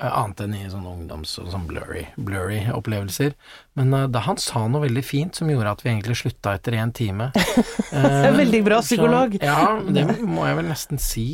eh, 0.00 0.08
annet 0.10 0.40
enn 0.42 0.54
i 0.58 0.64
sånne 0.72 0.90
ungdoms- 0.96 1.36
og 1.38 1.52
sånn 1.52 1.68
blurry, 1.68 2.08
blurry 2.18 2.64
opplevelser. 2.74 3.36
Men 3.78 3.94
eh, 3.94 4.08
da 4.10 4.24
han 4.26 4.40
sa 4.42 4.64
noe 4.66 4.82
veldig 4.88 5.04
fint 5.06 5.38
som 5.38 5.52
gjorde 5.52 5.70
at 5.76 5.84
vi 5.84 5.92
egentlig 5.92 6.16
slutta 6.24 6.56
etter 6.58 6.74
én 6.80 6.90
time. 6.96 7.30
Er 7.92 8.34
veldig 8.34 8.64
bra 8.66 8.80
psykolog. 8.82 9.36
Så, 9.38 9.46
ja, 9.46 9.76
det 9.86 10.08
må 10.34 10.48
jeg 10.48 10.58
vel 10.58 10.72
nesten 10.72 10.98
si. 10.98 11.26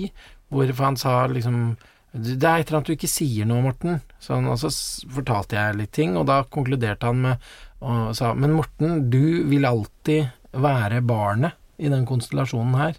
Hvorfor 0.53 0.85
han 0.91 0.97
sa 1.01 1.23
liksom 1.33 1.79
Det 2.13 2.37
er 2.43 2.61
et 2.63 2.69
eller 2.71 2.79
annet 2.79 2.89
du 2.89 2.95
ikke 2.97 3.11
sier 3.11 3.47
nå, 3.49 3.59
Morten. 3.63 4.01
Sånn, 4.23 4.47
og 4.49 4.57
så 4.63 4.71
fortalte 5.13 5.59
jeg 5.59 5.77
litt 5.77 5.93
ting, 5.93 6.17
og 6.17 6.27
da 6.31 6.41
konkluderte 6.49 7.11
han 7.11 7.21
med 7.27 7.49
og 7.85 8.15
sa 8.19 8.33
Men 8.35 8.57
Morten, 8.57 9.05
du 9.11 9.45
vil 9.47 9.67
alltid 9.69 10.33
være 10.59 11.03
barnet 11.07 11.53
i 11.79 11.91
den 11.93 12.07
konstellasjonen 12.09 12.75
her. 12.81 12.97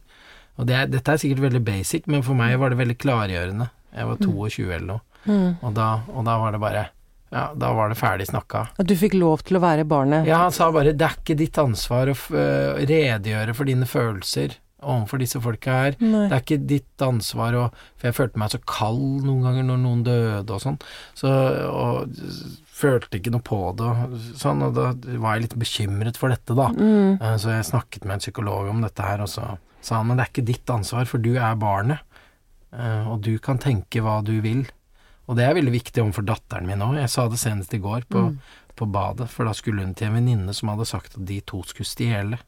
Og 0.60 0.68
det 0.70 0.76
er, 0.78 0.88
dette 0.92 1.12
er 1.12 1.20
sikkert 1.20 1.42
veldig 1.50 1.62
basic, 1.68 2.06
men 2.08 2.24
for 2.24 2.38
meg 2.38 2.54
var 2.62 2.72
det 2.72 2.80
veldig 2.80 2.96
klargjørende. 3.02 3.68
Jeg 3.96 4.08
var 4.08 4.22
22 4.24 4.70
eller 4.72 4.88
noe, 4.94 5.02
Mm. 5.28 5.58
og 5.68 5.74
da, 5.76 5.88
og 6.16 6.24
da 6.24 6.38
var 6.40 6.54
det 6.56 6.60
bare 6.64 6.86
Ja, 7.30 7.50
da 7.54 7.74
var 7.76 7.90
det 7.92 7.98
ferdig 8.00 8.26
snakka. 8.30 8.62
At 8.80 8.88
du 8.88 8.96
fikk 8.96 9.14
lov 9.20 9.44
til 9.44 9.58
å 9.58 9.62
være 9.62 9.84
barnet. 9.86 10.26
Ja, 10.26 10.38
han 10.46 10.52
sa 10.56 10.72
bare 10.72 10.94
det 10.96 11.04
er 11.06 11.18
ikke 11.20 11.36
ditt 11.38 11.58
ansvar 11.62 12.08
å 12.10 12.16
øh, 12.16 12.80
redegjøre 12.88 13.54
for 13.54 13.66
dine 13.70 13.86
følelser 13.86 14.56
overfor 14.82 15.20
disse 15.20 15.40
folka 15.44 15.72
her. 15.84 15.96
Nei. 16.00 16.28
Det 16.30 16.36
er 16.38 16.44
ikke 16.44 16.68
ditt 16.68 17.04
ansvar 17.04 17.54
å 17.60 17.64
For 17.98 18.08
jeg 18.10 18.16
følte 18.16 18.38
meg 18.40 18.52
så 18.54 18.60
kald 18.66 19.26
noen 19.26 19.42
ganger 19.44 19.64
når 19.68 19.80
noen 19.84 20.04
døde 20.08 20.56
og 20.56 20.62
sånn. 20.64 20.80
Så 21.20 21.28
Og 21.30 22.10
følte 22.80 23.20
ikke 23.20 23.32
noe 23.34 23.44
på 23.44 23.60
det 23.76 23.90
sånn, 24.40 24.62
og 24.64 24.74
da 24.78 24.94
var 25.20 25.36
jeg 25.36 25.48
litt 25.50 25.58
bekymret 25.60 26.18
for 26.20 26.30
dette, 26.32 26.56
da. 26.56 26.70
Mm. 26.72 27.18
Eh, 27.22 27.36
Så 27.38 27.50
jeg 27.52 27.66
snakket 27.68 28.06
med 28.06 28.14
en 28.20 28.24
psykolog 28.24 28.70
om 28.72 28.82
dette 28.82 29.04
her, 29.04 29.20
og 29.22 29.28
så 29.28 29.58
sa 29.82 29.98
han 29.98 30.08
men 30.08 30.18
det 30.18 30.26
er 30.28 30.32
ikke 30.34 30.46
ditt 30.48 30.66
ansvar, 30.72 31.06
for 31.08 31.18
du 31.20 31.34
er 31.36 31.56
barnet. 31.60 32.00
Eh, 32.72 33.08
Og 33.12 33.22
du 33.22 33.38
kan 33.40 33.58
tenke 33.58 34.02
hva 34.02 34.24
du 34.24 34.40
vil. 34.42 34.66
Og 35.28 35.36
det 35.38 35.46
er 35.46 35.54
veldig 35.54 35.72
viktig 35.76 36.02
overfor 36.02 36.26
datteren 36.26 36.66
min 36.66 36.80
òg. 36.82 36.96
Jeg 36.98 37.10
sa 37.10 37.28
det 37.30 37.38
senest 37.38 37.74
i 37.74 37.78
går 37.84 38.08
på, 38.10 38.30
Mm. 38.32 38.40
på 38.76 38.86
badet, 38.92 39.28
for 39.30 39.44
da 39.46 39.52
skulle 39.54 39.84
hun 39.84 39.94
til 39.94 40.08
en 40.08 40.16
venninne 40.16 40.54
som 40.56 40.70
hadde 40.70 40.88
sagt 40.88 41.18
at 41.18 41.26
de 41.26 41.42
to 41.42 41.62
skulle 41.64 41.86
stjele. 41.86 42.40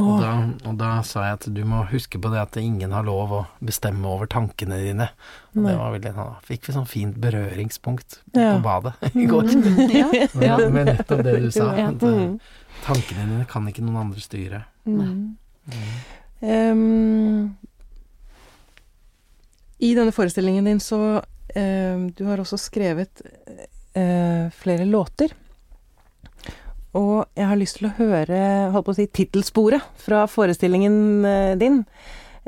Og 0.00 0.20
da, 0.22 0.30
og 0.70 0.76
da 0.80 0.90
sa 1.04 1.24
jeg 1.26 1.36
at 1.40 1.46
du 1.54 1.60
må 1.68 1.82
huske 1.90 2.16
på 2.22 2.30
det 2.32 2.40
at 2.40 2.56
ingen 2.56 2.92
har 2.96 3.04
lov 3.04 3.32
å 3.36 3.40
bestemme 3.60 4.08
over 4.08 4.26
tankene 4.30 4.78
dine. 4.80 5.08
Og 5.54 5.66
det 5.66 5.74
var 5.76 5.92
veldig, 5.96 6.12
da 6.16 6.26
fikk 6.46 6.68
vi 6.68 6.74
sånn 6.78 6.88
fint 6.88 7.18
berøringspunkt 7.20 8.20
Ja. 8.34 8.54
på 8.56 8.62
badet 8.64 8.94
i 9.22 9.26
går. 9.28 9.50
Ja, 9.92 10.08
ja. 10.14 10.28
Med, 10.34 10.72
med 10.72 10.86
nettopp 10.92 11.22
det 11.26 11.36
du 11.44 11.50
sa. 11.52 11.70
At, 11.74 12.02
eh, 12.02 12.22
Mm. 12.22 12.38
tankene 12.86 13.26
dine 13.28 13.44
kan 13.50 13.66
ikke 13.68 13.84
noen 13.84 14.00
andre 14.06 14.20
styre. 14.24 14.62
Mm. 14.88 15.36
Um, 16.42 17.56
I 19.78 19.92
denne 19.94 20.12
forestillingen 20.14 20.64
din 20.66 20.80
så 20.82 20.98
um, 21.54 22.08
Du 22.16 22.24
har 22.26 22.40
også 22.42 22.58
skrevet 22.58 23.22
uh, 23.96 24.48
flere 24.56 24.84
låter. 24.88 25.34
Og 26.98 27.24
jeg 27.38 27.46
har 27.48 27.56
lyst 27.60 27.78
til 27.78 27.88
å 27.88 27.94
høre 27.96 28.38
holdt 28.74 28.86
på 28.88 28.92
å 28.92 28.96
si, 28.98 29.06
tittelsporet 29.08 29.84
fra 30.02 30.26
forestillingen 30.28 30.96
eh, 31.24 31.52
din. 31.60 31.82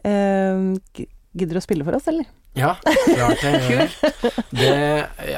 Ehm, 0.05 0.75
gidder 0.95 1.57
du 1.57 1.61
å 1.63 1.65
spille 1.65 1.87
for 1.87 1.97
oss, 1.97 2.09
eller? 2.13 2.27
Ja, 2.55 2.75
klart 2.85 3.41
det. 3.43 3.89
det. 4.55 4.75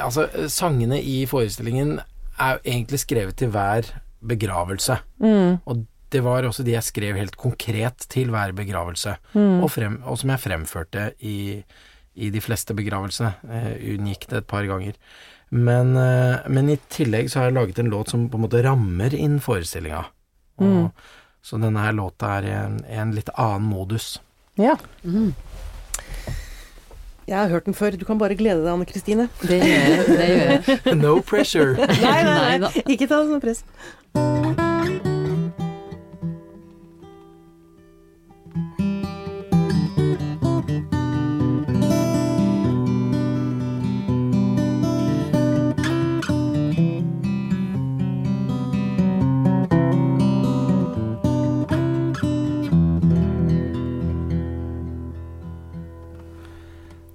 Altså, 0.03 0.27
sangene 0.53 0.99
i 1.01 1.21
forestillingen 1.29 1.95
er 2.37 2.57
jo 2.57 2.63
egentlig 2.67 2.99
skrevet 3.01 3.39
til 3.39 3.49
hver 3.53 3.87
begravelse. 4.27 4.99
Mm, 5.23 5.57
Og 5.65 5.85
det 6.13 6.21
var 6.23 6.45
også 6.47 6.63
de 6.63 6.75
jeg 6.75 6.85
skrev 6.87 7.17
helt 7.19 7.35
konkret 7.39 8.05
til 8.11 8.29
hver 8.31 8.53
begravelse, 8.55 9.15
mm, 9.33 9.57
og, 9.63 9.71
frem, 9.73 9.97
og 10.07 10.19
som 10.21 10.31
jeg 10.35 10.43
fremførte 10.45 11.07
i, 11.25 11.37
i 12.15 12.29
de 12.33 12.43
fleste 12.43 12.75
begravelsene. 12.77 13.33
Eh, 13.49 13.73
unngikk 13.95 14.27
det 14.31 14.43
et 14.43 14.47
par 14.51 14.67
ganger. 14.69 14.95
Men, 15.49 15.95
eh, 15.97 16.39
men 16.51 16.69
i 16.69 16.77
tillegg 16.91 17.29
så 17.31 17.39
har 17.39 17.49
jeg 17.49 17.55
laget 17.55 17.79
en 17.79 17.91
låt 17.93 18.09
som 18.11 18.25
på 18.29 18.35
en 18.39 18.43
måte 18.47 18.63
rammer 18.65 19.13
inn 19.15 19.39
forestillinga. 19.43 20.05
Mm. 20.59 20.89
Så 21.43 21.59
denne 21.61 21.79
her 21.79 21.93
låta 21.95 22.33
er 22.39 22.47
i 22.47 22.51
en, 22.51 22.79
en 22.91 23.13
litt 23.15 23.29
annen 23.35 23.69
modus. 23.69 24.17
ja. 24.59 24.75
Mm. 25.03 25.33
Jeg 27.27 27.35
har 27.35 27.49
hørt 27.51 27.65
den 27.65 27.75
før. 27.75 27.91
Du 27.99 28.05
kan 28.07 28.15
bare 28.17 28.35
glede 28.39 28.61
deg, 28.63 28.69
Anne 28.71 28.85
Kristine. 28.87 29.25
Det 29.41 29.57
gjør 29.59 29.67
jeg. 29.67 30.05
Det 30.07 30.27
gjør 30.29 30.51
jeg. 30.53 30.95
No 31.03 31.19
pressure! 31.19 31.75
Nei, 31.75 32.23
nei, 32.23 32.57
nei. 32.63 32.71
Ikke 32.87 33.03
ta 33.03 33.19
det 33.19 33.27
som 33.33 33.43
press. 33.43 33.65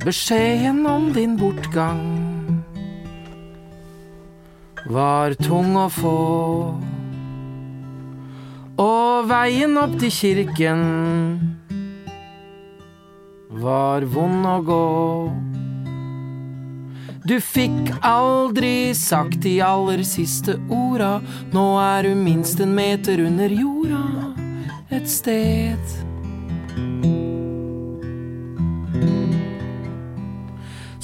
Beskjeden 0.02 0.86
om 0.86 1.12
din 1.14 1.36
bortgang 1.38 2.00
var 4.90 5.36
tung 5.38 5.76
å 5.78 5.86
få. 5.94 6.18
Og 8.82 9.28
veien 9.30 9.78
opp 9.78 9.94
til 10.02 10.10
kirken 10.10 10.82
var 13.62 14.02
vond 14.10 14.50
å 14.50 14.58
gå. 14.66 14.90
Du 17.22 17.38
fikk 17.38 17.94
aldri 18.02 18.90
sagt 18.98 19.44
de 19.46 19.60
aller 19.62 20.02
siste 20.02 20.58
orda, 20.66 21.20
nå 21.54 21.66
er 21.78 22.08
du 22.10 22.16
minst 22.18 22.58
en 22.58 22.74
meter 22.74 23.22
under 23.22 23.54
jorda 23.54 24.02
et 24.90 25.06
sted. 25.06 26.11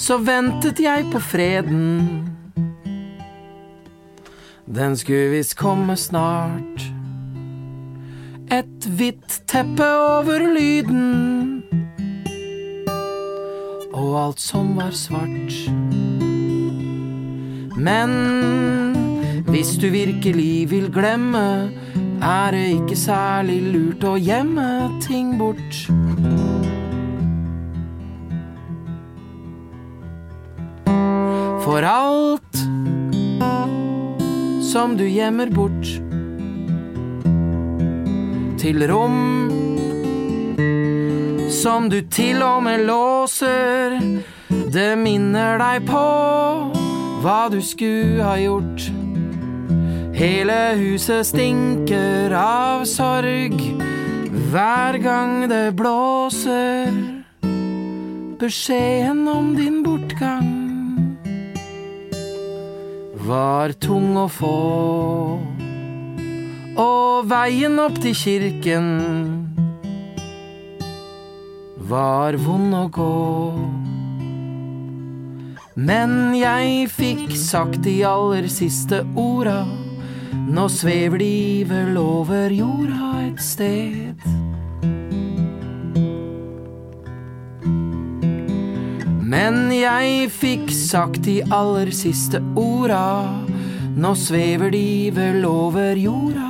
Så 0.09 0.17
ventet 0.25 0.79
jeg 0.81 1.03
på 1.13 1.21
freden. 1.21 2.29
Den 4.65 4.95
skulle 4.97 5.35
visst 5.35 5.53
komme 5.61 5.97
snart. 6.01 6.87
Et 8.49 8.87
hvitt 8.89 9.43
teppe 9.53 9.85
over 9.85 10.47
lyden. 10.49 11.61
Og 13.93 14.17
alt 14.23 14.41
som 14.41 14.73
var 14.81 14.97
svart. 14.97 15.53
Men 17.77 18.17
Hvis 19.49 19.77
du 19.81 19.89
virkelig 19.89 20.71
vil 20.71 20.89
glemme, 20.93 21.71
er 22.23 22.51
det 22.51 22.67
ikke 22.81 22.97
særlig 22.97 23.63
lurt 23.73 24.05
å 24.05 24.17
gjemme 24.17 24.69
ting 25.05 25.39
bort. 25.41 25.89
For 31.69 31.85
alt 31.85 32.57
som 34.65 34.95
du 34.97 35.03
gjemmer 35.05 35.51
bort 35.53 35.91
til 38.57 38.87
rom 38.89 39.19
som 41.53 41.91
du 41.93 41.99
til 42.09 42.41
og 42.41 42.63
med 42.65 42.87
låser, 42.89 43.99
det 44.49 44.95
minner 44.97 45.61
deg 45.61 45.85
på 45.91 46.07
hva 47.21 47.37
du 47.53 47.61
skulle 47.61 48.25
ha 48.25 48.39
gjort. 48.41 48.89
Hele 50.17 50.59
huset 50.81 51.29
stinker 51.35 52.33
av 52.33 52.89
sorg 52.89 53.61
hver 54.49 55.03
gang 55.05 55.45
det 55.53 55.77
blåser. 55.77 56.97
Beskjeden 58.41 59.27
om 59.29 59.53
din 59.59 59.83
bortgang 59.85 59.98
var 63.29 63.75
tung 63.77 64.17
å 64.17 64.25
få. 64.33 64.57
Og 66.81 67.27
veien 67.29 67.77
opp 67.83 67.99
til 68.01 68.15
kirken 68.17 68.87
var 71.91 72.39
vond 72.41 72.77
å 72.79 72.87
gå. 72.95 73.19
Men 75.79 76.35
jeg 76.39 76.89
fikk 76.95 77.37
sagt 77.39 77.83
de 77.85 77.99
aller 78.09 78.49
siste 78.53 79.03
orda. 79.19 79.61
Nå 80.49 80.65
svever 80.73 81.21
de 81.21 81.99
over 82.01 82.55
jorda 82.55 83.13
et 83.27 83.45
sted. 83.45 84.29
Men 89.29 89.67
jeg 89.75 90.31
fikk 90.33 90.71
sagt 90.73 91.27
de 91.27 91.43
aller 91.53 91.91
siste 91.93 92.39
orda. 92.57 93.29
Nå 93.99 94.15
svever 94.17 94.73
de 94.73 95.11
vel 95.13 95.45
over 95.45 95.99
jorda 96.01 96.47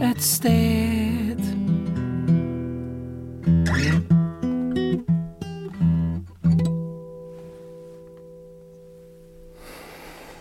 et 0.00 0.22
sted. 0.24 1.42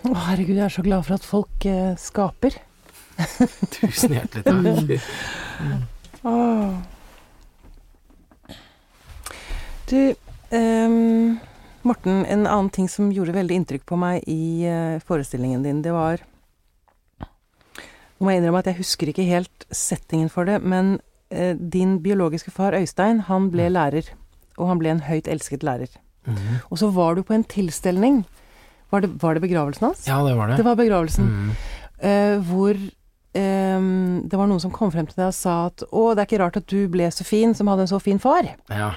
Å, 0.07 0.15
herregud, 0.29 0.55
jeg 0.55 0.65
er 0.69 0.73
så 0.77 0.87
glad 0.87 1.03
for 1.03 1.19
at 1.19 1.27
folk 1.27 1.67
eh, 1.67 1.93
skaper. 1.99 2.61
Tusen 3.75 4.15
hjertelig 4.15 4.47
takk. 4.47 4.97
Åh. 6.31 6.75
Du, 9.91 9.99
ehm, 10.51 11.37
Morten, 11.81 12.25
en 12.25 12.45
annen 12.45 12.69
ting 12.69 12.89
som 12.89 13.09
gjorde 13.11 13.33
veldig 13.33 13.55
inntrykk 13.57 13.85
på 13.89 13.97
meg 13.97 14.27
i 14.29 14.67
eh, 14.69 14.99
forestillingen 15.01 15.63
din, 15.65 15.81
det 15.81 15.95
var 15.95 16.21
Nå 17.21 18.27
må 18.27 18.33
jeg 18.35 18.43
innrømme 18.43 18.59
at 18.61 18.67
jeg 18.69 18.77
husker 18.77 19.09
ikke 19.09 19.25
helt 19.25 19.65
settingen 19.73 20.29
for 20.29 20.45
det, 20.45 20.59
men 20.61 20.99
eh, 21.33 21.55
din 21.57 21.95
biologiske 22.03 22.53
far 22.53 22.77
Øystein, 22.77 23.23
han 23.25 23.47
ble 23.49 23.65
lærer. 23.73 24.11
Og 24.59 24.67
han 24.69 24.77
ble 24.77 24.91
en 24.93 25.01
høyt 25.07 25.25
elsket 25.31 25.65
lærer. 25.65 25.89
Mhm. 26.29 26.59
Og 26.69 26.77
så 26.77 26.91
var 26.93 27.17
du 27.17 27.23
på 27.25 27.33
en 27.33 27.43
tilstelning. 27.43 28.21
Var 28.93 29.01
det, 29.01 29.09
var 29.23 29.33
det 29.33 29.41
begravelsen 29.41 29.87
hans? 29.87 30.05
Ja, 30.05 30.19
det 30.27 30.35
var 30.37 30.51
det. 30.51 30.57
Det 30.61 30.65
var 30.67 30.77
begravelsen. 30.77 31.25
Mhm. 31.25 31.55
Eh, 31.97 32.37
hvor 32.45 32.77
ehm, 33.33 34.29
det 34.29 34.37
var 34.37 34.47
noen 34.49 34.61
som 34.61 34.73
kom 34.73 34.91
frem 34.93 35.09
til 35.09 35.17
deg 35.17 35.31
og 35.31 35.33
sa 35.37 35.65
at 35.71 35.81
'Å, 35.81 36.13
det 36.13 36.21
er 36.21 36.29
ikke 36.29 36.43
rart 36.43 36.57
at 36.57 36.67
du 36.67 36.87
ble 36.89 37.09
så 37.09 37.25
fin 37.25 37.53
som 37.57 37.67
hadde 37.67 37.87
en 37.87 37.93
så 37.95 37.99
fin 38.01 38.19
far'. 38.19 38.53
Ja. 38.69 38.91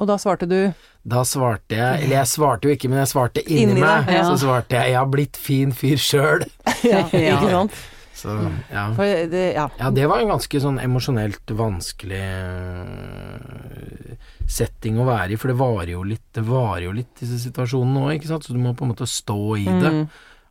Og 0.00 0.08
da 0.08 0.16
svarte 0.16 0.48
du 0.48 0.72
Da 1.04 1.22
svarte 1.28 1.76
jeg 1.76 2.04
Eller 2.04 2.16
jeg 2.22 2.32
svarte 2.32 2.68
jo 2.68 2.74
ikke, 2.76 2.88
men 2.88 3.02
jeg 3.02 3.12
svarte 3.12 3.44
inni, 3.44 3.76
Inni 3.76 3.84
meg. 3.84 4.08
Det, 4.08 4.18
ja. 4.18 4.26
Så 4.28 4.40
svarte 4.46 4.76
jeg 4.76 4.92
'jeg 4.92 4.98
har 4.98 5.08
blitt 5.12 5.36
fin 5.36 5.72
fyr 5.72 5.98
sjøl'. 6.00 6.46
Ja, 6.90 7.04
ikke 7.04 7.50
sant? 7.50 7.80
Så 8.20 8.34
ja. 8.68 8.88
Det, 8.96 9.52
ja. 9.54 9.68
Ja, 9.78 9.90
det 9.90 10.08
var 10.10 10.20
en 10.20 10.28
ganske 10.34 10.60
sånn 10.60 10.80
emosjonelt 10.82 11.52
vanskelig 11.56 12.20
øh, 12.20 14.16
setting 14.50 14.98
å 15.00 15.06
være 15.08 15.32
i, 15.34 15.38
for 15.40 15.52
det 15.52 15.56
varer 15.60 15.94
jo 15.94 16.02
litt, 16.04 16.26
det 16.36 16.44
varer 16.44 16.84
jo 16.88 16.96
litt 16.98 17.14
disse 17.22 17.38
situasjonene 17.46 18.02
òg, 18.02 18.12
ikke 18.18 18.28
sant, 18.32 18.44
så 18.44 18.52
du 18.52 18.60
må 18.60 18.74
på 18.76 18.84
en 18.84 18.92
måte 18.92 19.08
stå 19.08 19.40
i 19.56 19.64
det. 19.70 19.94
Mm. 19.94 20.04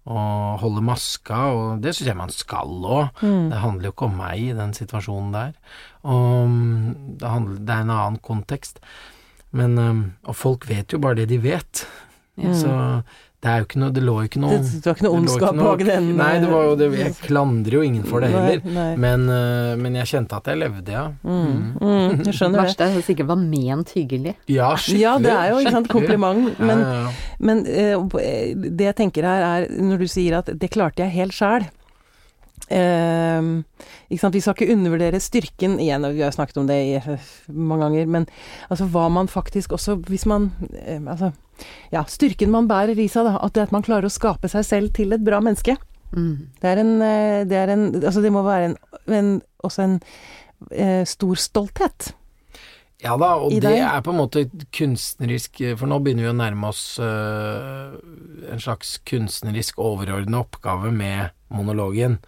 Og 0.09 0.61
holde 0.63 0.81
maska, 0.81 1.39
og 1.53 1.83
det 1.83 1.91
syns 1.93 2.07
jeg 2.09 2.17
man 2.17 2.31
skal 2.33 2.71
òg. 2.87 3.19
Mm. 3.21 3.51
Det 3.51 3.59
handler 3.61 3.85
jo 3.89 3.93
ikke 3.93 4.07
om 4.07 4.15
meg 4.17 4.41
i 4.41 4.55
den 4.57 4.73
situasjonen 4.73 5.35
der. 5.35 5.51
Og 6.09 6.49
mm, 6.49 7.19
det, 7.19 7.27
handler, 7.29 7.59
det 7.59 7.75
er 7.75 7.83
en 7.83 7.93
annen 7.93 8.17
kontekst. 8.25 8.79
Men 9.51 9.79
Og 10.27 10.35
folk 10.35 10.67
vet 10.69 10.93
jo 10.93 10.99
bare 11.01 11.21
det 11.21 11.29
de 11.31 11.39
vet. 11.41 11.85
Mm. 12.39 12.53
Så 12.55 12.73
det 13.39 13.47
er 13.47 13.61
jo 13.61 13.67
ikke 13.69 13.79
noe 13.79 13.93
Det 13.95 14.01
lå 14.03 14.13
jo 14.19 14.27
ikke 14.27 14.39
noe 14.43 14.57
Det, 14.57 14.71
det 14.83 14.89
var 14.89 14.97
ikke 14.97 15.05
noe 15.05 15.19
ondskap 15.19 15.59
bak 15.59 15.83
den 15.87 16.09
Nei, 16.19 16.31
det 16.43 16.49
var 16.51 16.65
jo 16.67 16.73
det 16.79 16.89
eh, 16.89 16.97
Jeg 17.05 17.15
klandrer 17.23 17.77
jo 17.77 17.83
ingen 17.87 18.03
for 18.07 18.23
det 18.23 18.31
heller. 18.33 18.59
Nei. 18.75 18.89
Men, 18.99 19.23
øh, 19.31 19.71
men 19.79 19.95
jeg 20.01 20.11
kjente 20.11 20.39
at 20.39 20.49
jeg 20.51 20.59
levde, 20.59 20.91
ja. 20.91 21.05
Mm. 21.23 21.53
Mm, 21.79 22.17
jeg 22.17 22.25
Det 22.27 22.33
skjønner 22.35 22.59
det. 22.59 22.65
verste 22.67 22.83
er 22.83 22.91
at 22.91 22.99
det 22.99 23.05
sikkert 23.07 23.29
var 23.31 23.39
ment 23.39 23.93
hyggelig. 23.95 24.35
Ja, 24.51 24.73
skikkelig. 24.75 25.01
Ja, 25.05 25.13
det 25.23 25.31
er 25.31 25.53
jo 25.53 25.61
ikke 25.63 25.75
sant, 25.77 25.91
kompliment. 25.91 26.59
Men, 26.59 26.83
ja, 26.83 26.99
ja. 27.05 27.35
men 27.39 27.63
eh, 27.71 28.67
det 28.67 28.89
jeg 28.89 28.97
tenker 28.99 29.27
her 29.29 29.45
er, 29.47 29.67
når 29.71 30.03
du 30.03 30.07
sier 30.11 30.41
at 30.41 30.51
'det 30.51 30.71
klarte 30.75 31.05
jeg 31.05 31.15
helt 31.15 31.37
sjæl' 31.37 31.69
ikke 32.70 34.22
sant? 34.22 34.36
Vi 34.36 34.41
skal 34.43 34.55
ikke 34.55 34.74
undervurdere 34.76 35.22
styrken 35.24 35.78
igjen, 35.82 36.05
og 36.05 36.13
vi 36.17 36.24
har 36.26 36.34
snakket 36.36 36.59
om 36.61 36.67
det 36.70 36.78
i, 36.86 36.95
eh, 36.99 37.30
mange 37.49 37.88
ganger, 37.88 38.05
men 38.05 38.28
altså 38.70 38.86
hva 38.93 39.07
man 39.09 39.28
faktisk 39.28 39.74
også 39.74 39.97
Hvis 40.07 40.26
man 40.30 40.51
eh, 40.84 41.01
Altså, 41.01 41.32
ja, 41.91 42.03
styrken 42.07 42.51
man 42.51 42.67
bærer 42.67 42.97
i 42.99 43.07
seg, 43.07 43.26
da. 43.26 43.39
At 43.41 43.53
det 43.53 43.67
at 43.67 43.72
man 43.76 43.86
klarer 43.86 44.05
å 44.05 44.13
skape 44.13 44.49
seg 44.49 44.65
selv 44.65 44.93
til 44.93 45.13
et 45.13 45.24
bra 45.26 45.41
menneske. 45.41 45.76
Mm. 46.13 46.49
Det 46.61 46.70
er 46.70 46.82
en, 46.82 46.93
eh, 47.01 47.45
det 47.45 47.57
er 47.57 47.74
en 47.74 47.89
Altså 48.03 48.22
det 48.22 48.32
må 48.34 48.43
være 48.43 48.72
en, 48.72 48.78
en 49.07 49.41
også 49.63 49.86
en 49.86 49.99
eh, 50.72 51.05
stor 51.05 51.36
stolthet. 51.36 52.13
Ja 52.99 53.15
da, 53.15 53.29
og 53.39 53.53
det 53.53 53.63
deg? 53.63 53.79
er 53.79 54.01
på 54.03 54.11
en 54.11 54.19
måte 54.19 54.41
kunstnerisk 54.75 55.61
For 55.79 55.87
nå 55.87 56.01
begynner 56.03 56.25
vi 56.25 56.31
å 56.33 56.35
nærme 56.35 56.67
oss 56.67 56.83
uh, 56.99 57.95
en 58.51 58.59
slags 58.59 58.97
kunstnerisk 59.07 59.79
overordna 59.79 60.41
oppgave 60.43 60.91
med 60.91 61.31
monologen. 61.49 62.19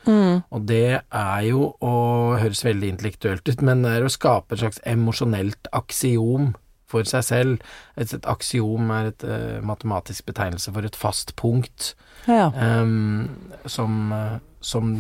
Og 0.50 0.64
det 0.70 1.04
er 1.04 1.42
jo 1.46 1.74
å 1.84 1.94
høres 2.42 2.64
veldig 2.66 2.96
intellektuelt 2.96 3.46
ut, 3.52 3.62
men 3.62 3.84
det 3.84 3.98
er 4.00 4.08
å 4.08 4.12
skape 4.12 4.56
et 4.56 4.64
slags 4.64 4.82
emosjonelt 4.88 5.70
aksiom 5.76 6.54
for 6.92 7.08
seg 7.08 7.26
selv. 7.26 7.74
Et, 7.96 8.12
et 8.18 8.30
aksiom 8.30 8.92
er 8.96 9.12
et 9.12 9.28
uh, 9.28 9.60
matematisk 9.66 10.28
betegnelse 10.30 10.74
for 10.74 10.88
et 10.88 11.00
fast 11.00 11.36
punkt. 11.40 11.94
Ja. 12.30 12.52
um, 12.54 13.30
som, 13.66 14.12
eh, 14.14 14.36
som 14.62 14.92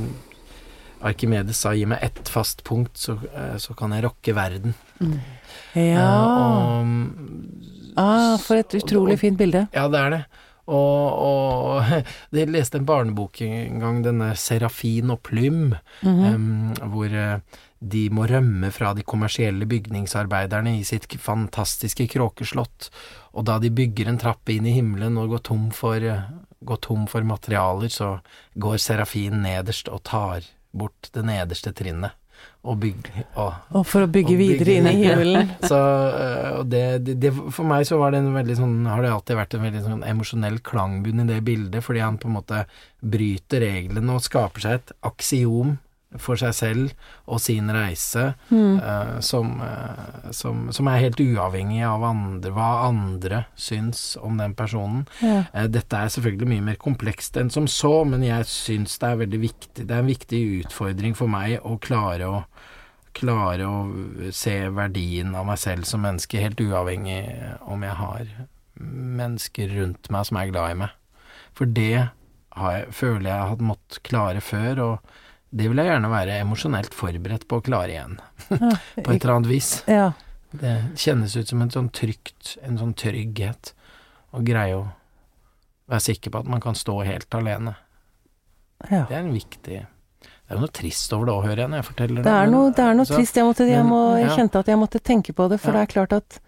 Arkimedes 1.01 1.57
sa 1.57 1.73
'gi 1.73 1.85
meg 1.85 1.99
ett 2.01 2.29
fast 2.29 2.63
punkt, 2.63 2.97
så, 2.97 3.17
eh, 3.35 3.57
så 3.57 3.73
kan 3.73 3.91
jeg 3.91 4.03
rokke 4.03 4.33
verden'. 4.33 4.73
Mm. 4.99 5.19
ja. 5.75 6.07
og, 6.21 6.87
Ah, 7.95 8.37
for 8.39 8.55
et 8.55 8.73
utrolig 8.77 9.19
fint 9.19 9.37
bilde. 9.37 9.67
ja, 9.73 9.87
det 9.91 9.99
er 9.99 10.09
det. 10.15 10.21
Og, 10.71 11.17
og 11.17 11.89
jeg 12.37 12.51
leste 12.51 12.79
en 12.79 12.87
barnebok 12.87 13.41
en 13.43 13.81
gang, 13.81 13.99
denne 14.05 14.31
Serafin 14.39 15.11
og 15.11 15.21
Plym, 15.23 15.75
mm 16.01 16.07
-hmm. 16.07 16.35
um, 16.35 16.91
hvor 16.93 17.05
eh, 17.05 17.39
de 17.79 18.09
må 18.09 18.25
rømme 18.29 18.71
fra 18.71 18.93
de 18.93 19.03
kommersielle 19.03 19.65
bygningsarbeiderne 19.65 20.77
i 20.79 20.83
sitt 20.83 21.07
fantastiske 21.19 22.07
kråkeslott, 22.07 22.89
og 23.33 23.45
da 23.45 23.57
de 23.59 23.69
bygger 23.69 24.07
en 24.07 24.17
trappe 24.17 24.53
inn 24.53 24.65
i 24.65 24.75
himmelen 24.77 25.17
og 25.17 25.29
går 25.29 25.43
tom 25.49 25.71
for, 25.71 25.95
eh, 25.95 26.29
går 26.63 26.77
tom 26.77 27.07
for 27.07 27.21
materialer, 27.21 27.89
så 27.89 28.19
går 28.55 28.77
Serafin 28.77 29.41
nederst 29.41 29.89
og 29.89 30.03
tar 30.03 30.41
bort 30.71 31.11
det 31.15 31.23
nederste 31.27 31.73
trinnet. 31.75 32.17
Og 32.65 32.77
bygge, 32.81 33.23
og, 33.41 33.53
Og 33.77 33.83
for 33.85 34.05
å 34.05 34.09
bygge 34.09 34.33
videre 34.37 34.79
inn 34.79 34.87
i 34.89 34.95
himmelen. 34.97 35.51
så 35.69 35.77
og 36.57 36.71
det, 36.71 36.83
det, 37.05 37.15
det, 37.21 37.31
For 37.53 37.65
meg 37.69 37.85
så 37.89 37.99
var 38.01 38.13
det 38.13 38.21
en 38.21 38.31
veldig 38.33 38.55
sånn 38.57 38.75
Har 38.89 39.01
det 39.05 39.11
alltid 39.13 39.37
vært 39.37 39.55
en 39.57 39.65
veldig 39.67 39.81
sånn 39.85 40.03
emosjonell 40.09 40.57
klangbunn 40.65 41.21
i 41.21 41.27
det 41.29 41.37
bildet, 41.45 41.85
fordi 41.85 42.01
han 42.01 42.17
på 42.21 42.29
en 42.29 42.37
måte 42.39 42.63
bryter 43.01 43.61
reglene 43.65 44.17
og 44.17 44.25
skaper 44.25 44.65
seg 44.65 44.79
et 44.79 44.93
aksiom 45.09 45.77
for 46.19 46.39
seg 46.39 46.55
selv 46.55 46.89
og 47.31 47.39
sin 47.39 47.69
reise 47.71 48.33
øh, 48.51 49.19
som, 49.23 49.53
uh, 49.63 50.31
som, 50.35 50.65
som 50.75 50.89
er 50.91 51.05
helt 51.05 51.21
uavhengig 51.23 51.83
av 51.87 52.03
andre, 52.03 52.51
hva 52.55 52.69
andre 52.89 53.43
syns 53.55 54.17
om 54.19 54.41
den 54.41 54.55
personen. 54.57 55.05
Ja. 55.23 55.45
Uh, 55.53 55.67
Dette 55.71 55.97
er 55.97 56.11
selvfølgelig 56.11 56.51
mye 56.51 56.67
mer 56.71 56.81
komplekst 56.81 57.39
enn 57.39 57.53
som 57.53 57.69
så, 57.71 57.93
men 58.07 58.25
jeg 58.27 58.49
syns 58.51 58.97
det 58.99 59.07
er 59.07 59.21
veldig 59.23 59.41
viktig 59.41 59.87
Det 59.87 59.95
er 59.95 60.03
en 60.03 60.11
viktig 60.11 60.41
utfordring 60.65 61.15
for 61.17 61.31
meg 61.31 61.59
å 61.63 61.77
klare 61.81 62.27
å 62.27 62.43
klare 63.15 63.65
å 63.67 64.31
se 64.31 64.53
verdien 64.71 65.33
av 65.35 65.43
meg 65.49 65.59
selv 65.59 65.87
som 65.87 66.03
menneske, 66.05 66.39
helt 66.39 66.61
uavhengig 66.63 67.25
om 67.67 67.83
jeg 67.83 67.97
har 67.99 68.29
mennesker 68.81 69.73
rundt 69.75 70.07
meg 70.13 70.27
som 70.27 70.39
er 70.39 70.51
glad 70.51 70.75
i 70.75 70.77
meg. 70.85 70.93
For 71.57 71.67
det 71.67 72.07
har 72.55 72.77
jeg, 72.77 72.87
føler 72.95 73.29
jeg 73.29 73.49
har 73.51 73.65
måttet 73.67 74.01
klare 74.07 74.43
før, 74.43 74.81
og 74.85 75.19
det 75.51 75.67
vil 75.67 75.81
jeg 75.81 75.89
gjerne 75.91 76.09
være 76.11 76.39
emosjonelt 76.45 76.93
forberedt 76.95 77.43
på 77.51 77.59
å 77.59 77.63
klare 77.65 77.91
igjen. 77.91 78.17
på 78.49 79.11
et 79.11 79.17
eller 79.17 79.33
annet 79.35 79.49
vis. 79.51 79.71
Ja. 79.91 80.11
Det 80.51 80.73
kjennes 80.99 81.35
ut 81.35 81.47
som 81.51 81.61
en 81.63 81.71
sånn 81.71 81.89
trygt, 81.95 82.57
en 82.63 82.79
sånn 82.79 82.93
trygghet, 82.99 83.73
å 84.35 84.41
greie 84.47 84.75
å 84.77 84.85
være 85.91 86.05
sikker 86.07 86.31
på 86.31 86.39
at 86.43 86.47
man 86.51 86.63
kan 86.63 86.75
stå 86.75 87.01
helt 87.07 87.35
alene. 87.35 87.75
ja. 88.89 89.05
Det 89.09 89.15
er 89.17 89.19
en 89.25 89.33
viktig 89.35 89.81
Det 89.81 90.55
er 90.55 90.55
jo 90.55 90.61
noe 90.63 90.71
trist 90.75 91.11
over 91.15 91.25
det 91.27 91.33
òg, 91.35 91.43
hører 91.47 91.61
jeg 91.63 91.71
når 91.71 91.79
jeg 91.81 91.87
forteller 91.89 92.15
det. 92.21 92.23
Det 92.27 92.37
er 92.37 92.47
noe, 92.51 92.71
det 92.75 92.85
er 92.85 92.95
noe 92.99 93.07
så- 93.07 93.19
trist. 93.19 93.35
Jeg, 93.39 93.45
måtte, 93.47 93.67
jeg, 93.67 93.83
må, 93.87 93.99
jeg 94.19 94.31
kjente 94.35 94.59
at 94.63 94.71
jeg 94.71 94.79
måtte 94.79 94.99
tenke 94.99 95.35
på 95.35 95.49
det, 95.51 95.59
for 95.63 95.71
Ja. 95.71 95.77
det 95.79 95.83
er 95.83 95.91
klart 95.93 96.13
at 96.19 96.39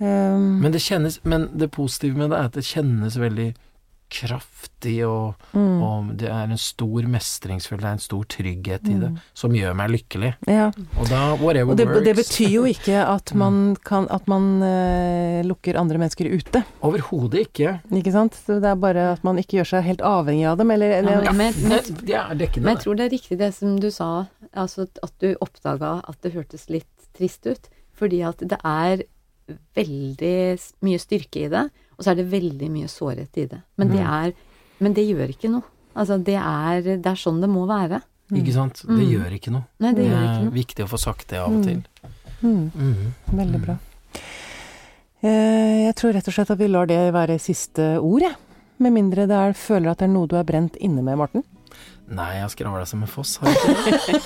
um... 0.00 0.60
Men 0.60 0.72
det 0.72 0.80
kjennes 0.84 1.20
Men 1.24 1.46
det 1.56 1.70
positive 1.72 2.16
med 2.16 2.30
det 2.32 2.38
er 2.40 2.50
at 2.50 2.56
det 2.58 2.64
kjennes 2.68 3.16
veldig 3.16 3.54
kraftig, 4.08 5.00
og, 5.06 5.34
mm, 5.52 5.82
og 5.82 6.10
det 6.20 6.28
er 6.30 6.50
en 6.52 6.58
stor 6.60 7.06
mestringsfølelse, 7.10 7.82
det 7.82 7.88
er 7.90 7.96
en 7.96 8.02
stor 8.04 8.24
trygghet 8.30 8.88
i 8.88 8.94
det, 9.00 9.10
Mm. 9.10 9.16
som 9.34 9.50
gjør 9.56 9.74
meg 9.74 9.90
lykkelig. 9.90 10.34
ja. 10.46 10.68
Og 10.98 11.08
da, 11.10 11.34
whatever 11.40 11.72
Og 11.72 11.76
det, 11.76 11.86
works. 11.88 12.04
det 12.04 12.14
betyr 12.16 12.48
jo 12.54 12.64
ikke 12.70 13.00
at 13.06 13.34
man, 13.34 13.76
kan, 13.84 14.06
at 14.10 14.26
man 14.28 14.62
uh, 14.62 15.42
lukker 15.46 15.76
andre 15.80 15.98
mennesker 15.98 16.30
ute, 16.32 16.64
Overhodet 16.82 17.46
ikke. 17.48 17.80
ikke 17.90 18.12
sant? 18.12 18.34
Så 18.46 18.60
det 18.62 18.70
er 18.70 18.76
bare 18.76 19.12
at 19.16 19.24
man 19.24 19.38
ikke 19.38 19.58
gjør 19.58 19.70
seg 19.74 19.84
helt 19.84 20.00
avhengig 20.06 20.46
av 20.46 20.58
dem, 20.58 20.70
eller, 20.70 20.90
eller 21.00 21.24
Ja, 21.24 21.32
men, 21.32 21.52
men, 21.62 21.70
Det, 21.82 22.06
det 22.06 22.14
er 22.14 22.34
dekkende. 22.34 22.64
men 22.64 22.76
jeg 22.76 22.84
tror 22.84 22.96
det 22.96 23.06
er 23.06 23.14
riktig 23.18 23.38
det 23.38 23.52
som 23.54 23.76
du 23.80 23.90
sa, 23.90 24.26
altså 24.54 24.86
at 25.02 25.12
du 25.20 25.34
oppdaga 25.40 26.00
at 26.08 26.20
det 26.22 26.32
hørtes 26.34 26.68
litt 26.70 26.86
trist 27.16 27.46
ut. 27.46 27.68
Fordi 27.96 28.22
at 28.28 28.38
det 28.38 28.58
er 28.62 29.02
veldig 29.76 30.58
mye 30.84 30.98
styrke 31.00 31.46
i 31.46 31.50
det, 31.52 31.66
og 31.98 32.04
så 32.04 32.10
er 32.12 32.14
det 32.16 32.30
veldig 32.30 32.68
mye 32.70 32.88
sårhet 32.88 33.36
i 33.36 33.46
det. 33.46 33.62
Men 33.76 33.88
det, 33.88 34.00
Mm. 34.00 34.12
er, 34.26 34.32
men 34.80 34.92
det 34.92 35.06
gjør 35.08 35.28
ikke 35.32 35.50
noe. 35.50 35.62
Altså, 35.96 36.18
det 36.22 36.34
er, 36.36 36.82
det 36.82 37.06
er 37.06 37.14
sånn 37.16 37.40
det 37.40 37.48
må 37.48 37.66
være. 37.66 38.02
Ikke 38.32 38.52
sant? 38.52 38.82
Det 38.82 38.90
Mm. 38.90 39.10
gjør 39.12 39.32
ikke 39.38 39.50
noe. 39.52 39.64
Nei, 39.80 39.92
det 39.92 39.96
Det 40.04 40.10
gjør 40.10 40.16
er 40.22 40.34
ikke 40.34 40.44
noe. 40.44 40.52
viktig 40.54 40.84
å 40.84 40.88
få 40.88 40.98
sagt 40.98 41.28
det 41.28 41.38
av 41.38 41.46
og 41.52 41.58
Mm. 41.58 41.62
til. 41.64 41.82
mm, 42.42 42.70
Mm. 42.72 43.12
Veldig 43.32 43.60
bra. 43.64 43.78
Eh, 45.22 45.86
Jeg 45.86 45.94
tror 45.96 46.12
rett 46.12 46.28
og 46.28 46.34
slett 46.34 46.50
at 46.50 46.58
vi 46.58 46.66
lar 46.68 46.86
det 46.86 47.12
være 47.14 47.38
siste 47.40 47.98
ord, 48.02 48.20
jeg. 48.22 48.34
Med 48.78 48.92
mindre 48.92 49.26
det 49.26 49.30
er, 49.36 49.52
føler 49.54 49.90
at 49.90 49.98
det 49.98 50.08
er 50.08 50.12
noe 50.12 50.26
du 50.26 50.36
er 50.36 50.44
brent 50.44 50.76
inne 50.82 51.02
med, 51.02 51.16
Morten. 51.16 51.44
Nei, 52.06 52.26
jeg 52.36 52.44
har 52.44 52.50
skravla 52.52 52.84
som 52.86 53.00
en 53.02 53.10
foss, 53.10 53.32
har 53.42 53.50
jeg 53.50 53.58
ikke 53.58 54.18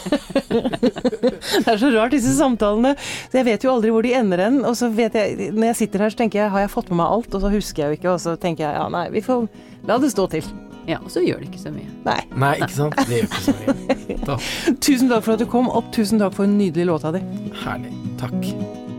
det? 0.51 0.91
Det 1.65 1.71
er 1.71 1.79
så 1.81 1.89
rart, 1.95 2.13
disse 2.13 2.35
samtalene. 2.37 2.93
Så 3.31 3.39
jeg 3.41 3.47
vet 3.47 3.65
jo 3.65 3.73
aldri 3.73 3.93
hvor 3.95 4.05
de 4.05 4.13
ender 4.19 4.43
hen. 4.45 4.59
Og 4.69 4.77
så 4.77 4.91
vet 4.93 5.17
jeg, 5.17 5.51
når 5.57 5.71
jeg 5.71 5.79
sitter 5.85 6.05
her, 6.05 6.13
så 6.13 6.21
tenker 6.21 6.43
jeg 6.43 6.53
har 6.53 6.67
jeg 6.67 6.73
fått 6.75 6.91
med 6.93 7.01
meg 7.01 7.15
alt? 7.17 7.33
Og 7.37 7.45
så 7.45 7.53
husker 7.53 7.83
jeg 7.85 7.89
jo 7.95 8.01
ikke, 8.01 8.11
og 8.13 8.21
så 8.21 8.35
tenker 8.41 8.67
jeg 8.67 8.77
ja, 8.77 8.85
nei, 8.93 9.07
vi 9.15 9.25
får 9.25 9.47
la 9.89 9.97
det 10.03 10.13
stå 10.13 10.29
til. 10.37 10.51
Ja, 10.89 10.99
og 11.01 11.09
så 11.13 11.23
gjør 11.25 11.41
det 11.41 11.51
ikke 11.51 11.63
så 11.63 11.73
mye. 11.73 11.89
Nei. 12.05 12.19
Nei, 12.35 12.53
ikke 12.59 12.77
sant? 12.77 13.01
Det 13.09 13.23
gjør 13.23 13.31
ikke 13.31 13.47
så 13.49 13.57
mye. 13.63 13.79
Da. 14.31 14.37
Tusen 14.85 15.09
takk 15.09 15.25
for 15.25 15.35
at 15.37 15.41
du 15.41 15.47
kom, 15.49 15.71
og 15.73 15.89
tusen 15.97 16.21
takk 16.21 16.37
for 16.37 16.45
en 16.45 16.59
nydelig 16.61 16.91
låt 16.91 17.09
av 17.09 17.17
deg. 17.17 17.27
Herlig. 17.65 17.97
Takk. 18.21 18.90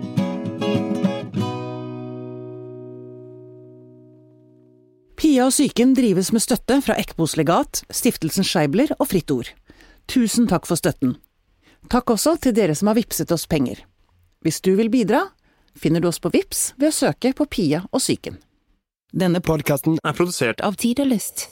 Pia 5.21 5.43
og 5.45 5.51
psyken 5.53 5.91
drives 5.93 6.31
med 6.33 6.41
støtte 6.41 6.79
fra 6.81 6.95
Ekbos 6.97 7.35
legat, 7.37 7.83
Stiftelsen 7.93 8.41
Scheibler 8.47 8.89
og 8.95 9.11
Fritt 9.11 9.29
Ord. 9.29 9.51
Tusen 10.09 10.47
takk 10.49 10.65
for 10.65 10.79
støtten. 10.79 11.13
Takk 11.93 12.09
også 12.15 12.39
til 12.41 12.55
dere 12.57 12.73
som 12.73 12.89
har 12.89 12.97
vippset 12.97 13.29
oss 13.29 13.45
penger. 13.45 13.83
Hvis 14.41 14.57
du 14.65 14.71
vil 14.79 14.89
bidra, 14.89 15.27
finner 15.77 16.01
du 16.01 16.09
oss 16.09 16.17
på 16.17 16.33
Vips 16.33 16.71
ved 16.81 16.89
å 16.89 16.97
søke 17.03 17.35
på 17.37 17.45
Pia 17.45 17.83
og 17.91 18.01
psyken. 18.01 18.41
Denne 19.13 19.45
podkasten 19.45 20.01
er 20.01 20.17
produsert 20.17 20.65
av 20.65 20.81
Tid 20.81 21.05
og 21.05 21.13
Lyst. 21.13 21.51